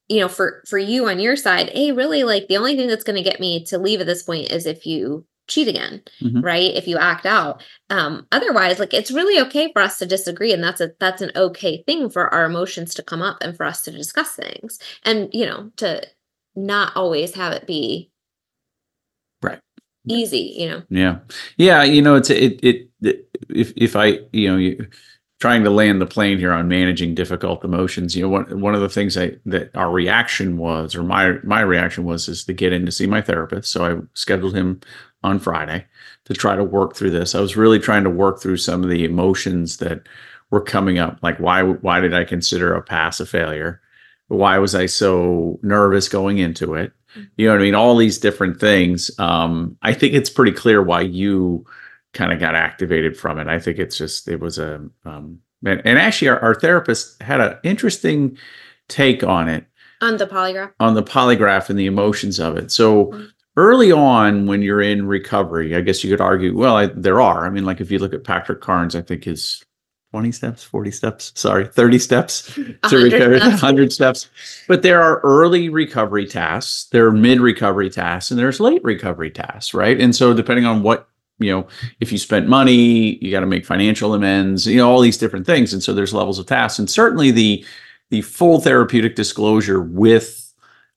you 0.08 0.20
know 0.20 0.28
for 0.28 0.62
for 0.68 0.78
you 0.78 1.08
on 1.08 1.20
your 1.20 1.36
side 1.36 1.70
hey 1.70 1.92
really 1.92 2.24
like 2.24 2.48
the 2.48 2.56
only 2.56 2.76
thing 2.76 2.88
that's 2.88 3.04
going 3.04 3.16
to 3.16 3.28
get 3.28 3.40
me 3.40 3.64
to 3.64 3.78
leave 3.78 4.00
at 4.00 4.06
this 4.06 4.24
point 4.24 4.50
is 4.50 4.66
if 4.66 4.84
you 4.84 5.24
cheat 5.48 5.68
again 5.68 6.02
Mhm. 6.22 6.42
right 6.42 6.74
if 6.74 6.86
you 6.88 6.98
act 6.98 7.26
out 7.26 7.62
um 7.90 8.26
otherwise 8.32 8.78
like 8.78 8.94
it's 8.94 9.10
really 9.10 9.40
okay 9.40 9.70
for 9.72 9.82
us 9.82 9.98
to 9.98 10.06
disagree 10.06 10.52
and 10.52 10.62
that's 10.62 10.80
a 10.80 10.92
that's 11.00 11.22
an 11.22 11.32
okay 11.36 11.82
thing 11.86 12.08
for 12.08 12.32
our 12.32 12.44
emotions 12.44 12.94
to 12.94 13.02
come 13.02 13.22
up 13.22 13.38
and 13.42 13.56
for 13.56 13.66
us 13.66 13.82
to 13.82 13.90
discuss 13.90 14.34
things 14.34 14.78
and 15.04 15.32
you 15.34 15.44
know 15.46 15.70
to 15.76 16.02
not 16.54 16.94
always 16.96 17.34
have 17.34 17.52
it 17.52 17.66
be 17.66 18.10
Right. 19.42 19.58
easy 20.08 20.54
you 20.56 20.68
know 20.68 20.82
Yeah, 20.90 21.18
yeah. 21.56 21.82
You 21.82 22.02
know, 22.02 22.14
it's 22.16 22.30
it 22.30 22.60
it, 22.62 22.88
it 23.02 23.28
if 23.48 23.72
if 23.76 23.96
I 23.96 24.20
you 24.32 24.48
know 24.48 24.56
you, 24.56 24.86
trying 25.40 25.64
to 25.64 25.70
land 25.70 26.00
the 26.00 26.06
plane 26.06 26.38
here 26.38 26.52
on 26.52 26.68
managing 26.68 27.14
difficult 27.14 27.64
emotions. 27.64 28.14
You 28.14 28.22
know, 28.22 28.28
one 28.28 28.60
one 28.60 28.74
of 28.74 28.80
the 28.80 28.88
things 28.88 29.16
I 29.16 29.32
that 29.46 29.74
our 29.76 29.90
reaction 29.90 30.56
was, 30.58 30.94
or 30.94 31.02
my 31.02 31.38
my 31.44 31.60
reaction 31.60 32.04
was, 32.04 32.28
is 32.28 32.44
to 32.44 32.52
get 32.52 32.72
in 32.72 32.86
to 32.86 32.92
see 32.92 33.06
my 33.06 33.20
therapist. 33.22 33.72
So 33.72 33.84
I 33.84 34.00
scheduled 34.14 34.54
him 34.54 34.80
on 35.22 35.38
Friday 35.38 35.84
to 36.24 36.34
try 36.34 36.56
to 36.56 36.64
work 36.64 36.94
through 36.94 37.10
this. 37.10 37.34
I 37.34 37.40
was 37.40 37.56
really 37.56 37.78
trying 37.78 38.04
to 38.04 38.10
work 38.10 38.40
through 38.40 38.56
some 38.58 38.82
of 38.82 38.90
the 38.90 39.04
emotions 39.04 39.78
that 39.78 40.06
were 40.50 40.60
coming 40.60 40.98
up, 40.98 41.18
like 41.22 41.38
why 41.38 41.62
why 41.62 42.00
did 42.00 42.14
I 42.14 42.24
consider 42.24 42.74
a 42.74 42.82
pass 42.82 43.20
a 43.20 43.26
failure? 43.26 43.80
Why 44.28 44.58
was 44.58 44.74
I 44.74 44.86
so 44.86 45.58
nervous 45.62 46.08
going 46.08 46.38
into 46.38 46.74
it? 46.74 46.92
You 47.36 47.46
know 47.46 47.52
what 47.52 47.60
I 47.60 47.64
mean? 47.64 47.74
All 47.74 47.96
these 47.96 48.18
different 48.18 48.60
things. 48.60 49.10
Um, 49.18 49.76
I 49.82 49.92
think 49.92 50.14
it's 50.14 50.30
pretty 50.30 50.52
clear 50.52 50.82
why 50.82 51.02
you 51.02 51.66
kind 52.12 52.32
of 52.32 52.38
got 52.40 52.54
activated 52.54 53.16
from 53.16 53.38
it. 53.38 53.48
I 53.48 53.58
think 53.58 53.78
it's 53.78 53.96
just 53.96 54.28
it 54.28 54.40
was 54.40 54.58
a 54.58 54.86
um, 55.04 55.40
and, 55.64 55.80
and 55.84 55.98
actually 55.98 56.28
our, 56.28 56.40
our 56.40 56.54
therapist 56.54 57.20
had 57.22 57.40
an 57.40 57.56
interesting 57.62 58.36
take 58.88 59.24
on 59.24 59.48
it 59.48 59.64
on 60.00 60.16
the 60.16 60.26
polygraph 60.26 60.72
on 60.80 60.94
the 60.94 61.02
polygraph 61.02 61.70
and 61.70 61.78
the 61.78 61.86
emotions 61.86 62.38
of 62.38 62.56
it. 62.56 62.70
So 62.70 63.28
early 63.56 63.92
on 63.92 64.46
when 64.46 64.62
you're 64.62 64.80
in 64.80 65.06
recovery, 65.06 65.76
I 65.76 65.80
guess 65.80 66.02
you 66.02 66.10
could 66.10 66.20
argue, 66.20 66.56
well, 66.56 66.76
I, 66.76 66.86
there 66.86 67.20
are. 67.20 67.46
I 67.46 67.50
mean, 67.50 67.64
like 67.64 67.80
if 67.80 67.90
you 67.90 67.98
look 67.98 68.14
at 68.14 68.24
Patrick 68.24 68.60
Carnes, 68.60 68.96
I 68.96 69.02
think 69.02 69.24
his 69.24 69.62
20 70.12 70.32
steps, 70.32 70.62
40 70.62 70.90
steps, 70.90 71.32
sorry, 71.34 71.66
30 71.66 71.98
steps 71.98 72.42
to 72.54 72.62
100 72.62 73.12
recover, 73.12 73.38
steps. 73.38 73.62
100 73.62 73.92
steps. 73.92 74.30
But 74.68 74.82
there 74.82 75.02
are 75.02 75.20
early 75.20 75.68
recovery 75.68 76.26
tasks, 76.26 76.88
there 76.92 77.06
are 77.06 77.12
mid 77.12 77.40
recovery 77.40 77.90
tasks, 77.90 78.30
and 78.30 78.38
there's 78.38 78.60
late 78.60 78.84
recovery 78.84 79.30
tasks, 79.30 79.74
right? 79.74 79.98
And 80.00 80.14
so 80.14 80.34
depending 80.34 80.66
on 80.66 80.82
what, 80.82 81.08
you 81.38 81.50
know, 81.50 81.66
if 82.00 82.12
you 82.12 82.18
spent 82.18 82.46
money, 82.46 83.16
you 83.24 83.30
got 83.30 83.40
to 83.40 83.46
make 83.46 83.64
financial 83.64 84.14
amends, 84.14 84.66
you 84.66 84.76
know, 84.76 84.90
all 84.90 85.00
these 85.00 85.18
different 85.18 85.46
things. 85.46 85.72
And 85.72 85.82
so 85.82 85.92
there's 85.92 86.14
levels 86.14 86.38
of 86.38 86.46
tasks. 86.46 86.78
And 86.78 86.88
certainly 86.90 87.30
the 87.30 87.64
the 88.10 88.20
full 88.20 88.60
therapeutic 88.60 89.16
disclosure 89.16 89.80
with 89.80 90.41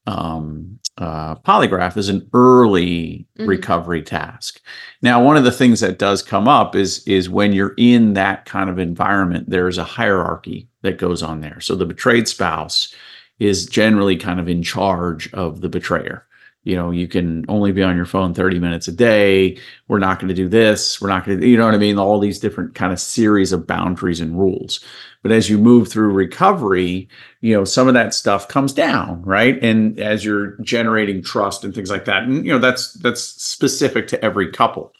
um, 0.07 0.79
uh, 0.97 1.35
polygraph 1.35 1.97
is 1.97 2.07
an 2.09 2.27
early 2.33 3.27
Mhm. 3.37 3.47
recovery 3.47 4.01
task. 4.01 4.61
Now, 5.01 5.21
one 5.23 5.35
of 5.35 5.43
the 5.43 5.51
things 5.51 5.79
that 5.81 5.99
does 5.99 6.21
come 6.21 6.47
up 6.47 6.75
is 6.75 7.03
is 7.05 7.29
when 7.29 7.51
you're 7.53 7.73
in 7.77 8.13
that 8.13 8.45
kind 8.45 8.69
of 8.69 8.79
environment, 8.79 9.49
there's 9.49 9.77
a 9.77 9.83
hierarchy 9.83 10.67
that 10.83 10.97
goes 10.97 11.21
on 11.21 11.41
there. 11.41 11.59
So 11.59 11.75
the 11.75 11.85
betrayed 11.85 12.27
spouse 12.27 12.93
is 13.39 13.65
generally 13.65 14.15
kind 14.15 14.39
of 14.39 14.47
in 14.47 14.63
charge 14.63 15.31
of 15.33 15.59
the 15.61 15.67
betrayer. 15.69 16.23
You 16.65 16.75
know, 16.75 16.91
you 16.91 17.07
can 17.07 17.45
only 17.47 17.71
be 17.71 17.83
on 17.83 17.95
your 17.95 18.05
phone 18.05 18.33
30 18.33 18.59
minutes 18.59 18.87
a 18.87 18.91
day. 18.91 19.57
We're 19.87 19.99
not 19.99 20.19
going 20.19 20.29
to 20.29 20.33
do 20.33 20.49
this. 20.49 20.99
We're 20.99 21.09
not 21.09 21.23
going 21.23 21.39
to, 21.39 21.47
you 21.47 21.57
know 21.57 21.65
what 21.65 21.75
I 21.75 21.77
mean? 21.77 21.99
All 21.99 22.19
these 22.19 22.39
different 22.39 22.73
kind 22.73 22.91
of 22.91 22.99
series 22.99 23.53
of 23.53 23.67
boundaries 23.67 24.19
and 24.19 24.37
rules. 24.37 24.83
But 25.21 25.31
as 25.31 25.47
you 25.47 25.59
move 25.59 25.87
through 25.87 26.13
recovery, 26.13 27.07
you 27.41 27.53
know, 27.55 27.65
some 27.65 27.87
of 27.87 27.93
that 27.93 28.15
stuff 28.15 28.47
comes 28.47 28.73
down, 28.73 29.21
right? 29.21 29.63
And 29.63 29.99
as 29.99 30.25
you're 30.25 30.57
generating 30.61 31.21
trust 31.21 31.63
and 31.63 31.73
things 31.73 31.91
like 31.91 32.05
that, 32.05 32.23
and 32.23 32.43
you 32.45 32.51
know, 32.51 32.59
that's 32.59 32.93
that's 32.93 33.21
specific 33.21 34.07
to 34.07 34.25
every 34.25 34.51
couple. 34.51 34.91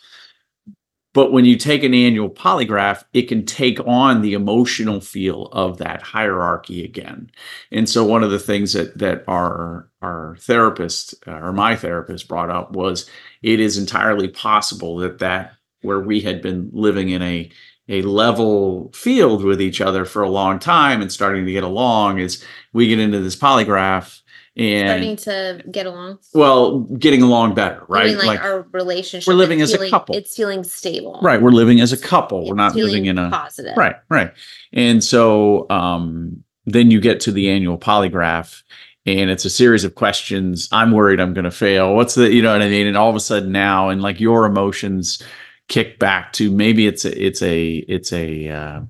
But 1.16 1.32
when 1.32 1.46
you 1.46 1.56
take 1.56 1.86
an 1.86 1.94
annual 1.94 2.30
polygraph, 2.30 3.06
it 3.14 3.30
can 3.30 3.46
take 3.46 3.80
on 3.88 4.22
the 4.22 4.34
emotional 4.34 5.00
feel 5.00 5.46
of 5.54 5.78
that 5.78 6.02
hierarchy 6.02 6.84
again. 6.84 7.32
And 7.72 7.90
so 7.90 8.04
one 8.04 8.22
of 8.22 8.32
the 8.32 8.38
things 8.38 8.74
that 8.74 8.98
that 8.98 9.24
our 9.26 9.90
our 10.02 10.36
therapist 10.42 11.16
uh, 11.26 11.32
or 11.32 11.54
my 11.54 11.78
therapist 11.78 12.28
brought 12.28 12.50
up 12.50 12.74
was 12.74 13.10
it 13.42 13.62
is 13.62 13.78
entirely 13.78 14.28
possible 14.28 14.98
that 14.98 15.20
that 15.20 15.54
where 15.84 16.02
we 16.02 16.20
had 16.20 16.42
been 16.42 16.70
living 16.74 17.10
in 17.10 17.22
a 17.22 17.50
a 17.88 18.02
level 18.02 18.92
field 18.94 19.42
with 19.44 19.62
each 19.62 19.80
other 19.80 20.04
for 20.04 20.22
a 20.22 20.30
long 20.30 20.60
time 20.60 21.02
and 21.02 21.14
starting 21.14 21.46
to 21.46 21.52
get 21.52 21.64
along 21.64 22.20
is 22.20 22.44
we 22.74 22.88
get 22.88 23.00
into 23.00 23.22
this 23.22 23.38
polygraph 23.38 24.22
and 24.58 24.90
Starting 24.90 25.16
to 25.18 25.70
get 25.70 25.86
along. 25.86 26.20
well 26.34 26.80
getting 26.80 27.22
along 27.22 27.56
better 27.56 27.84
right? 27.88 28.06
I 28.06 28.16
mean, 28.16 28.26
like, 28.26 28.42
our 28.42 28.68
relationship. 28.72 29.28
we're 29.28 29.34
living 29.34 29.62
as 29.62 29.74
a 29.74 29.90
couple. 29.90 30.16
It's 30.16 30.36
feeling 30.36 30.64
stable. 30.64 31.20
right 31.22 31.42
we're 31.42 31.52
living 31.52 31.82
as 31.82 31.92
a 31.92 31.98
couple 31.98 32.48
we're 32.48 32.56
not 32.56 32.76
living 32.76 33.06
in 33.06 33.18
a 33.18 33.30
positive. 33.30 33.76
Right, 33.76 33.96
right. 34.10 34.32
And 34.74 35.04
so 35.04 35.70
um, 35.70 36.44
then 36.66 36.92
you 36.92 37.00
get 37.00 37.20
to 37.22 37.32
the 37.32 37.50
annual 37.50 37.78
polygraph 37.78 38.64
and 39.06 39.30
it's 39.30 39.46
a 39.46 39.50
series 39.50 39.84
of 39.84 39.96
questions. 39.96 40.68
I'm 40.72 40.92
worried 40.92 41.20
I'm 41.20 41.34
going 41.34 41.46
to 41.46 41.52
fail. 41.52 41.96
What's 41.96 42.16
the, 42.16 42.34
you 42.34 42.42
know 42.42 42.54
what 42.54 42.62
I 42.62 42.70
mean? 42.70 42.88
And 42.88 42.98
all 42.98 43.10
of 43.10 43.16
a 43.16 43.20
sudden 43.20 43.52
now, 43.52 43.90
and 43.90 44.02
like 44.02 44.20
your 44.20 44.46
emotions 44.46 45.22
kick 45.68 46.00
back 46.00 46.34
to 46.34 46.50
maybe 46.50 46.88
it's 46.88 47.06
a, 47.06 47.24
it's 47.24 47.42
a, 47.42 47.76
it's 47.88 48.12
a 48.12 48.50
uh, 48.50 48.82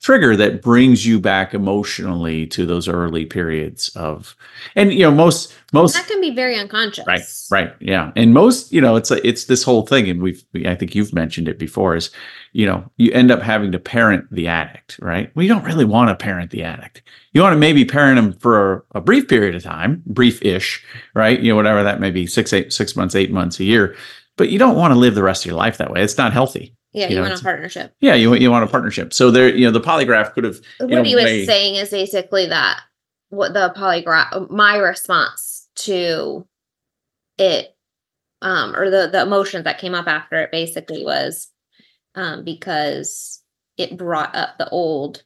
trigger 0.00 0.36
that 0.36 0.62
brings 0.62 1.06
you 1.06 1.20
back 1.20 1.54
emotionally 1.54 2.46
to 2.48 2.66
those 2.66 2.88
early 2.88 3.24
periods 3.24 3.88
of, 3.96 4.36
and 4.76 4.92
you 4.92 5.00
know, 5.00 5.10
most, 5.10 5.54
most, 5.72 5.94
That 5.94 6.06
can 6.06 6.20
be 6.20 6.34
very 6.34 6.58
unconscious. 6.58 7.06
Right, 7.06 7.22
right, 7.50 7.74
yeah, 7.80 8.12
and 8.16 8.34
most, 8.34 8.72
you 8.72 8.80
know, 8.80 8.96
it's 8.96 9.10
a, 9.10 9.26
it's 9.26 9.44
this 9.44 9.62
whole 9.62 9.86
thing, 9.86 10.08
and 10.08 10.22
we've, 10.22 10.44
we, 10.52 10.66
I 10.66 10.74
think 10.74 10.94
you've 10.94 11.14
mentioned 11.14 11.48
it 11.48 11.58
before, 11.58 11.96
is, 11.96 12.10
you 12.52 12.66
know, 12.66 12.90
you 12.96 13.12
end 13.12 13.30
up 13.30 13.40
having 13.40 13.72
to 13.72 13.78
parent 13.78 14.26
the 14.30 14.48
addict, 14.48 14.98
right? 15.00 15.30
Well, 15.34 15.42
you 15.44 15.48
don't 15.48 15.64
really 15.64 15.84
want 15.84 16.10
to 16.10 16.14
parent 16.14 16.50
the 16.50 16.64
addict. 16.64 17.02
You 17.32 17.40
want 17.40 17.54
to 17.54 17.58
maybe 17.58 17.84
parent 17.84 18.16
them 18.16 18.32
for 18.34 18.84
a, 18.92 18.98
a 18.98 19.00
brief 19.00 19.28
period 19.28 19.54
of 19.54 19.62
time, 19.62 20.02
brief-ish, 20.06 20.84
right? 21.14 21.40
You 21.40 21.52
know, 21.52 21.56
whatever 21.56 21.82
that 21.82 22.00
may 22.00 22.10
be, 22.10 22.26
six, 22.26 22.52
eight, 22.52 22.72
six 22.72 22.94
months, 22.96 23.14
eight 23.14 23.30
months, 23.30 23.58
a 23.60 23.64
year, 23.64 23.96
but 24.36 24.50
you 24.50 24.58
don't 24.58 24.76
want 24.76 24.92
to 24.92 24.98
live 24.98 25.14
the 25.14 25.22
rest 25.22 25.44
of 25.44 25.46
your 25.46 25.56
life 25.56 25.78
that 25.78 25.90
way. 25.90 26.02
It's 26.02 26.18
not 26.18 26.32
healthy. 26.32 26.74
Yeah, 26.92 27.04
You 27.08 27.10
you, 27.16 27.22
know, 27.22 27.28
want 27.28 27.40
a 27.40 27.42
partnership. 27.42 27.94
Yeah, 28.00 28.14
you 28.14 28.34
you 28.34 28.50
want 28.50 28.64
a 28.64 28.68
partnership. 28.68 29.12
So 29.14 29.30
there, 29.30 29.48
you 29.48 29.64
know, 29.64 29.70
the 29.70 29.80
polygraph 29.80 30.34
could 30.34 30.44
have, 30.44 30.60
What 30.78 31.06
he 31.06 31.14
was 31.14 31.24
way- 31.24 31.46
saying 31.46 31.76
is 31.76 31.90
basically 31.90 32.46
that 32.46 32.80
what 33.30 33.54
the 33.54 33.72
polygraph, 33.76 34.50
my 34.50 34.76
response 34.76 35.68
to 35.76 36.46
it, 37.38 37.74
um, 38.42 38.76
or 38.76 38.90
the 38.90 39.08
the 39.10 39.22
emotions 39.22 39.64
that 39.64 39.78
came 39.78 39.94
up 39.94 40.06
after 40.06 40.36
it, 40.42 40.52
basically 40.52 41.02
was, 41.04 41.48
um, 42.14 42.44
because 42.44 43.42
it 43.78 43.96
brought 43.96 44.34
up 44.36 44.58
the 44.58 44.68
old 44.68 45.22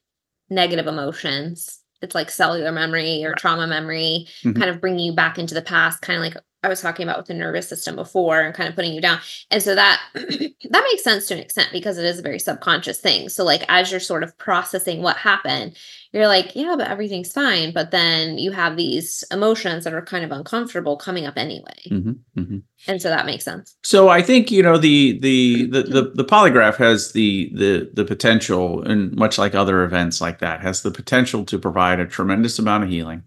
negative 0.48 0.86
emotions. 0.86 1.80
It's 2.00 2.14
like 2.14 2.30
cellular 2.30 2.70
memory 2.70 3.24
or 3.24 3.34
trauma 3.34 3.66
memory, 3.66 4.28
Mhm. 4.44 4.56
kind 4.56 4.70
of 4.70 4.80
bringing 4.80 5.04
you 5.06 5.12
back 5.14 5.36
into 5.38 5.54
the 5.54 5.62
past, 5.62 6.00
kind 6.02 6.16
of 6.18 6.22
like 6.22 6.36
I 6.66 6.68
was 6.68 6.80
talking 6.80 7.04
about 7.04 7.16
with 7.16 7.26
the 7.26 7.34
nervous 7.34 7.68
system 7.68 7.96
before, 7.96 8.40
and 8.40 8.54
kind 8.54 8.68
of 8.68 8.74
putting 8.74 8.92
you 8.92 9.00
down. 9.00 9.20
And 9.50 9.62
so 9.62 9.74
that 9.74 10.00
that 10.14 10.84
makes 10.90 11.04
sense 11.04 11.26
to 11.28 11.34
an 11.34 11.40
extent 11.40 11.70
because 11.72 11.96
it 11.96 12.04
is 12.04 12.18
a 12.18 12.22
very 12.22 12.40
subconscious 12.40 13.00
thing. 13.00 13.28
So 13.28 13.44
like 13.44 13.64
as 13.68 13.90
you're 13.90 14.00
sort 14.00 14.24
of 14.24 14.36
processing 14.36 15.00
what 15.00 15.16
happened, 15.16 15.76
you're 16.16 16.28
like, 16.28 16.56
yeah, 16.56 16.74
but 16.76 16.88
everything's 16.88 17.32
fine. 17.32 17.72
But 17.72 17.90
then 17.90 18.38
you 18.38 18.50
have 18.52 18.76
these 18.76 19.22
emotions 19.30 19.84
that 19.84 19.92
are 19.92 20.02
kind 20.02 20.24
of 20.24 20.32
uncomfortable 20.32 20.96
coming 20.96 21.26
up 21.26 21.36
anyway. 21.36 21.76
Mhm, 21.90 22.18
mhm. 22.36 22.62
And 22.88 23.02
so 23.02 23.08
that 23.10 23.26
makes 23.26 23.44
sense. 23.44 23.76
So 23.82 24.08
I 24.08 24.22
think 24.22 24.50
you 24.50 24.62
know 24.62 24.78
the 24.78 25.18
the 25.20 25.66
the 25.66 25.82
the, 25.82 26.12
the 26.14 26.24
polygraph 26.24 26.76
has 26.76 27.12
the 27.12 27.50
the 27.54 27.90
the 27.92 28.04
potential, 28.04 28.82
and 28.82 29.14
much 29.14 29.36
like 29.38 29.54
other 29.54 29.84
events 29.84 30.20
like 30.20 30.38
that, 30.38 30.60
has 30.62 30.82
the 30.82 30.90
potential 30.90 31.44
to 31.44 31.58
provide 31.58 32.00
a 32.00 32.06
tremendous 32.06 32.58
amount 32.58 32.84
of 32.84 32.90
healing. 32.90 33.22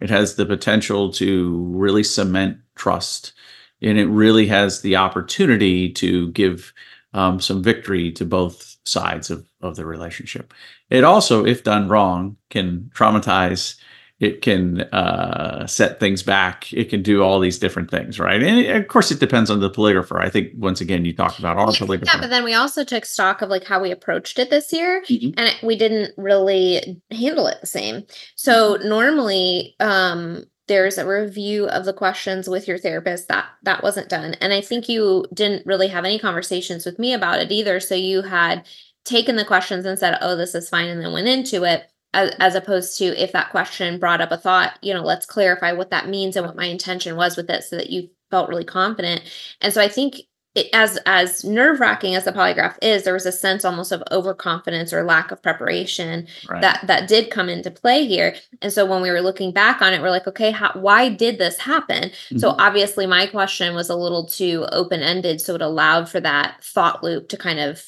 It 0.00 0.10
has 0.10 0.34
the 0.34 0.44
potential 0.46 1.10
to 1.14 1.64
really 1.72 2.04
cement 2.04 2.58
trust, 2.74 3.32
and 3.80 3.98
it 3.98 4.06
really 4.08 4.46
has 4.48 4.82
the 4.82 4.96
opportunity 4.96 5.90
to 5.94 6.30
give 6.32 6.74
um, 7.14 7.40
some 7.40 7.62
victory 7.62 8.12
to 8.12 8.24
both 8.26 8.75
sides 8.88 9.30
of 9.30 9.46
of 9.60 9.76
the 9.76 9.84
relationship. 9.86 10.52
It 10.90 11.04
also, 11.04 11.44
if 11.44 11.64
done 11.64 11.88
wrong, 11.88 12.36
can 12.50 12.90
traumatize 12.94 13.76
it 14.18 14.40
can 14.40 14.80
uh, 14.94 15.66
set 15.66 16.00
things 16.00 16.22
back. 16.22 16.72
It 16.72 16.88
can 16.88 17.02
do 17.02 17.22
all 17.22 17.38
these 17.38 17.58
different 17.58 17.90
things, 17.90 18.18
right? 18.18 18.42
And 18.42 18.58
it- 18.60 18.74
of 18.74 18.88
course, 18.88 19.10
it 19.10 19.20
depends 19.20 19.50
on 19.50 19.60
the 19.60 19.68
polygrapher. 19.68 20.18
I 20.18 20.30
think 20.30 20.52
once 20.56 20.80
again, 20.80 21.04
you 21.04 21.14
talked 21.14 21.38
about 21.38 21.58
our 21.58 21.66
polygrapher. 21.66 22.06
yeah, 22.06 22.20
but 22.22 22.30
then 22.30 22.42
we 22.42 22.54
also 22.54 22.82
took 22.82 23.04
stock 23.04 23.42
of 23.42 23.50
like 23.50 23.64
how 23.64 23.78
we 23.78 23.90
approached 23.90 24.38
it 24.38 24.48
this 24.48 24.72
year. 24.72 25.02
Mhm. 25.06 25.34
and 25.36 25.48
it, 25.48 25.56
we 25.62 25.76
didn't 25.76 26.14
really 26.16 27.02
handle 27.10 27.46
it 27.46 27.58
the 27.60 27.66
same. 27.66 28.04
So 28.36 28.78
normally 28.82 29.76
um 29.80 30.44
there's 30.68 30.98
a 30.98 31.06
review 31.06 31.66
of 31.68 31.84
the 31.84 31.92
questions 31.92 32.48
with 32.48 32.66
your 32.66 32.78
therapist 32.78 33.28
that 33.28 33.46
that 33.62 33.82
wasn't 33.82 34.08
done. 34.08 34.34
And 34.34 34.52
I 34.52 34.60
think 34.60 34.88
you 34.88 35.24
didn't 35.32 35.66
really 35.66 35.88
have 35.88 36.04
any 36.04 36.18
conversations 36.18 36.84
with 36.84 36.98
me 36.98 37.12
about 37.12 37.40
it 37.40 37.52
either. 37.52 37.78
So 37.80 37.94
you 37.94 38.22
had 38.22 38.66
taken 39.04 39.36
the 39.36 39.44
questions 39.44 39.86
and 39.86 39.98
said 39.98 40.18
oh 40.20 40.34
this 40.34 40.54
is 40.54 40.68
fine 40.68 40.88
and 40.88 41.00
then 41.00 41.12
went 41.12 41.28
into 41.28 41.62
it 41.62 41.88
as, 42.12 42.30
as 42.40 42.54
opposed 42.56 42.98
to 42.98 43.04
if 43.04 43.30
that 43.30 43.50
question 43.50 44.00
brought 44.00 44.20
up 44.20 44.32
a 44.32 44.36
thought 44.36 44.76
you 44.82 44.92
know 44.92 45.04
let's 45.04 45.24
clarify 45.24 45.70
what 45.70 45.90
that 45.90 46.08
means 46.08 46.34
and 46.34 46.44
what 46.44 46.56
my 46.56 46.64
intention 46.64 47.14
was 47.14 47.36
with 47.36 47.48
it 47.48 47.62
so 47.62 47.76
that 47.76 47.88
you 47.88 48.10
felt 48.30 48.48
really 48.48 48.64
confident. 48.64 49.22
And 49.60 49.72
so 49.72 49.80
I 49.80 49.88
think 49.88 50.16
it, 50.56 50.68
as 50.72 50.98
as 51.06 51.44
nerve 51.44 51.80
wracking 51.80 52.16
as 52.16 52.24
the 52.24 52.32
polygraph 52.32 52.76
is, 52.82 53.04
there 53.04 53.14
was 53.14 53.26
a 53.26 53.32
sense 53.32 53.64
almost 53.64 53.92
of 53.92 54.02
overconfidence 54.10 54.92
or 54.92 55.04
lack 55.04 55.30
of 55.30 55.42
preparation 55.42 56.26
right. 56.50 56.60
that 56.62 56.80
that 56.86 57.08
did 57.08 57.30
come 57.30 57.48
into 57.48 57.70
play 57.70 58.06
here. 58.06 58.34
And 58.62 58.72
so 58.72 58.86
when 58.86 59.02
we 59.02 59.10
were 59.10 59.20
looking 59.20 59.52
back 59.52 59.82
on 59.82 59.94
it, 59.94 60.02
we're 60.02 60.10
like, 60.10 60.26
okay, 60.26 60.50
how, 60.50 60.72
why 60.74 61.08
did 61.10 61.38
this 61.38 61.58
happen? 61.58 62.10
So 62.36 62.52
Mhm. 62.52 62.56
obviously, 62.58 63.06
my 63.06 63.26
question 63.26 63.74
was 63.74 63.90
a 63.90 63.96
little 63.96 64.26
too 64.26 64.66
open 64.72 65.02
ended, 65.02 65.40
so 65.40 65.54
it 65.54 65.62
allowed 65.62 66.08
for 66.08 66.20
that 66.20 66.64
thought 66.64 67.02
loop 67.04 67.28
to 67.30 67.36
kind 67.36 67.60
of, 67.60 67.84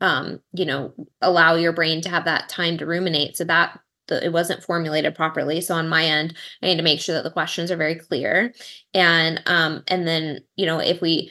um, 0.00 0.40
you 0.52 0.64
know, 0.64 0.94
allow 1.20 1.54
your 1.56 1.72
brain 1.72 2.00
to 2.02 2.08
have 2.10 2.24
that 2.24 2.48
time 2.48 2.78
to 2.78 2.86
ruminate. 2.86 3.36
So 3.36 3.44
that 3.44 3.80
the, 4.08 4.24
it 4.24 4.32
wasn't 4.32 4.62
formulated 4.62 5.14
properly. 5.14 5.60
So 5.60 5.74
on 5.74 5.88
my 5.88 6.04
end, 6.04 6.36
I 6.62 6.66
need 6.66 6.76
to 6.76 6.82
make 6.82 7.00
sure 7.00 7.14
that 7.14 7.24
the 7.24 7.30
questions 7.30 7.70
are 7.70 7.76
very 7.76 7.96
clear, 7.96 8.54
and 8.94 9.42
um, 9.46 9.82
and 9.88 10.06
then 10.06 10.40
you 10.56 10.66
know 10.66 10.78
if 10.80 11.00
we 11.00 11.30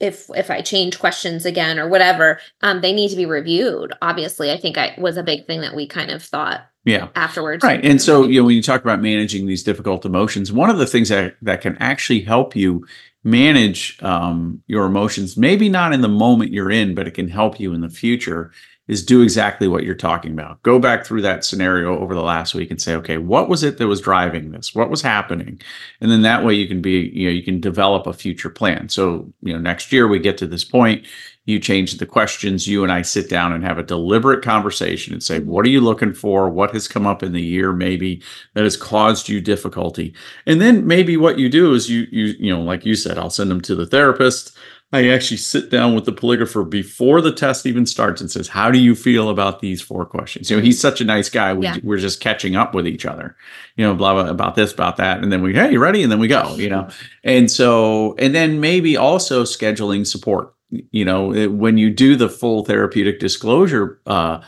if 0.00 0.28
if 0.34 0.50
I 0.50 0.60
change 0.60 0.98
questions 0.98 1.46
again 1.46 1.78
or 1.78 1.88
whatever, 1.88 2.38
um, 2.62 2.80
they 2.80 2.92
need 2.92 3.08
to 3.10 3.16
be 3.16 3.26
reviewed. 3.26 3.92
Obviously, 4.02 4.50
I 4.50 4.58
think 4.58 4.76
I 4.76 4.94
was 4.98 5.16
a 5.16 5.22
big 5.22 5.46
thing 5.46 5.60
that 5.62 5.74
we 5.74 5.86
kind 5.86 6.10
of 6.10 6.22
thought 6.22 6.66
yeah. 6.86 7.08
afterwards. 7.14 7.64
Right. 7.64 7.84
And 7.84 8.00
so, 8.00 8.24
you 8.24 8.40
know, 8.40 8.46
when 8.46 8.54
you 8.54 8.62
talk 8.62 8.80
about 8.80 9.02
managing 9.02 9.46
these 9.46 9.62
difficult 9.62 10.06
emotions, 10.06 10.52
one 10.52 10.70
of 10.70 10.78
the 10.78 10.86
things 10.86 11.08
that, 11.10 11.36
that 11.42 11.60
can 11.60 11.76
actually 11.78 12.20
help 12.20 12.54
you 12.56 12.86
manage 13.24 14.00
um, 14.02 14.62
your 14.68 14.86
emotions, 14.86 15.36
maybe 15.36 15.68
not 15.68 15.92
in 15.92 16.00
the 16.00 16.08
moment 16.08 16.52
you're 16.52 16.70
in, 16.70 16.94
but 16.94 17.08
it 17.08 17.14
can 17.14 17.28
help 17.28 17.58
you 17.58 17.74
in 17.74 17.80
the 17.80 17.88
future, 17.90 18.52
is 18.88 19.04
do 19.04 19.22
exactly 19.22 19.66
what 19.66 19.82
you're 19.82 19.94
talking 19.94 20.32
about. 20.32 20.62
Go 20.62 20.78
back 20.78 21.04
through 21.04 21.22
that 21.22 21.44
scenario 21.44 21.98
over 21.98 22.14
the 22.14 22.22
last 22.22 22.54
week 22.54 22.70
and 22.70 22.80
say, 22.80 22.94
okay, 22.94 23.18
what 23.18 23.48
was 23.48 23.64
it 23.64 23.78
that 23.78 23.88
was 23.88 24.00
driving 24.00 24.52
this? 24.52 24.74
What 24.74 24.90
was 24.90 25.02
happening? 25.02 25.60
And 26.00 26.10
then 26.10 26.22
that 26.22 26.44
way 26.44 26.54
you 26.54 26.68
can 26.68 26.80
be, 26.80 27.10
you 27.12 27.26
know, 27.26 27.32
you 27.32 27.42
can 27.42 27.60
develop 27.60 28.06
a 28.06 28.12
future 28.12 28.50
plan. 28.50 28.88
So, 28.88 29.32
you 29.42 29.52
know, 29.52 29.58
next 29.58 29.92
year 29.92 30.06
we 30.06 30.18
get 30.20 30.38
to 30.38 30.46
this 30.46 30.64
point, 30.64 31.06
you 31.46 31.58
change 31.58 31.96
the 31.96 32.06
questions, 32.06 32.68
you 32.68 32.82
and 32.82 32.92
I 32.92 33.02
sit 33.02 33.30
down 33.30 33.52
and 33.52 33.64
have 33.64 33.78
a 33.78 33.82
deliberate 33.82 34.42
conversation 34.42 35.12
and 35.12 35.22
say, 35.22 35.38
what 35.38 35.64
are 35.64 35.70
you 35.70 35.80
looking 35.80 36.12
for? 36.12 36.50
What 36.50 36.72
has 36.72 36.86
come 36.86 37.06
up 37.06 37.22
in 37.22 37.32
the 37.32 37.42
year 37.42 37.72
maybe 37.72 38.22
that 38.54 38.64
has 38.64 38.76
caused 38.76 39.28
you 39.28 39.40
difficulty? 39.40 40.14
And 40.46 40.60
then 40.60 40.86
maybe 40.86 41.16
what 41.16 41.38
you 41.38 41.48
do 41.48 41.72
is 41.72 41.88
you 41.88 42.06
you 42.10 42.34
you 42.38 42.54
know, 42.54 42.60
like 42.60 42.84
you 42.84 42.94
said, 42.94 43.16
I'll 43.16 43.30
send 43.30 43.50
them 43.50 43.60
to 43.62 43.74
the 43.74 43.86
therapist 43.86 44.56
I 44.92 45.08
actually 45.08 45.38
sit 45.38 45.68
down 45.68 45.96
with 45.96 46.04
the 46.04 46.12
polygrapher 46.12 46.68
before 46.68 47.20
the 47.20 47.32
test 47.32 47.66
even 47.66 47.86
starts 47.86 48.20
and 48.20 48.30
says, 48.30 48.46
"How 48.46 48.70
do 48.70 48.78
you 48.78 48.94
feel 48.94 49.28
about 49.28 49.58
these 49.58 49.82
four 49.82 50.06
questions?" 50.06 50.48
You 50.48 50.56
know, 50.56 50.62
he's 50.62 50.80
such 50.80 51.00
a 51.00 51.04
nice 51.04 51.28
guy. 51.28 51.52
We, 51.52 51.64
yeah. 51.64 51.76
We're 51.82 51.98
just 51.98 52.20
catching 52.20 52.54
up 52.54 52.72
with 52.72 52.86
each 52.86 53.04
other, 53.04 53.36
you 53.76 53.84
know, 53.84 53.94
blah 53.94 54.14
blah 54.14 54.30
about 54.30 54.54
this, 54.54 54.72
about 54.72 54.96
that, 54.98 55.22
and 55.22 55.32
then 55.32 55.42
we, 55.42 55.54
hey, 55.54 55.72
you 55.72 55.80
ready? 55.80 56.04
And 56.04 56.12
then 56.12 56.20
we 56.20 56.28
go, 56.28 56.54
you 56.54 56.70
know, 56.70 56.88
and 57.24 57.50
so, 57.50 58.14
and 58.18 58.32
then 58.32 58.60
maybe 58.60 58.96
also 58.96 59.42
scheduling 59.42 60.06
support. 60.06 60.54
You 60.70 61.04
know, 61.04 61.48
when 61.48 61.78
you 61.78 61.90
do 61.90 62.16
the 62.16 62.28
full 62.28 62.64
therapeutic 62.64 63.20
disclosure 63.20 64.00
uh, 64.06 64.40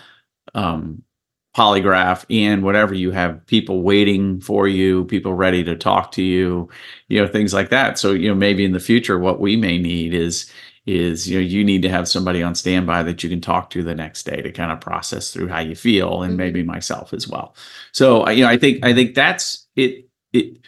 um, 0.54 1.02
polygraph 1.56 2.24
and 2.30 2.62
whatever 2.62 2.94
you 2.94 3.10
have 3.10 3.44
people 3.46 3.82
waiting 3.82 4.40
for 4.40 4.68
you 4.68 5.04
people 5.06 5.34
ready 5.34 5.64
to 5.64 5.74
talk 5.74 6.12
to 6.12 6.22
you 6.22 6.68
you 7.08 7.20
know 7.20 7.26
things 7.26 7.52
like 7.52 7.70
that. 7.70 7.98
So 7.98 8.12
you 8.12 8.28
know 8.28 8.34
maybe 8.34 8.64
in 8.64 8.72
the 8.72 8.80
future 8.80 9.18
what 9.18 9.40
we 9.40 9.56
may 9.56 9.78
need 9.78 10.14
is 10.14 10.50
is 10.86 11.28
you 11.28 11.38
know 11.38 11.44
you 11.44 11.64
need 11.64 11.82
to 11.82 11.88
have 11.88 12.08
somebody 12.08 12.42
on 12.42 12.54
standby 12.54 13.02
that 13.02 13.22
you 13.22 13.28
can 13.28 13.40
talk 13.40 13.70
to 13.70 13.82
the 13.82 13.94
next 13.94 14.24
day 14.24 14.40
to 14.40 14.52
kind 14.52 14.70
of 14.70 14.80
process 14.80 15.32
through 15.32 15.48
how 15.48 15.58
you 15.58 15.74
feel 15.74 16.22
and 16.22 16.32
mm-hmm. 16.32 16.38
maybe 16.38 16.62
myself 16.62 17.12
as 17.12 17.26
well. 17.26 17.56
So 17.92 18.28
you 18.28 18.42
know 18.42 18.50
i 18.50 18.56
think 18.56 18.84
i 18.84 18.94
think 18.94 19.14
that's 19.14 19.66
it 19.74 20.08
it 20.32 20.58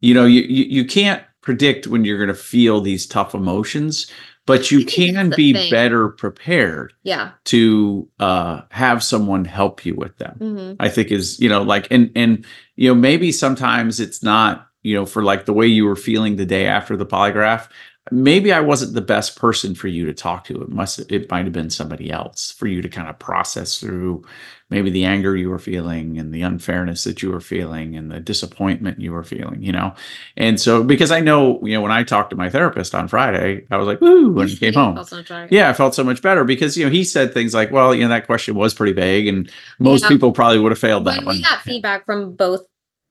you 0.00 0.14
know 0.14 0.24
you 0.24 0.42
you, 0.42 0.64
you 0.64 0.84
can't 0.86 1.22
predict 1.42 1.86
when 1.86 2.04
you're 2.04 2.18
going 2.18 2.28
to 2.28 2.34
feel 2.34 2.80
these 2.80 3.06
tough 3.06 3.34
emotions 3.34 4.10
but 4.48 4.70
you 4.70 4.84
can 4.84 5.30
be 5.36 5.52
thing. 5.52 5.70
better 5.70 6.08
prepared 6.08 6.92
yeah 7.04 7.30
to 7.44 8.08
uh 8.18 8.62
have 8.70 9.02
someone 9.04 9.44
help 9.44 9.86
you 9.86 9.94
with 9.94 10.16
them 10.16 10.36
mm-hmm. 10.40 10.74
i 10.80 10.88
think 10.88 11.12
is 11.12 11.38
you 11.38 11.48
know 11.48 11.62
like 11.62 11.86
and 11.90 12.10
and 12.16 12.44
you 12.74 12.88
know 12.88 12.94
maybe 12.94 13.30
sometimes 13.30 14.00
it's 14.00 14.22
not 14.22 14.66
you 14.82 14.94
know 14.94 15.06
for 15.06 15.22
like 15.22 15.44
the 15.44 15.52
way 15.52 15.66
you 15.66 15.84
were 15.84 15.96
feeling 15.96 16.36
the 16.36 16.46
day 16.46 16.66
after 16.66 16.96
the 16.96 17.06
polygraph 17.06 17.68
maybe 18.10 18.52
I 18.52 18.60
wasn't 18.60 18.94
the 18.94 19.00
best 19.00 19.36
person 19.36 19.74
for 19.74 19.88
you 19.88 20.06
to 20.06 20.14
talk 20.14 20.44
to. 20.44 20.62
It 20.62 20.68
must 20.68 20.98
it 21.10 21.30
might 21.30 21.44
have 21.44 21.52
been 21.52 21.70
somebody 21.70 22.10
else 22.10 22.50
for 22.52 22.66
you 22.66 22.82
to 22.82 22.88
kind 22.88 23.08
of 23.08 23.18
process 23.18 23.78
through 23.78 24.24
maybe 24.70 24.90
the 24.90 25.04
anger 25.04 25.34
you 25.34 25.48
were 25.48 25.58
feeling 25.58 26.18
and 26.18 26.32
the 26.32 26.42
unfairness 26.42 27.04
that 27.04 27.22
you 27.22 27.30
were 27.30 27.40
feeling 27.40 27.96
and 27.96 28.10
the 28.10 28.20
disappointment 28.20 29.00
you 29.00 29.12
were 29.12 29.24
feeling, 29.24 29.62
you 29.62 29.72
know. 29.72 29.94
And 30.36 30.60
so 30.60 30.84
because 30.84 31.10
I 31.10 31.20
know, 31.20 31.58
you 31.64 31.74
know, 31.74 31.80
when 31.80 31.92
I 31.92 32.04
talked 32.04 32.30
to 32.30 32.36
my 32.36 32.50
therapist 32.50 32.94
on 32.94 33.08
Friday, 33.08 33.64
I 33.70 33.76
was 33.76 33.86
like, 33.86 34.02
ooh, 34.02 34.32
when 34.32 34.48
he 34.48 34.56
came 34.56 34.74
home. 34.74 35.02
yeah, 35.50 35.70
I 35.70 35.72
felt 35.72 35.94
so 35.94 36.04
much 36.04 36.22
better 36.22 36.44
because 36.44 36.76
you 36.76 36.84
know 36.84 36.90
he 36.90 37.04
said 37.04 37.32
things 37.32 37.54
like, 37.54 37.70
well, 37.70 37.94
you 37.94 38.02
know, 38.02 38.08
that 38.08 38.26
question 38.26 38.54
was 38.54 38.74
pretty 38.74 38.92
vague 38.92 39.26
and 39.26 39.50
most 39.78 40.02
yeah. 40.02 40.08
people 40.08 40.32
probably 40.32 40.58
would 40.58 40.72
have 40.72 40.78
failed 40.78 41.04
that 41.06 41.18
when 41.18 41.26
one. 41.26 41.36
We 41.36 41.42
got 41.42 41.62
feedback 41.62 42.04
from 42.04 42.34
both 42.34 42.62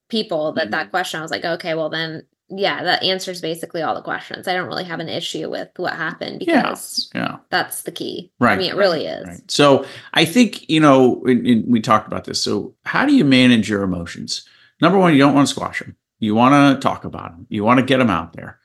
people 0.10 0.54
that 0.54 0.66
mm-hmm. 0.66 0.72
that 0.72 0.90
question 0.90 1.20
i 1.20 1.22
was 1.22 1.32
like 1.32 1.46
okay 1.46 1.74
well 1.74 1.90
then 1.90 2.24
yeah, 2.50 2.84
that 2.84 3.04
answers 3.04 3.42
basically 3.42 3.82
all 3.82 3.94
the 3.94 4.02
questions. 4.02 4.48
I 4.48 4.54
don't 4.54 4.68
really 4.68 4.86
have 4.86 5.02
an 5.02 5.10
issue 5.10 5.50
with 5.50 5.70
what 5.76 5.94
happened 5.94 6.40
because 6.40 7.10
yeah, 7.14 7.22
yeah. 7.22 7.38
that's 7.50 7.82
the 7.82 7.92
key. 7.92 8.32
Right. 8.40 8.54
I 8.54 8.58
mean, 8.58 8.72
it 8.72 8.78
really 8.78 9.06
is. 9.06 9.28
Right. 9.28 9.52
So 9.52 9.86
I 10.14 10.24
think, 10.24 10.70
you 10.70 10.80
know, 10.80 11.24
in, 11.26 11.46
in, 11.46 11.66
we 11.68 11.82
talked 11.82 12.08
about 12.08 12.24
this. 12.24 12.42
So, 12.42 12.74
how 12.86 13.06
do 13.06 13.14
you 13.14 13.26
manage 13.26 13.70
your 13.70 13.84
emotions? 13.84 14.48
Number 14.82 14.98
one, 14.98 15.14
you 15.14 15.20
don't 15.20 15.34
want 15.34 15.48
to 15.48 15.54
squash 15.54 15.80
them. 15.80 15.98
You 16.20 16.36
want 16.36 16.76
to 16.76 16.82
talk 16.82 17.04
about 17.04 17.32
them. 17.32 17.48
You 17.50 17.64
want 17.64 17.80
to 17.80 17.86
get 17.86 17.98
them 17.98 18.10
out 18.10 18.34
there. 18.34 18.60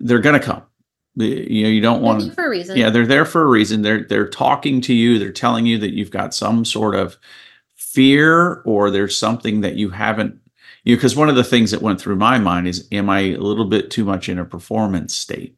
They're 0.00 0.20
going 0.20 0.40
to 0.40 0.44
come. 0.44 0.62
You 1.16 1.64
know, 1.64 1.68
you 1.68 1.82
don't 1.82 2.00
want 2.00 2.22
to. 2.22 2.32
For 2.32 2.46
a 2.46 2.50
reason. 2.50 2.78
Yeah, 2.78 2.88
they're 2.88 3.06
there 3.06 3.26
for 3.26 3.42
a 3.42 3.48
reason. 3.48 3.82
They're 3.82 4.04
they're 4.04 4.28
talking 4.28 4.80
to 4.82 4.94
you. 4.94 5.18
They're 5.18 5.30
telling 5.30 5.66
you 5.66 5.76
that 5.78 5.92
you've 5.92 6.10
got 6.10 6.32
some 6.32 6.64
sort 6.64 6.94
of 6.94 7.18
fear 7.76 8.62
or 8.62 8.90
there's 8.90 9.18
something 9.18 9.60
that 9.60 9.76
you 9.76 9.90
haven't 9.90 10.41
you 10.84 10.94
know, 10.94 10.98
because 10.98 11.16
one 11.16 11.28
of 11.28 11.36
the 11.36 11.44
things 11.44 11.70
that 11.70 11.82
went 11.82 12.00
through 12.00 12.16
my 12.16 12.38
mind 12.38 12.66
is, 12.66 12.88
am 12.92 13.08
I 13.08 13.20
a 13.20 13.36
little 13.36 13.66
bit 13.66 13.90
too 13.90 14.04
much 14.04 14.28
in 14.28 14.38
a 14.38 14.44
performance 14.44 15.14
state? 15.14 15.56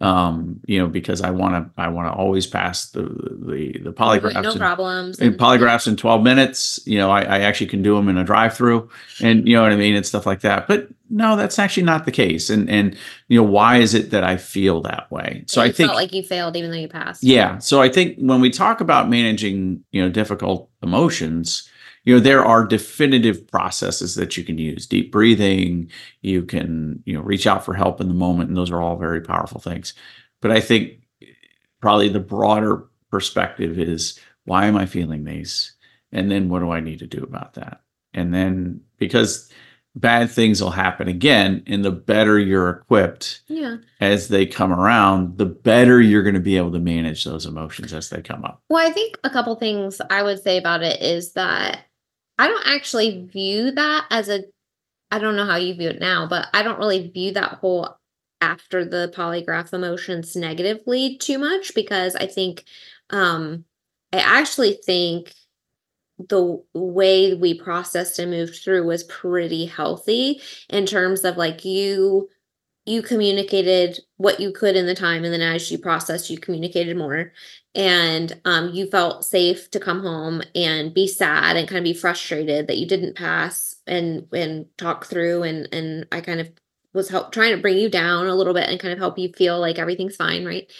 Um, 0.00 0.60
you 0.66 0.78
know, 0.78 0.88
because 0.88 1.22
I 1.22 1.30
want 1.30 1.54
to, 1.54 1.80
I 1.80 1.88
want 1.88 2.12
to 2.12 2.18
always 2.18 2.46
pass 2.46 2.90
the 2.90 3.02
the 3.02 3.78
the 3.82 3.92
polygraphs. 3.92 4.42
No 4.42 4.50
and, 4.50 4.58
problems. 4.58 5.20
And, 5.20 5.38
polygraphs 5.38 5.86
in 5.86 5.96
twelve 5.96 6.22
minutes. 6.22 6.80
You 6.84 6.98
know, 6.98 7.10
I, 7.10 7.22
I 7.22 7.38
actually 7.40 7.68
can 7.68 7.82
do 7.82 7.94
them 7.94 8.08
in 8.08 8.18
a 8.18 8.24
drive-through, 8.24 8.90
and 9.22 9.46
you 9.46 9.54
know 9.54 9.62
what 9.62 9.72
I 9.72 9.76
mean, 9.76 9.94
and 9.94 10.04
stuff 10.04 10.26
like 10.26 10.40
that. 10.40 10.66
But 10.66 10.88
no, 11.10 11.36
that's 11.36 11.60
actually 11.60 11.84
not 11.84 12.06
the 12.06 12.12
case. 12.12 12.50
And 12.50 12.68
and 12.68 12.96
you 13.28 13.38
know, 13.38 13.48
why 13.48 13.76
is 13.76 13.94
it 13.94 14.10
that 14.10 14.24
I 14.24 14.36
feel 14.36 14.82
that 14.82 15.10
way? 15.12 15.44
So 15.46 15.62
I 15.62 15.70
think 15.70 15.92
like 15.92 16.12
you 16.12 16.24
failed 16.24 16.56
even 16.56 16.72
though 16.72 16.76
you 16.76 16.88
passed. 16.88 17.22
Yeah. 17.22 17.58
So 17.58 17.80
I 17.80 17.88
think 17.88 18.18
when 18.18 18.40
we 18.40 18.50
talk 18.50 18.80
about 18.80 19.08
managing, 19.08 19.84
you 19.92 20.02
know, 20.02 20.10
difficult 20.10 20.68
emotions 20.82 21.70
you 22.04 22.14
know 22.14 22.20
there 22.20 22.44
are 22.44 22.64
definitive 22.64 23.48
processes 23.48 24.14
that 24.14 24.36
you 24.36 24.44
can 24.44 24.58
use. 24.58 24.86
Deep 24.86 25.10
breathing 25.10 25.90
you 26.22 26.42
can 26.42 27.02
you 27.04 27.14
know 27.14 27.22
reach 27.22 27.46
out 27.46 27.64
for 27.64 27.74
help 27.74 28.00
in 28.00 28.08
the 28.08 28.14
moment 28.14 28.48
and 28.48 28.56
those 28.56 28.70
are 28.70 28.80
all 28.80 28.96
very 28.96 29.20
powerful 29.20 29.60
things. 29.60 29.94
But 30.40 30.50
i 30.50 30.60
think 30.60 31.00
probably 31.80 32.08
the 32.08 32.20
broader 32.20 32.84
perspective 33.10 33.78
is 33.78 34.18
why 34.44 34.66
am 34.66 34.76
i 34.76 34.86
feeling 34.86 35.24
these? 35.24 35.72
And 36.12 36.30
then 36.30 36.48
what 36.48 36.60
do 36.60 36.70
i 36.70 36.80
need 36.80 37.00
to 37.00 37.06
do 37.06 37.22
about 37.22 37.54
that? 37.54 37.80
And 38.12 38.32
then 38.32 38.80
because 38.98 39.50
bad 39.96 40.30
things 40.30 40.60
will 40.60 40.70
happen 40.70 41.08
again 41.08 41.62
and 41.66 41.84
the 41.84 41.90
better 41.90 42.38
you're 42.38 42.68
equipped 42.68 43.42
yeah. 43.46 43.76
as 44.00 44.28
they 44.28 44.44
come 44.44 44.72
around 44.72 45.38
the 45.38 45.46
better 45.46 46.00
you're 46.00 46.22
going 46.22 46.34
to 46.34 46.40
be 46.40 46.56
able 46.56 46.72
to 46.72 46.80
manage 46.80 47.22
those 47.24 47.46
emotions 47.46 47.92
as 47.92 48.10
they 48.10 48.20
come 48.20 48.44
up. 48.44 48.60
Well 48.68 48.86
i 48.86 48.90
think 48.92 49.16
a 49.24 49.30
couple 49.30 49.54
things 49.56 50.00
i 50.10 50.22
would 50.22 50.42
say 50.42 50.58
about 50.58 50.82
it 50.82 51.00
is 51.00 51.32
that 51.32 51.86
I 52.38 52.48
don't 52.48 52.66
actually 52.66 53.26
view 53.26 53.70
that 53.72 54.06
as 54.10 54.28
a 54.28 54.44
I 55.10 55.18
don't 55.20 55.36
know 55.36 55.46
how 55.46 55.56
you 55.56 55.74
view 55.74 55.90
it 55.90 56.00
now, 56.00 56.26
but 56.28 56.48
I 56.54 56.62
don't 56.62 56.78
really 56.78 57.08
view 57.10 57.32
that 57.34 57.54
whole 57.60 57.96
after 58.40 58.84
the 58.84 59.12
polygraph 59.16 59.72
emotions 59.74 60.36
negatively 60.36 61.18
too 61.18 61.38
much 61.38 61.74
because 61.74 62.16
I 62.16 62.26
think 62.26 62.64
um 63.10 63.64
I 64.12 64.18
actually 64.18 64.74
think 64.86 65.34
the 66.28 66.62
way 66.74 67.34
we 67.34 67.54
processed 67.54 68.18
and 68.18 68.30
moved 68.30 68.56
through 68.62 68.86
was 68.86 69.04
pretty 69.04 69.66
healthy 69.66 70.40
in 70.70 70.86
terms 70.86 71.24
of 71.24 71.36
like 71.36 71.64
you 71.64 72.28
you 72.86 73.02
communicated 73.02 73.98
what 74.18 74.40
you 74.40 74.52
could 74.52 74.76
in 74.76 74.86
the 74.86 74.94
time 74.94 75.24
and 75.24 75.32
then 75.32 75.40
as 75.40 75.70
you 75.70 75.78
processed 75.78 76.30
you 76.30 76.38
communicated 76.38 76.96
more 76.96 77.32
and 77.74 78.40
um, 78.44 78.70
you 78.72 78.86
felt 78.86 79.24
safe 79.24 79.70
to 79.70 79.80
come 79.80 80.00
home 80.00 80.42
and 80.54 80.94
be 80.94 81.08
sad 81.08 81.56
and 81.56 81.66
kind 81.68 81.78
of 81.78 81.84
be 81.84 81.98
frustrated 81.98 82.68
that 82.68 82.78
you 82.78 82.86
didn't 82.86 83.16
pass 83.16 83.76
and 83.86 84.26
and 84.32 84.66
talk 84.78 85.06
through 85.06 85.42
and 85.42 85.68
and 85.72 86.06
I 86.12 86.20
kind 86.20 86.40
of 86.40 86.50
was 86.92 87.08
help 87.08 87.32
trying 87.32 87.50
to 87.54 87.60
bring 87.60 87.76
you 87.76 87.90
down 87.90 88.28
a 88.28 88.34
little 88.34 88.54
bit 88.54 88.68
and 88.68 88.78
kind 88.78 88.92
of 88.92 88.98
help 88.98 89.18
you 89.18 89.32
feel 89.32 89.58
like 89.58 89.78
everything's 89.78 90.14
fine, 90.14 90.44
right? 90.44 90.70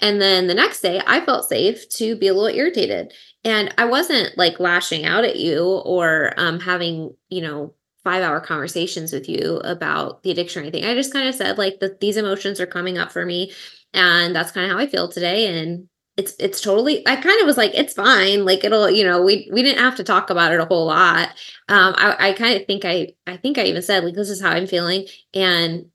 And 0.00 0.20
then 0.20 0.48
the 0.48 0.54
next 0.54 0.80
day 0.80 1.00
I 1.06 1.24
felt 1.24 1.48
safe 1.48 1.88
to 1.90 2.16
be 2.16 2.26
a 2.26 2.34
little 2.34 2.56
irritated. 2.56 3.12
And 3.44 3.72
I 3.78 3.84
wasn't 3.84 4.36
like 4.36 4.58
lashing 4.60 5.04
out 5.04 5.24
at 5.24 5.36
you 5.36 5.64
or 5.64 6.34
um 6.36 6.60
having, 6.60 7.14
you 7.28 7.42
know, 7.42 7.74
five 8.04 8.22
hour 8.22 8.40
conversations 8.40 9.12
with 9.12 9.28
you 9.28 9.60
about 9.64 10.22
the 10.22 10.30
addiction 10.30 10.60
or 10.60 10.62
anything. 10.64 10.84
I 10.84 10.94
just 10.94 11.12
kind 11.12 11.28
of 11.28 11.34
said 11.34 11.58
like 11.58 11.80
that 11.80 12.00
these 12.00 12.16
emotions 12.16 12.60
are 12.60 12.66
coming 12.66 12.98
up 12.98 13.12
for 13.12 13.26
me 13.26 13.52
and 13.92 14.34
that's 14.34 14.52
kind 14.52 14.66
of 14.66 14.72
how 14.72 14.82
I 14.82 14.86
feel 14.86 15.08
today 15.08 15.58
and 15.58 15.88
it's 16.16 16.34
it's 16.38 16.60
totally 16.60 17.06
i 17.06 17.16
kind 17.16 17.40
of 17.40 17.46
was 17.46 17.56
like 17.56 17.72
it's 17.74 17.94
fine. 17.94 18.44
Like 18.44 18.64
it'll 18.64 18.90
you 18.90 19.04
know 19.04 19.22
we 19.22 19.48
we 19.52 19.62
didn't 19.62 19.82
have 19.82 19.96
to 19.96 20.04
talk 20.04 20.30
about 20.30 20.52
it 20.52 20.60
a 20.60 20.66
whole 20.66 20.86
lot. 20.86 21.30
Um 21.68 21.94
i, 21.96 22.30
I 22.30 22.32
kind 22.32 22.60
of 22.60 22.66
think 22.66 22.84
i 22.84 23.08
i 23.26 23.36
think 23.36 23.58
i 23.58 23.64
even 23.64 23.82
said 23.82 24.04
like 24.04 24.14
this 24.14 24.30
is 24.30 24.40
how 24.40 24.50
i'm 24.50 24.66
feeling 24.66 25.06
and 25.34 25.86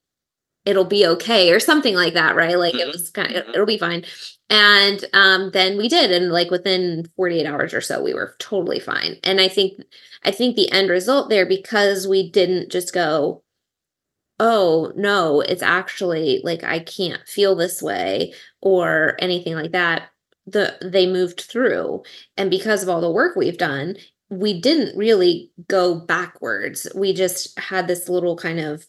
it'll 0.66 0.86
be 0.86 1.06
okay 1.06 1.52
or 1.52 1.60
something 1.60 1.96
like 1.96 2.14
that 2.14 2.36
right? 2.36 2.58
Like 2.58 2.74
mm-hmm. 2.74 2.82
it 2.82 2.88
was 2.88 3.12
kind 3.12 3.36
of 3.36 3.50
it'll 3.50 3.66
be 3.66 3.78
fine 3.78 4.06
and 4.50 5.06
um 5.14 5.52
then 5.52 5.78
we 5.78 5.88
did 5.90 6.12
and 6.12 6.32
like 6.32 6.52
within 6.52 7.06
48 7.16 7.46
hours 7.46 7.74
or 7.74 7.82
so 7.82 8.04
we 8.04 8.14
were 8.14 8.36
totally 8.40 8.80
fine. 8.80 9.18
And 9.24 9.42
i 9.42 9.48
think 9.48 9.82
i 10.24 10.32
think 10.32 10.56
the 10.56 10.72
end 10.72 10.90
result 10.90 11.30
there 11.30 11.46
because 11.46 12.08
we 12.08 12.30
didn't 12.30 12.72
just 12.72 12.94
go 12.94 13.44
oh 14.40 14.92
no 14.96 15.42
it's 15.42 15.64
actually 15.64 16.42
like 16.44 16.64
i 16.64 16.80
can't 16.80 17.26
feel 17.28 17.56
this 17.56 17.82
way 17.82 18.34
or 18.62 19.16
anything 19.20 19.56
like 19.56 19.72
that 19.72 20.10
the 20.48 20.78
they 20.82 21.08
moved 21.08 21.42
through. 21.42 22.04
And 22.38 22.50
because 22.50 22.84
of 22.84 22.90
all 22.90 23.02
the 23.02 23.12
work 23.12 23.36
we've 23.36 23.58
done 23.58 23.96
we 24.30 24.60
didn't 24.60 24.98
really 24.98 25.52
go 25.68 25.96
backwards. 25.96 26.88
We 26.96 27.14
just 27.14 27.58
had 27.60 27.88
this 27.88 28.10
little 28.10 28.36
kind 28.36 28.60
of 28.60 28.86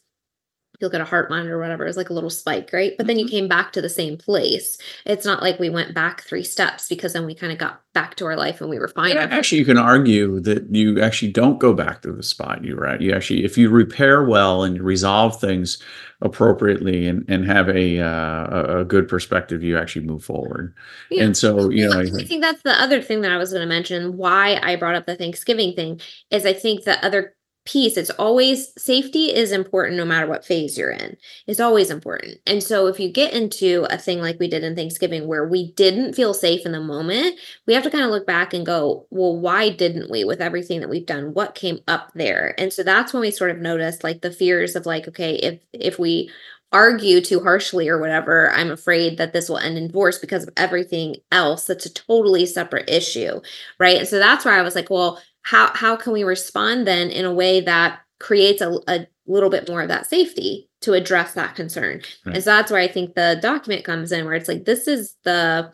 you 0.81 0.87
look 0.87 0.95
at 0.95 1.01
a 1.01 1.05
heart 1.05 1.31
monitor 1.31 1.57
or 1.57 1.61
whatever, 1.61 1.87
it's 1.87 1.97
like 1.97 2.11
a 2.11 2.15
little 2.15 2.31
spike, 2.31 2.71
right? 2.73 2.95
But 2.97 3.07
then 3.07 3.19
you 3.19 3.27
Mhm. 3.27 3.31
came 3.31 3.49
back 3.49 3.73
to 3.73 3.81
the 3.83 3.89
same 3.89 4.17
place. 4.17 4.79
It's 5.05 5.25
not 5.25 5.43
like 5.43 5.59
we 5.59 5.71
went 5.71 5.95
back 5.95 6.23
three 6.23 6.43
steps 6.45 6.89
because 6.89 7.13
then 7.13 7.27
we 7.27 7.35
kind 7.35 7.53
of 7.53 7.59
got 7.59 7.81
back 7.95 8.15
to 8.17 8.27
our 8.27 8.37
life 8.37 8.61
and 8.61 8.69
we 8.69 8.79
were 8.79 8.89
fine. 8.89 9.17
After- 9.17 9.35
actually, 9.35 9.59
you 9.59 9.65
can 9.65 9.79
argue 9.79 10.39
that 10.41 10.67
you 10.75 11.01
actually 11.01 11.33
don't 11.33 11.59
go 11.59 11.73
back 11.73 12.03
to 12.03 12.13
the 12.13 12.23
spot 12.23 12.65
you 12.65 12.77
were 12.77 12.87
at. 12.87 13.01
You 13.01 13.13
actually, 13.13 13.45
if 13.45 13.57
you 13.57 13.71
repair 13.71 14.23
well 14.25 14.65
and 14.65 14.81
resolve 14.83 15.41
things 15.41 15.79
appropriately 16.23 17.07
and, 17.07 17.25
and 17.29 17.47
have 17.47 17.69
a, 17.69 18.01
uh, 18.01 18.81
a 18.81 18.85
good 18.85 19.07
perspective, 19.09 19.63
you 19.63 19.77
actually 19.79 20.05
move 20.07 20.25
forward. 20.25 20.75
Yeah. 21.11 21.25
And 21.25 21.37
so, 21.37 21.71
you 21.71 21.89
know, 21.89 21.97
I 21.99 22.03
I 22.03 22.07
think, 22.11 22.29
think 22.29 22.43
that's 22.43 22.63
the 22.63 22.79
other 22.81 23.01
thing 23.03 23.21
that 23.21 23.33
I 23.33 23.37
was 23.37 23.51
going 23.51 23.61
to 23.63 23.67
mention. 23.69 24.17
Why 24.17 24.59
I 24.63 24.77
brought 24.77 24.95
up 24.95 25.07
the 25.07 25.15
Thanksgiving 25.17 25.75
thing 25.75 26.01
is 26.31 26.45
I 26.47 26.53
think 26.55 26.85
the 26.85 27.03
other 27.05 27.35
piece, 27.67 27.97
it's 27.97 28.11
always 28.11 28.73
safety 28.81 29.35
is 29.35 29.53
important 29.53 29.97
no 29.97 30.05
matter 30.05 30.27
what 30.27 30.45
phase 30.45 30.79
you're 30.79 30.91
in. 30.91 31.17
It's 31.47 31.61
always 31.61 31.91
important. 31.91 32.39
And 32.47 32.63
so 32.63 32.87
if 32.87 32.99
you 32.99 33.11
get 33.13 33.35
into 33.35 33.87
a 33.91 33.99
thing 33.99 34.21
like 34.21 34.39
we 34.39 34.49
did 34.49 34.65
in 34.65 34.75
Thanksgiving 34.75 35.27
where 35.27 35.47
we 35.47 35.73
didn't 35.73 36.15
feel 36.15 36.33
safe 36.33 36.65
in 36.65 36.73
the 36.73 36.81
moment, 36.81 37.39
we 37.67 37.75
have 37.75 37.83
to 37.83 37.91
kind 37.91 38.05
of 38.05 38.11
look 38.11 38.27
back 38.27 38.55
and 38.55 38.65
go, 38.65 39.07
well, 39.11 39.37
why 39.37 39.69
didn't 39.69 40.11
we 40.11 40.25
with 40.25 40.41
everything 40.41 40.81
that 40.81 40.89
we've 40.89 41.07
done? 41.07 41.35
What 41.35 41.55
came 41.55 41.81
up 41.87 42.13
there? 42.15 42.55
And 42.59 42.73
so 42.73 42.83
that's 42.83 43.13
when 43.13 43.21
we 43.21 43.31
sort 43.31 43.51
of 43.51 43.59
noticed 43.59 44.03
like 44.03 44.23
the 44.23 44.31
fears 44.31 44.77
of 44.77 44.87
like, 44.87 45.09
okay, 45.09 45.35
if 45.35 45.61
if 45.73 45.99
we 45.99 46.31
argue 46.73 47.21
too 47.21 47.41
harshly 47.41 47.89
or 47.89 47.99
whatever, 47.99 48.51
I'm 48.51 48.71
afraid 48.71 49.19
that 49.19 49.33
this 49.33 49.49
will 49.49 49.59
end 49.59 49.79
in 49.79 49.87
divorce 49.87 50.19
because 50.19 50.43
of 50.43 50.53
everything 50.57 51.17
else. 51.31 51.65
That's 51.65 51.87
a 51.87 51.93
totally 51.93 52.45
separate 52.45 52.91
issue. 52.91 53.41
Right. 53.79 53.99
And 53.99 54.09
so 54.09 54.19
that's 54.19 54.45
where 54.45 54.55
I 54.55 54.63
was 54.63 54.75
like, 54.75 54.91
well, 54.91 55.21
how 55.47 55.71
how 55.75 55.95
can 55.97 56.13
we 56.13 56.25
respond 56.25 56.87
then 56.87 57.09
in 57.11 57.25
a 57.25 57.33
way 57.33 57.61
that 57.61 58.01
creates 58.19 58.61
a, 58.61 58.79
a 58.89 59.07
little 59.27 59.51
bit 59.51 59.69
more 59.69 59.83
of 59.83 59.89
that 59.89 60.07
safety 60.07 60.69
to 60.81 60.93
address 60.95 61.35
that 61.35 61.55
concern? 61.55 62.03
Right. 62.25 62.35
And 62.35 62.45
so 62.45 62.51
that's 62.51 62.71
where 62.73 62.81
I 62.81 62.89
think 62.89 63.15
the 63.15 63.39
document 63.41 63.85
comes 63.85 64.11
in 64.11 64.25
where 64.25 64.35
it's 64.35 64.49
like 64.49 64.65
this 64.65 64.89
is 64.89 65.15
the 65.25 65.73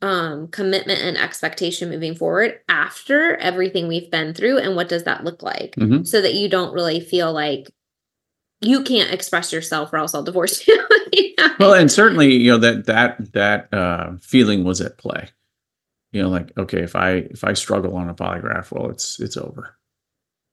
um 0.00 0.46
commitment 0.48 1.00
and 1.00 1.18
expectation 1.18 1.90
moving 1.90 2.14
forward 2.14 2.60
after 2.68 3.34
everything 3.38 3.88
we've 3.88 4.10
been 4.12 4.32
through 4.32 4.58
and 4.58 4.76
what 4.76 4.88
does 4.88 5.02
that 5.02 5.24
look 5.24 5.42
like 5.42 5.74
Mhm. 5.74 6.06
so 6.06 6.20
that 6.20 6.34
you 6.34 6.48
don't 6.48 6.72
really 6.72 7.00
feel 7.00 7.32
like 7.32 7.68
you 8.60 8.84
can't 8.84 9.12
express 9.12 9.52
yourself 9.52 9.92
or 9.92 9.96
else 9.96 10.14
I'll 10.14 10.22
divorce 10.22 10.66
you. 10.68 10.84
Well, 11.58 11.74
and 11.74 11.90
certainly, 11.90 12.34
you 12.34 12.50
know, 12.52 12.58
that, 12.58 12.86
that, 12.86 13.32
that, 13.32 13.72
uh, 13.72 14.12
feeling 14.20 14.62
was 14.64 14.80
at 14.80 14.98
play. 14.98 15.28
You 16.12 16.22
know, 16.22 16.28
like, 16.28 16.56
okay, 16.56 16.80
if 16.80 16.96
I, 16.96 17.10
if 17.10 17.44
I 17.44 17.52
struggle 17.52 17.96
on 17.96 18.08
a 18.08 18.14
polygraph, 18.14 18.70
well, 18.70 18.90
it's, 18.90 19.20
it's 19.20 19.36
over. 19.36 19.76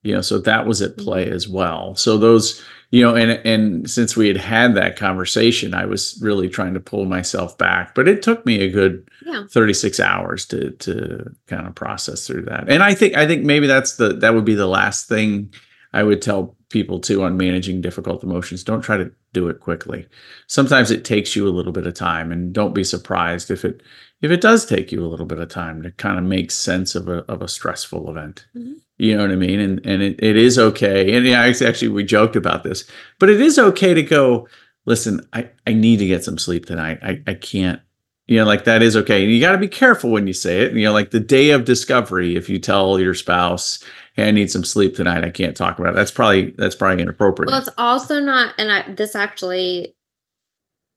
You 0.03 0.13
know, 0.13 0.21
so 0.21 0.37
that 0.39 0.67
was 0.67 0.81
at 0.81 0.97
play 0.97 1.25
mm-hmm. 1.25 1.33
as 1.33 1.47
well. 1.47 1.95
So 1.95 2.17
those, 2.17 2.63
you 2.91 3.01
know, 3.01 3.15
and, 3.15 3.31
and 3.45 3.89
since 3.89 4.15
we 4.15 4.27
had 4.27 4.37
had 4.37 4.75
that 4.75 4.97
conversation, 4.97 5.73
I 5.73 5.85
was 5.85 6.19
really 6.21 6.47
trying 6.47 6.75
to 6.75 6.79
pull 6.79 7.05
myself 7.05 7.57
back, 7.57 7.95
but 7.95 8.07
it 8.07 8.21
took 8.21 8.45
me 8.45 8.61
a 8.61 8.69
good, 8.69 9.09
yeah. 9.25 9.45
36 9.49 9.99
hours 9.99 10.45
to 10.45 10.71
to 10.71 11.35
kind 11.47 11.67
of 11.67 11.75
process 11.75 12.27
through 12.27 12.43
that 12.43 12.69
and 12.69 12.83
i 12.83 12.93
think 12.93 13.15
i 13.15 13.25
think 13.25 13.43
maybe 13.43 13.67
that's 13.67 13.95
the 13.95 14.13
that 14.13 14.33
would 14.33 14.45
be 14.45 14.53
the 14.53 14.67
last 14.67 15.07
thing 15.07 15.51
i 15.93 16.03
would 16.03 16.21
tell 16.21 16.55
people 16.69 16.99
too 16.99 17.23
on 17.23 17.35
managing 17.35 17.81
difficult 17.81 18.23
emotions 18.23 18.63
don't 18.63 18.81
try 18.81 18.97
to 18.97 19.11
do 19.35 19.47
it 19.49 19.59
quickly. 19.59 20.07
Sometimes 20.47 20.89
it 20.89 21.05
takes 21.05 21.35
you 21.35 21.47
a 21.47 21.53
little 21.57 21.71
bit 21.71 21.85
of 21.85 21.93
time 21.93 22.31
and 22.31 22.51
don't 22.53 22.73
be 22.73 22.83
surprised 22.83 23.51
if 23.51 23.63
it 23.63 23.83
if 24.21 24.31
it 24.31 24.41
does 24.41 24.65
take 24.65 24.91
you 24.91 25.05
a 25.05 25.11
little 25.11 25.25
bit 25.27 25.37
of 25.39 25.49
time 25.49 25.83
to 25.83 25.91
kind 25.91 26.17
of 26.17 26.23
make 26.23 26.49
sense 26.49 26.95
of 26.95 27.07
a 27.07 27.17
of 27.31 27.41
a 27.43 27.47
stressful 27.47 28.09
event. 28.09 28.47
Mhm. 28.57 28.75
you 28.97 29.15
know 29.15 29.23
what 29.23 29.31
i 29.31 29.35
mean? 29.35 29.59
And 29.59 29.85
and 29.85 30.01
it, 30.01 30.15
it 30.23 30.37
is 30.37 30.57
okay. 30.57 31.15
And 31.15 31.25
yeah 31.27 31.41
actually 31.69 31.89
we 31.89 32.03
joked 32.03 32.35
about 32.35 32.63
this 32.63 32.85
but 33.19 33.29
it 33.29 33.39
is 33.41 33.59
okay 33.59 33.93
to 33.93 34.01
go 34.03 34.47
listen 34.85 35.19
i 35.33 35.49
i 35.67 35.73
need 35.73 35.97
to 35.99 36.07
get 36.07 36.23
some 36.23 36.37
sleep 36.37 36.65
tonight. 36.65 36.99
I 37.03 37.21
i 37.27 37.33
can't 37.35 37.81
you 38.27 38.37
know 38.39 38.45
like 38.45 38.63
that 38.65 38.81
is 38.81 38.95
okay. 38.97 39.23
And 39.23 39.31
you 39.31 39.39
got 39.41 39.51
to 39.51 39.57
be 39.67 39.67
careful 39.67 40.09
when 40.11 40.25
you 40.27 40.33
say 40.33 40.61
it. 40.61 40.73
You 40.73 40.85
know 40.85 40.93
like 40.93 41.11
the 41.11 41.19
day 41.37 41.51
of 41.51 41.65
discovery 41.65 42.35
if 42.35 42.49
you 42.49 42.57
tell 42.59 42.99
your 42.99 43.13
spouse 43.13 43.83
hey 44.15 44.27
i 44.27 44.31
need 44.31 44.49
some 44.49 44.63
sleep 44.63 44.95
tonight 44.95 45.23
i 45.23 45.29
can't 45.29 45.55
talk 45.55 45.77
about 45.79 45.93
it 45.93 45.95
that's 45.95 46.11
probably 46.11 46.51
that's 46.51 46.75
probably 46.75 47.01
inappropriate 47.01 47.49
Well, 47.49 47.59
it's 47.59 47.69
also 47.77 48.19
not, 48.19 48.53
and 48.57 48.71
I, 48.71 48.91
this 48.93 49.15
actually, 49.15 49.95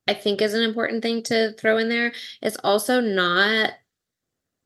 I 0.07 0.15
think, 0.15 0.41
is 0.41 0.55
an 0.55 0.63
important 0.63 1.03
thing 1.03 1.23
to 1.25 1.53
throw 1.53 1.77
in 1.77 1.89
there. 1.91 2.13
It's 2.41 2.57
also 2.65 3.01
not 3.01 3.73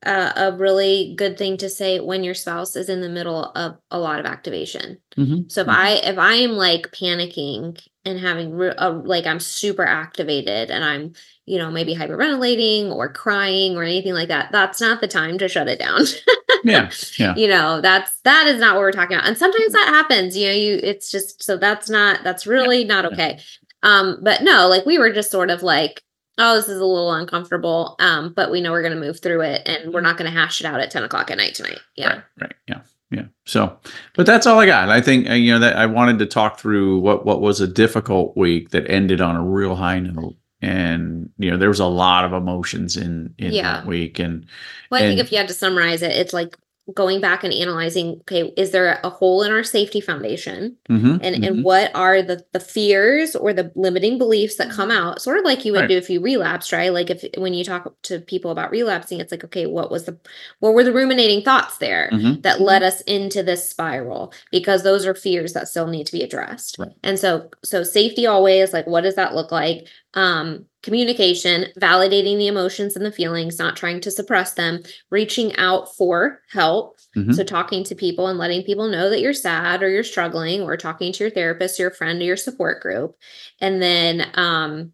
a, 0.05 0.33
a 0.37 0.57
really 0.57 1.15
good 1.17 1.39
thing 1.39 1.57
to 1.59 1.69
say 1.69 2.01
when 2.01 2.25
your 2.25 2.35
spouse 2.35 2.77
is 2.77 2.89
in 2.89 3.01
the 3.01 3.09
middle 3.09 3.47
of 3.55 3.79
a 3.91 3.99
lot 3.99 4.21
of 4.21 4.27
activation. 4.27 4.99
Mhm. 5.17 5.51
So 5.51 5.63
if 5.63 5.69
I 5.69 5.91
if 5.95 6.19
I 6.19 6.35
am 6.35 6.53
like 6.53 6.93
panicking 6.93 7.81
and 8.05 8.19
having 8.19 8.53
re- 8.53 8.75
a, 8.77 8.91
like 8.91 9.27
I'm 9.27 9.41
super 9.41 9.85
activated 9.85 10.71
and 10.71 10.85
I'm 10.85 11.13
you 11.47 11.59
know 11.59 11.71
maybe 11.71 11.95
hyperventilating 11.95 12.91
or 12.91 13.13
crying 13.13 13.77
or 13.77 13.83
anything 13.83 14.15
like 14.15 14.29
that, 14.29 14.53
that's 14.53 14.81
not 14.81 15.01
the 15.01 15.09
time 15.09 15.39
to 15.39 15.49
shut 15.49 15.69
it 15.69 15.79
down. 15.79 16.01
yeah 16.65 16.91
yeah 17.19 17.35
you 17.37 17.49
know 17.49 17.81
that's 17.81 18.21
that 18.21 18.47
is 18.47 18.61
not 18.61 18.75
what 18.75 18.83
we're 18.83 18.93
talking 18.93 19.17
about 19.17 19.27
and 19.27 19.37
sometimes 19.37 19.73
that 19.73 19.89
happens 19.89 20.37
you 20.37 20.47
know 20.47 20.55
you 20.55 20.79
it's 20.83 21.11
just 21.11 21.43
so 21.43 21.57
that's 21.57 21.91
not 21.91 22.23
that's 22.23 22.47
really 22.47 22.85
not 22.85 23.05
okay 23.05 23.41
um 23.83 24.19
but 24.23 24.43
no 24.43 24.69
like 24.69 24.87
we 24.87 24.99
were 24.99 25.13
just 25.13 25.31
sort 25.31 25.51
of 25.51 25.63
like 25.63 26.03
oh 26.39 26.55
this 26.55 26.69
is 26.69 26.81
a 26.81 26.85
little 26.85 27.13
uncomfortable 27.13 27.97
um 27.99 28.33
but 28.37 28.51
we 28.51 28.61
know 28.61 28.71
we're 28.71 28.83
going 28.83 28.95
to 28.95 29.01
move 29.01 29.21
through 29.21 29.41
it 29.41 29.67
and 29.67 29.93
we're 29.93 30.01
not 30.01 30.17
going 30.17 30.31
to 30.31 30.37
hash 30.39 30.61
it 30.61 30.67
out 30.67 30.79
at 30.79 30.91
10 30.91 31.03
o'clock 31.03 31.31
at 31.31 31.39
night 31.39 31.55
tonight 31.55 31.81
yeah 31.97 32.09
Right, 32.15 32.23
right. 32.41 32.55
Yeah. 32.69 32.81
Yeah. 33.11 33.25
So, 33.45 33.79
but 34.15 34.25
that's 34.25 34.47
all 34.47 34.59
I 34.59 34.65
got. 34.65 34.89
I 34.89 35.03
think, 35.03 35.29
uh, 35.29 35.35
you 35.35 35.53
know, 35.53 35.59
that 35.59 35.77
I 35.77 35.85
wanted 35.85 36.19
to 36.21 36.27
talk 36.27 36.59
through 36.59 36.99
what, 37.01 37.27
what 37.27 37.43
was 37.43 37.61
a 37.61 37.69
difficult 37.69 38.35
week 38.39 38.71
that 38.71 38.89
ended 38.91 39.21
on 39.21 39.37
a 39.37 39.45
real 39.45 39.75
high 39.75 40.01
note. 40.01 40.37
And, 40.63 41.29
you 41.39 41.51
know, 41.51 41.57
there 41.57 41.69
was 41.69 41.81
a 41.81 41.87
lot 41.87 42.25
of 42.25 42.33
emotions 42.33 42.97
in, 42.97 43.35
in 43.39 43.53
Yeah. 43.53 43.63
that 43.79 43.87
week. 43.87 44.19
And, 44.19 44.47
well 44.91 45.03
i 45.03 45.07
think 45.07 45.19
if 45.21 45.33
you 45.33 45.39
had 45.39 45.49
to 45.49 45.55
summarize 45.55 46.03
it 46.03 46.13
it's 46.13 46.33
like 46.33 46.57
going 46.93 47.21
back 47.21 47.45
and 47.45 47.53
analyzing 47.53 48.19
okay 48.23 48.53
is 48.57 48.73
there 48.73 48.99
a 49.05 49.09
hole 49.09 49.45
in 49.45 49.53
our 49.53 49.63
safety 49.63 50.01
foundation 50.01 50.77
Mhm, 50.91 51.21
and 51.23 51.37
mhm. 51.37 51.47
and 51.47 51.65
what 51.65 51.95
are 51.95 52.23
the 52.23 52.45
the 52.53 52.59
fears 52.59 53.37
or 53.37 53.53
the 53.53 53.71
limiting 53.77 54.19
beliefs 54.19 54.57
that 54.57 54.69
come 54.71 54.91
out 54.91 55.23
sort 55.23 55.39
of 55.39 55.45
like 55.45 55.65
you 55.65 55.73
would 55.73 55.83
Right. 55.83 55.89
do 55.91 55.97
if 55.97 56.11
you 56.11 56.21
relapsed 56.21 56.73
right 56.73 56.93
like 56.93 57.09
if 57.09 57.25
when 57.39 57.55
you 57.55 57.63
talk 57.65 57.95
to 58.03 58.19
people 58.19 58.51
about 58.51 58.73
relapsing 58.73 59.21
it's 59.21 59.31
like 59.31 59.45
okay 59.45 59.67
what 59.67 59.93
was 59.93 60.05
the 60.07 60.19
what 60.59 60.75
were 60.75 60.83
the 60.83 60.93
ruminating 60.93 61.43
thoughts 61.43 61.79
there 61.79 62.11
Mhm. 62.13 62.43
that 62.43 62.61
led 62.61 62.83
us 62.83 63.01
into 63.03 63.45
this 63.45 63.69
spiral 63.69 64.33
because 64.51 64.83
those 64.83 65.07
are 65.07 65.15
fears 65.15 65.53
that 65.53 65.69
still 65.69 65.87
need 65.87 66.07
to 66.07 66.13
be 66.13 66.23
addressed 66.23 66.79
Right. 66.81 66.91
and 67.05 67.17
so 67.17 67.49
so 67.65 67.85
safety 67.85 68.27
always 68.27 68.73
like 68.73 68.89
what 68.89 69.03
does 69.03 69.15
that 69.15 69.37
look 69.37 69.53
like 69.53 69.87
um 70.15 70.67
communication 70.83 71.67
validating 71.79 72.37
the 72.39 72.49
emotions 72.49 72.97
and 72.97 73.05
the 73.05 73.13
feelings 73.13 73.59
not 73.59 73.77
trying 73.77 74.01
to 74.01 74.11
suppress 74.11 74.55
them 74.55 74.83
reaching 75.11 75.55
out 75.57 75.95
for 75.97 76.41
help. 76.51 76.99
Mhm. 77.17 77.35
so 77.35 77.45
talking 77.45 77.85
to 77.85 77.95
people 77.95 78.27
and 78.27 78.39
letting 78.39 78.63
people 78.65 78.89
know 78.89 79.11
that 79.11 79.21
you're 79.21 79.35
sad 79.35 79.83
or 79.83 79.89
you're 79.91 80.03
struggling 80.05 80.63
or 80.63 80.77
talking 80.77 81.13
to 81.13 81.25
your 81.25 81.31
therapist 81.31 81.79
your 81.79 81.91
friend 81.91 82.21
or 82.21 82.25
your 82.25 82.37
support 82.37 82.81
group. 82.83 83.15
And 83.61 83.83
then 83.83 84.31
um 84.35 84.93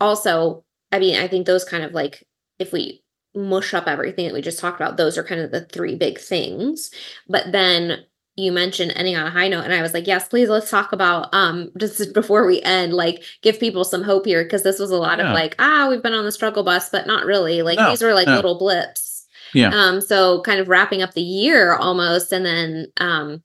also 0.00 0.64
i 0.92 0.98
mean 0.98 1.16
i 1.16 1.28
think 1.28 1.46
those 1.46 1.64
kind 1.64 1.84
of 1.84 1.92
like 1.92 2.24
if 2.58 2.72
we 2.72 3.02
mush 3.34 3.72
up 3.74 3.86
everything 3.86 4.26
that 4.26 4.34
we 4.34 4.42
just 4.42 4.58
talked 4.58 4.80
about 4.80 4.96
those 4.96 5.16
are 5.16 5.24
kind 5.24 5.40
of 5.40 5.50
the 5.50 5.62
three 5.64 5.94
big 5.96 6.18
things. 6.18 6.90
But 7.28 7.52
then 7.52 8.04
you 8.36 8.50
mentioned 8.50 8.92
ending 8.96 9.14
on 9.16 9.26
a 9.26 9.30
high 9.30 9.48
note 9.48 9.64
and 9.64 9.74
i 9.74 9.82
was 9.82 9.92
like 9.92 10.06
yes 10.06 10.26
please 10.28 10.48
let's 10.48 10.70
talk 10.70 10.92
about 10.92 11.28
um 11.34 11.70
just 11.76 12.12
before 12.14 12.46
we 12.46 12.60
end 12.62 12.94
like 12.94 13.22
give 13.42 13.60
people 13.60 13.84
some 13.84 14.02
hope 14.02 14.24
here 14.24 14.42
because 14.42 14.62
this 14.62 14.78
was 14.78 14.90
a 14.90 14.96
lot 14.96 15.18
Yeah. 15.18 15.28
of 15.28 15.34
like 15.34 15.54
ah 15.58 15.88
we've 15.90 16.02
been 16.02 16.14
on 16.14 16.24
the 16.24 16.32
struggle 16.32 16.62
bus 16.62 16.88
but 16.88 17.06
not 17.06 17.26
really 17.26 17.62
like 17.62 17.78
No, 17.78 17.90
these 17.90 18.02
were 18.02 18.14
like 18.14 18.28
no. 18.28 18.36
little 18.36 18.58
blips 18.58 19.26
Yeah. 19.52 19.70
um 19.74 20.00
so 20.00 20.40
kind 20.42 20.60
of 20.60 20.68
wrapping 20.68 21.02
up 21.02 21.12
the 21.14 21.20
year 21.22 21.74
almost 21.74 22.32
and 22.32 22.44
then 22.46 22.86
um 22.98 23.42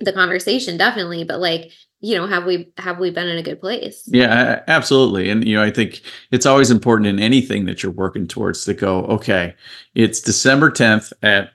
the 0.00 0.12
conversation 0.12 0.76
definitely 0.76 1.24
but 1.24 1.40
like 1.40 1.70
you 2.00 2.14
know 2.16 2.26
have 2.26 2.44
we 2.44 2.70
have 2.78 2.98
we 2.98 3.10
been 3.10 3.28
in 3.28 3.38
a 3.38 3.42
good 3.42 3.60
place 3.60 4.04
Yeah, 4.06 4.62
absolutely. 4.68 5.30
And 5.30 5.46
you 5.46 5.56
know, 5.56 5.62
I 5.62 5.70
think 5.70 6.02
it's 6.30 6.44
always 6.44 6.70
important 6.70 7.06
in 7.08 7.18
anything 7.18 7.64
that 7.66 7.82
you're 7.82 7.90
working 7.92 8.26
towards 8.28 8.64
to 8.66 8.74
go, 8.74 9.04
okay, 9.06 9.54
it's 9.94 10.20
December 10.20 10.70
10th 10.70 11.12
at 11.22 11.50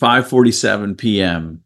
5:47 0.00 0.96
p.m. 0.98 1.62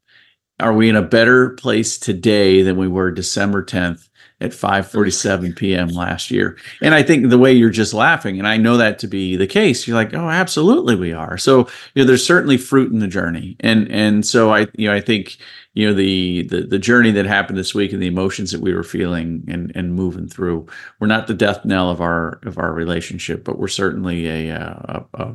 Are 0.64 0.72
we 0.72 0.88
in 0.88 0.96
a 0.96 1.02
better 1.02 1.50
place 1.50 1.98
today 1.98 2.62
than 2.62 2.78
we 2.78 2.88
were 2.88 3.10
December 3.10 3.62
10th 3.62 4.08
at 4.40 4.52
5:47 4.52 5.54
p.m. 5.54 5.88
last 5.88 6.30
year? 6.30 6.56
And 6.80 6.94
I 6.94 7.02
think 7.02 7.28
the 7.28 7.36
way 7.36 7.52
you're 7.52 7.68
just 7.68 7.92
laughing 7.92 8.38
and 8.38 8.48
I 8.48 8.56
know 8.56 8.78
that 8.78 8.98
to 9.00 9.06
be 9.06 9.36
the 9.36 9.46
case, 9.46 9.86
you're 9.86 9.94
like, 9.94 10.14
"Oh, 10.14 10.30
absolutely 10.30 10.94
we 10.96 11.12
are." 11.12 11.36
So, 11.36 11.68
you 11.94 12.02
know, 12.02 12.04
there's 12.04 12.26
certainly 12.26 12.56
fruit 12.56 12.90
in 12.90 13.00
the 13.00 13.06
journey. 13.06 13.56
And 13.60 13.90
and 13.90 14.24
so 14.24 14.54
I 14.54 14.60
you 14.74 14.88
know, 14.88 14.94
I 14.94 15.00
think 15.02 15.36
you 15.74 15.86
know 15.86 15.92
the 15.92 16.44
the 16.44 16.62
the 16.62 16.78
journey 16.78 17.10
that 17.10 17.26
happened 17.26 17.58
this 17.58 17.74
week 17.74 17.92
and 17.92 18.00
the 18.00 18.06
emotions 18.06 18.50
that 18.52 18.62
we 18.62 18.72
were 18.72 18.82
feeling 18.82 19.44
and 19.48 19.70
and 19.74 19.94
moving 19.94 20.28
through 20.28 20.66
we're 20.98 21.08
not 21.08 21.26
the 21.26 21.34
death 21.34 21.64
knell 21.64 21.90
of 21.90 22.00
our 22.00 22.38
of 22.44 22.58
our 22.58 22.72
relationship 22.72 23.44
but 23.44 23.58
we're 23.58 23.68
certainly 23.68 24.48
a 24.48 24.54
uh, 24.54 25.00
a 25.14 25.34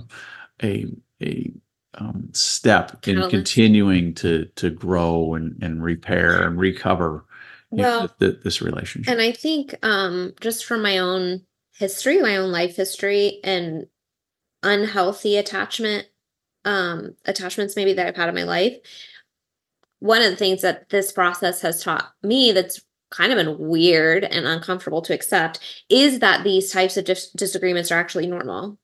a, 0.64 0.86
a, 1.22 1.26
a 1.26 1.54
um, 1.96 2.30
step 2.34 2.92
in 3.08 3.16
Catalyst. 3.16 3.30
continuing 3.32 4.14
to 4.16 4.46
to 4.56 4.70
grow 4.70 5.34
and 5.34 5.62
and 5.62 5.84
repair 5.84 6.44
and 6.44 6.60
recover 6.60 7.26
you 7.72 7.84
know, 7.84 8.08
th- 8.20 8.40
this 8.44 8.62
relationship. 8.62 9.12
And 9.12 9.22
I 9.22 9.32
think 9.32 9.76
um 9.84 10.34
just 10.40 10.66
from 10.66 10.82
my 10.82 10.98
own 10.98 11.42
history, 11.74 12.22
my 12.22 12.38
own 12.38 12.52
life 12.52 12.76
history 12.76 13.40
and 13.44 13.88
unhealthy 14.64 15.38
attachment 15.38 16.08
um 16.66 17.16
attachments 17.26 17.76
maybe 17.76 17.94
that 17.94 18.08
I've 18.08 18.16
had 18.16 18.30
in 18.30 18.36
my 18.36 18.44
life, 18.44 18.78
one 20.00 20.22
of 20.22 20.30
the 20.30 20.38
things 20.38 20.62
that 20.62 20.90
this 20.90 21.12
process 21.12 21.62
has 21.62 21.84
taught 21.84 22.12
me 22.24 22.52
that's 22.52 22.82
kind 23.12 23.32
of 23.32 23.38
been 23.38 23.58
weird 23.58 24.24
and 24.24 24.46
uncomfortable 24.46 25.02
to 25.02 25.14
accept 25.14 25.60
is 25.90 26.20
that 26.20 26.44
these 26.44 26.72
types 26.72 26.96
of 26.98 27.06
dis- 27.06 27.32
disagreements 27.32 27.92
are 27.92 28.00
actually 28.00 28.28
normal. 28.28 28.78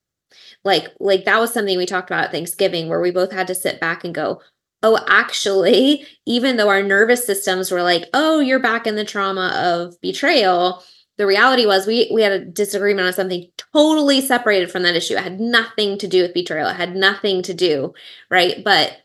Like 0.66 0.90
like 1.00 1.26
that 1.26 1.40
was 1.40 1.54
something 1.54 1.78
we 1.78 1.86
talked 1.86 2.10
about 2.10 2.26
at 2.26 2.32
Thanksgiving 2.32 2.90
where 2.90 3.02
we 3.02 3.12
both 3.12 3.32
had 3.32 3.48
to 3.48 3.56
sit 3.56 3.80
back 3.80 4.04
and 4.04 4.14
go, 4.16 4.42
"Oh, 4.84 5.00
actually, 5.08 6.06
even 6.26 6.58
though 6.58 6.70
our 6.70 6.84
nervous 6.84 7.26
systems 7.26 7.72
were 7.72 7.84
like, 7.84 8.06
"Oh, 8.14 8.40
you're 8.42 8.60
back 8.60 8.88
in 8.88 8.96
the 8.96 9.06
trauma 9.06 9.54
of 9.56 10.00
betrayal," 10.02 10.84
the 11.18 11.28
reality 11.28 11.66
was 11.66 11.88
we 11.88 12.10
we 12.14 12.22
had 12.24 12.32
a 12.34 12.46
disagreement 12.46 13.08
on 13.08 13.14
something 13.14 13.48
totally 13.74 14.22
separated 14.22 14.72
from 14.72 14.84
that 14.84 14.96
issue. 14.96 15.14
It 15.16 15.24
had 15.24 15.40
nothing 15.40 15.98
to 16.00 16.08
do 16.08 16.24
with 16.24 16.34
betrayal. 16.34 16.68
It 16.70 16.76
had 16.76 16.96
nothing 16.96 17.42
to 17.44 17.54
do, 17.54 17.94
right? 18.30 18.64
But 18.64 18.98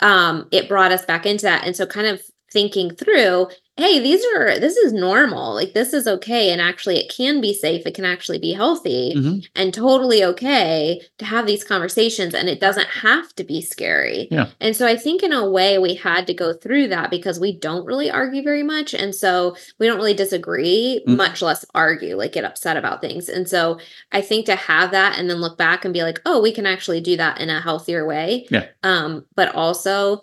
um 0.00 0.48
it 0.52 0.68
brought 0.68 0.92
us 0.92 1.04
back 1.04 1.26
into 1.26 1.42
that. 1.44 1.66
And 1.66 1.76
so 1.76 1.86
kind 1.86 2.06
of 2.06 2.22
thinking 2.52 2.94
through, 2.94 3.48
hey, 3.78 4.00
these 4.00 4.24
are 4.36 4.58
this 4.58 4.76
is 4.76 4.92
normal. 4.92 5.54
Like 5.54 5.72
this 5.72 5.92
is 5.94 6.06
okay 6.08 6.50
and 6.50 6.60
actually 6.60 6.98
it 6.98 7.10
can 7.10 7.40
be 7.40 7.54
safe. 7.54 7.86
It 7.86 7.94
can 7.94 8.04
actually 8.04 8.38
be 8.40 8.52
healthy 8.52 9.14
Mhm. 9.16 9.46
and 9.54 9.72
totally 9.72 10.22
okay 10.24 11.00
to 11.18 11.24
have 11.24 11.46
these 11.46 11.62
conversations 11.62 12.34
and 12.34 12.48
it 12.48 12.58
doesn't 12.60 12.88
have 12.88 13.32
to 13.36 13.44
be 13.44 13.62
scary. 13.62 14.26
Yeah. 14.32 14.48
And 14.60 14.74
so 14.76 14.84
I 14.86 14.96
think 14.96 15.22
in 15.22 15.32
a 15.32 15.48
way 15.48 15.78
we 15.78 15.94
had 15.94 16.26
to 16.26 16.34
go 16.34 16.52
through 16.52 16.88
that 16.88 17.08
because 17.10 17.38
we 17.38 17.52
don't 17.56 17.86
really 17.86 18.10
argue 18.10 18.42
very 18.42 18.64
much 18.64 18.94
and 18.94 19.14
so 19.14 19.56
we 19.78 19.86
don't 19.86 19.96
really 19.96 20.12
disagree, 20.12 21.02
Mhm. 21.06 21.16
much 21.16 21.40
less 21.40 21.64
argue, 21.74 22.16
like 22.16 22.32
get 22.32 22.44
upset 22.44 22.76
about 22.76 23.00
things. 23.00 23.28
And 23.28 23.48
so 23.48 23.78
I 24.10 24.20
think 24.22 24.46
to 24.46 24.56
have 24.56 24.90
that 24.90 25.18
and 25.18 25.30
then 25.30 25.40
look 25.40 25.56
back 25.56 25.84
and 25.84 25.94
be 25.94 26.02
like, 26.02 26.20
"Oh, 26.26 26.40
we 26.40 26.50
can 26.52 26.66
actually 26.66 27.00
do 27.00 27.16
that 27.16 27.40
in 27.40 27.48
a 27.48 27.60
healthier 27.60 28.04
way." 28.04 28.46
Yeah. 28.50 28.66
Um 28.82 29.24
but 29.36 29.54
also 29.54 30.22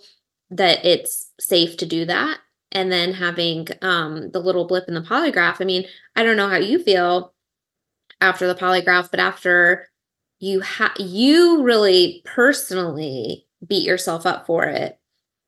that 0.51 0.85
it's 0.85 1.31
safe 1.39 1.75
to 1.77 1.85
do 1.85 2.05
that 2.05 2.37
and 2.75 2.91
then 2.91 3.13
having 3.13 3.67
um 3.81 4.29
the 4.31 4.39
little 4.39 4.67
blip 4.67 4.87
in 4.87 4.93
the 4.93 5.01
polygraph. 5.01 5.59
I 5.61 5.65
mean, 5.65 5.85
I 6.15 6.21
don't 6.23 6.37
know 6.37 6.49
how 6.49 6.57
you 6.57 6.77
feel 6.77 7.33
after 8.21 8.47
the 8.47 8.55
polygraph, 8.55 9.09
but 9.09 9.19
after 9.19 9.89
you 10.39 10.61
ha- 10.61 10.93
you 10.99 11.63
really 11.63 12.21
personally 12.25 13.47
beat 13.65 13.85
yourself 13.87 14.25
up 14.25 14.45
for 14.45 14.65
it. 14.65 14.99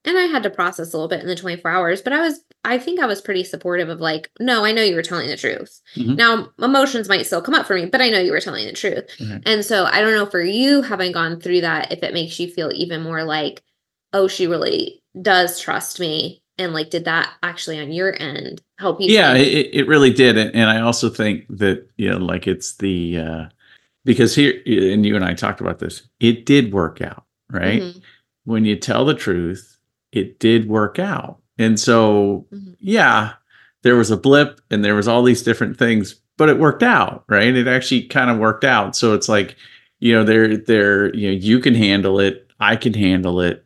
And 0.05 0.17
I 0.17 0.23
had 0.23 0.43
to 0.43 0.49
process 0.49 0.93
a 0.93 0.97
little 0.97 1.09
bit 1.09 1.19
in 1.21 1.27
the 1.27 1.35
24 1.35 1.69
hours, 1.69 2.01
but 2.01 2.13
I 2.13 2.21
was 2.21 2.39
I 2.63 2.77
think 2.79 2.99
I 2.99 3.05
was 3.05 3.21
pretty 3.21 3.43
supportive 3.43 3.89
of 3.89 4.01
like, 4.01 4.29
no, 4.39 4.65
I 4.65 4.71
know 4.71 4.81
you 4.83 4.95
were 4.95 5.01
telling 5.01 5.27
the 5.27 5.37
truth. 5.37 5.81
Mhm. 5.95 6.15
Now, 6.17 6.49
emotions 6.59 7.07
might 7.09 7.25
still 7.25 7.41
come 7.41 7.53
up 7.55 7.65
for 7.65 7.75
me, 7.75 7.85
but 7.85 8.01
I 8.01 8.09
know 8.09 8.19
you 8.19 8.31
were 8.31 8.41
telling 8.41 8.65
the 8.65 8.73
truth. 8.73 9.05
Mhm. 9.19 9.43
And 9.45 9.65
so 9.65 9.85
I 9.85 10.01
don't 10.01 10.15
know 10.15 10.25
for 10.25 10.41
you 10.41 10.81
having 10.81 11.11
gone 11.11 11.39
through 11.39 11.61
that 11.61 11.91
if 11.91 12.03
it 12.03 12.13
makes 12.13 12.39
you 12.39 12.49
feel 12.49 12.71
even 12.73 13.03
more 13.03 13.23
like, 13.23 13.61
oh, 14.13 14.27
she 14.27 14.47
really 14.47 15.03
does 15.21 15.59
trust 15.59 15.99
me 15.99 16.41
and 16.57 16.73
like 16.73 16.89
did 16.89 17.05
that 17.05 17.31
actually 17.43 17.79
on 17.79 17.91
your 17.91 18.19
end 18.21 18.61
help 18.77 18.99
you 19.01 19.07
yeah 19.13 19.33
think- 19.33 19.47
it, 19.47 19.75
it 19.75 19.87
really 19.87 20.11
did. 20.11 20.37
And, 20.37 20.53
and 20.55 20.69
i 20.69 20.79
also 20.81 21.09
think 21.09 21.45
that 21.49 21.87
you 21.97 22.09
know 22.09 22.17
like 22.17 22.47
it's 22.47 22.75
the 22.77 23.17
uh 23.19 23.45
because 24.05 24.35
here 24.35 24.53
and 24.65 25.05
you 25.05 25.15
and 25.15 25.25
i 25.25 25.33
talked 25.33 25.61
about 25.61 25.79
this 25.79 26.03
it 26.19 26.45
did 26.45 26.73
work 26.73 27.01
out 27.01 27.23
right? 27.49 27.81
Mhm, 27.81 28.01
when 28.45 28.65
you 28.65 28.75
tell 28.75 29.05
the 29.05 29.13
truth 29.13 29.77
it 30.11 30.39
did 30.39 30.67
work 30.69 30.99
out. 30.99 31.39
And 31.57 31.79
so 31.79 32.45
mhm. 32.53 32.75
yeah 32.79 33.33
there 33.83 33.95
was 33.95 34.11
a 34.11 34.17
blip 34.17 34.59
and 34.71 34.83
there 34.83 34.95
was 34.95 35.07
all 35.07 35.23
these 35.23 35.43
different 35.43 35.77
things 35.77 36.15
but 36.37 36.49
it 36.49 36.59
worked 36.59 36.83
out 36.83 37.23
right? 37.29 37.55
It 37.55 37.67
actually 37.67 38.03
kind 38.03 38.29
of 38.29 38.37
worked 38.37 38.63
out. 38.63 38.95
So 38.95 39.13
it's 39.13 39.29
like 39.29 39.55
you 39.99 40.13
know 40.13 40.23
there 40.23 40.57
there 40.57 41.13
you 41.15 41.27
know 41.29 41.33
you 41.37 41.59
can 41.59 41.73
handle 41.73 42.19
it 42.19 42.51
i 42.59 42.75
can 42.75 42.93
handle 42.93 43.41
it 43.41 43.65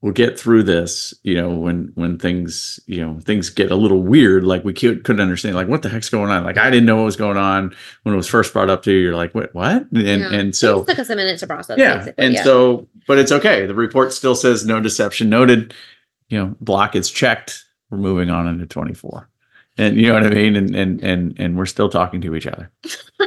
we'll 0.00 0.12
get 0.12 0.38
through 0.38 0.62
this 0.62 1.12
you 1.24 1.34
know 1.34 1.50
when 1.50 1.90
when 1.96 2.16
things 2.18 2.78
you 2.86 3.04
know 3.04 3.18
things 3.20 3.50
get 3.50 3.70
a 3.72 3.74
little 3.74 4.00
weird 4.02 4.44
like 4.44 4.64
we 4.64 4.72
could, 4.72 5.02
couldn't 5.02 5.20
understand 5.20 5.56
like 5.56 5.66
what 5.66 5.82
the 5.82 5.88
heck's 5.88 6.08
going 6.08 6.30
on? 6.30 6.44
Like 6.44 6.56
i 6.56 6.70
didn't 6.70 6.86
know 6.86 6.96
what 6.96 7.04
was 7.04 7.16
going 7.16 7.36
on 7.36 7.74
when 8.04 8.14
it 8.14 8.16
was 8.16 8.28
first 8.28 8.52
brought 8.52 8.70
up 8.70 8.82
to 8.84 8.92
you. 8.92 8.98
You're 8.98 9.16
like 9.16 9.34
what 9.34 9.54
what? 9.54 9.82
And 9.92 9.92
Yeah. 9.92 10.32
and 10.32 10.48
It 10.50 10.56
so 10.56 10.78
just 10.78 10.88
took 10.90 10.98
us 11.00 11.10
a 11.10 11.16
minute 11.16 11.38
to 11.40 11.46
process 11.46 11.78
yeah. 11.78 11.96
basically, 11.98 12.24
and 12.24 12.34
yeah. 12.34 12.44
so 12.44 12.86
but 13.06 13.18
it's 13.18 13.32
okay. 13.32 13.66
The 13.66 13.74
report 13.74 14.12
still 14.12 14.36
says 14.36 14.64
no 14.64 14.80
deception 14.80 15.28
noted. 15.28 15.74
You 16.28 16.38
know 16.38 16.56
block 16.60 16.94
is 16.94 17.10
checked. 17.10 17.64
We're 17.90 17.98
moving 17.98 18.30
on 18.30 18.46
into 18.46 18.66
24 18.66 19.28
and 19.78 19.96
you 19.96 20.08
know 20.08 20.14
what 20.14 20.26
i 20.26 20.30
mean 20.30 20.56
and 20.56 20.74
and 20.74 21.02
and 21.02 21.34
and 21.38 21.56
we're 21.56 21.66
still 21.66 21.88
talking 21.88 22.20
to 22.20 22.34
each 22.34 22.46
other 22.46 22.70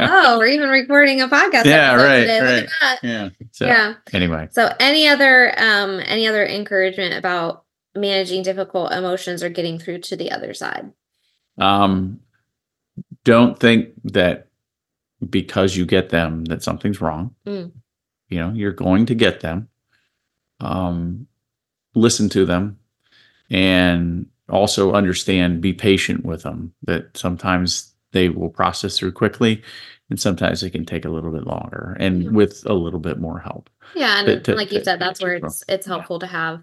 oh, 0.00 0.38
we're 0.38 0.46
even 0.46 0.68
recording 0.70 1.20
a 1.20 1.28
podcast. 1.28 1.64
Yeah, 1.64 1.94
right. 1.94 2.40
Right. 2.40 2.98
yeah 3.02 3.28
so 3.50 3.66
Yeah. 3.66 3.94
anyway 4.12 4.48
So 4.50 4.72
any 4.80 5.08
other 5.08 5.52
um 5.58 6.00
any 6.04 6.26
other 6.26 6.44
encouragement 6.46 7.14
about 7.14 7.64
managing 7.94 8.42
difficult 8.42 8.92
emotions 8.92 9.42
or 9.42 9.48
getting 9.50 9.78
through 9.78 9.98
to 10.00 10.16
the 10.16 10.30
other 10.30 10.54
side? 10.54 10.92
um 11.58 12.20
don't 13.24 13.58
think 13.58 13.90
that 14.04 14.48
because 15.28 15.76
you 15.76 15.84
get 15.86 16.08
them 16.08 16.44
that 16.46 16.62
something's 16.62 17.00
wrong 17.00 17.34
Mm. 17.46 17.72
you 18.28 18.38
know 18.40 18.50
you're 18.54 18.72
going 18.72 19.06
to 19.06 19.14
get 19.14 19.40
them 19.40 19.68
um 20.60 21.26
listen 21.94 22.28
to 22.30 22.46
them 22.46 22.78
and 23.50 24.26
also 24.52 24.92
understand 24.92 25.60
be 25.60 25.72
patient 25.72 26.24
with 26.24 26.42
them 26.42 26.72
that 26.82 27.16
sometimes 27.16 27.92
they 28.12 28.28
will 28.28 28.50
process 28.50 28.98
through 28.98 29.12
quickly 29.12 29.62
and 30.10 30.20
sometimes 30.20 30.62
it 30.62 30.70
can 30.70 30.84
take 30.84 31.04
a 31.06 31.08
little 31.08 31.30
bit 31.32 31.46
longer 31.46 31.96
and 31.98 32.24
Yeah. 32.24 32.30
with 32.30 32.62
a 32.66 32.74
little 32.74 33.00
bit 33.00 33.18
more 33.18 33.38
help 33.40 33.70
Yeah, 33.94 34.18
and 34.18 34.26
To- 34.26 34.40
to- 34.40 34.54
like 34.54 34.70
you 34.72 34.78
to- 34.80 34.84
said, 34.84 35.00
that's 35.00 35.22
where 35.22 35.34
it's 35.34 35.64
it's 35.68 35.86
helpful 35.86 36.18
to 36.20 36.26
have 36.26 36.62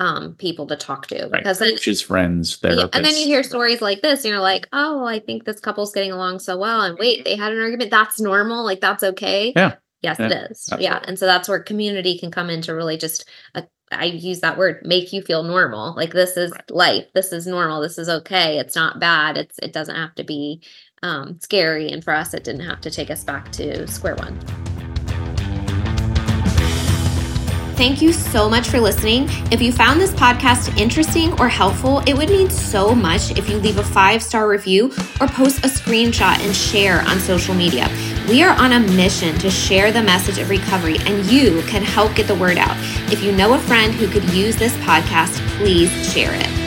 um 0.00 0.34
people 0.36 0.66
to 0.66 0.76
talk 0.76 1.06
to 1.08 1.28
right 1.28 1.32
because 1.42 1.58
then 1.58 1.70
coaches 1.72 2.00
friends 2.00 2.58
yeah, 2.62 2.86
and 2.92 3.04
then 3.04 3.14
you 3.16 3.24
hear 3.26 3.42
stories 3.42 3.80
like 3.82 4.00
this 4.02 4.24
and 4.24 4.30
you're 4.32 4.40
like, 4.40 4.66
"Oh, 4.72 5.04
I 5.04 5.18
think 5.18 5.44
this 5.44 5.60
couple's 5.60 5.92
getting 5.92 6.12
along 6.12 6.38
so 6.40 6.56
well." 6.56 6.80
And 6.82 6.98
wait, 6.98 7.24
they 7.24 7.36
had 7.36 7.52
an 7.52 7.60
argument. 7.60 7.90
That's 7.90 8.18
normal. 8.20 8.64
Like 8.64 8.80
that's 8.80 9.02
okay. 9.02 9.52
Yeah. 9.54 9.74
Yes, 10.00 10.16
Yeah, 10.18 10.26
it 10.26 10.50
is. 10.50 10.68
Yeah, 10.80 10.98
and 11.04 11.16
so 11.18 11.26
that's 11.26 11.48
where 11.48 11.60
community 11.60 12.18
can 12.18 12.30
come 12.32 12.50
in 12.50 12.62
to 12.62 12.74
really 12.74 12.96
just 12.96 13.28
uh, 13.54 13.62
I 13.92 14.04
use 14.04 14.40
that 14.40 14.58
word, 14.58 14.80
make 14.84 15.12
you 15.12 15.22
feel 15.22 15.42
normal. 15.42 15.94
Like 15.96 16.12
this 16.12 16.36
is 16.36 16.50
Right. 16.52 16.70
life. 16.70 17.06
This 17.14 17.32
is 17.32 17.46
normal. 17.46 17.80
This 17.80 17.98
is 17.98 18.08
okay. 18.08 18.58
It's 18.58 18.74
not 18.76 18.98
bad. 19.00 19.36
It's 19.36 19.58
it 19.62 19.72
doesn't 19.72 19.96
have 19.96 20.14
to 20.16 20.24
be 20.24 20.62
um, 21.02 21.38
scary. 21.40 21.90
And 21.90 22.02
for 22.02 22.14
us, 22.14 22.32
it 22.34 22.44
didn't 22.44 22.62
have 22.66 22.80
to 22.82 22.90
take 22.90 23.10
us 23.10 23.24
back 23.24 23.50
to 23.52 23.86
square 23.88 24.14
one. 24.16 24.38
Thank 27.74 28.00
you 28.02 28.12
so 28.12 28.48
much 28.48 28.68
for 28.68 28.78
listening. 28.78 29.24
If 29.50 29.60
you 29.60 29.72
found 29.72 30.00
this 30.00 30.12
podcast 30.12 30.78
interesting 30.78 31.32
or 31.40 31.48
helpful, 31.48 31.98
it 32.06 32.14
would 32.16 32.28
mean 32.28 32.48
so 32.48 32.94
much 32.94 33.32
if 33.36 33.48
you 33.48 33.56
leave 33.56 33.78
a 33.78 33.82
five 33.82 34.22
star 34.22 34.48
review 34.48 34.92
or 35.20 35.26
post 35.26 35.64
a 35.64 35.68
screenshot 35.68 36.38
and 36.44 36.54
share 36.54 37.00
on 37.08 37.18
social 37.18 37.54
media. 37.54 37.88
We 38.28 38.42
are 38.44 38.56
on 38.56 38.72
a 38.72 38.80
mission 38.80 39.36
to 39.40 39.50
share 39.50 39.90
the 39.90 40.02
message 40.02 40.38
of 40.38 40.48
recovery, 40.48 40.96
and 41.06 41.26
you 41.26 41.60
can 41.62 41.82
help 41.82 42.14
get 42.14 42.28
the 42.28 42.36
word 42.36 42.56
out. 42.56 42.76
If 43.12 43.22
you 43.22 43.32
know 43.32 43.54
a 43.54 43.58
friend 43.58 43.92
who 43.92 44.06
could 44.06 44.24
use 44.30 44.56
this 44.56 44.74
podcast, 44.76 45.36
please 45.58 45.90
share 46.12 46.32
it. 46.32 46.61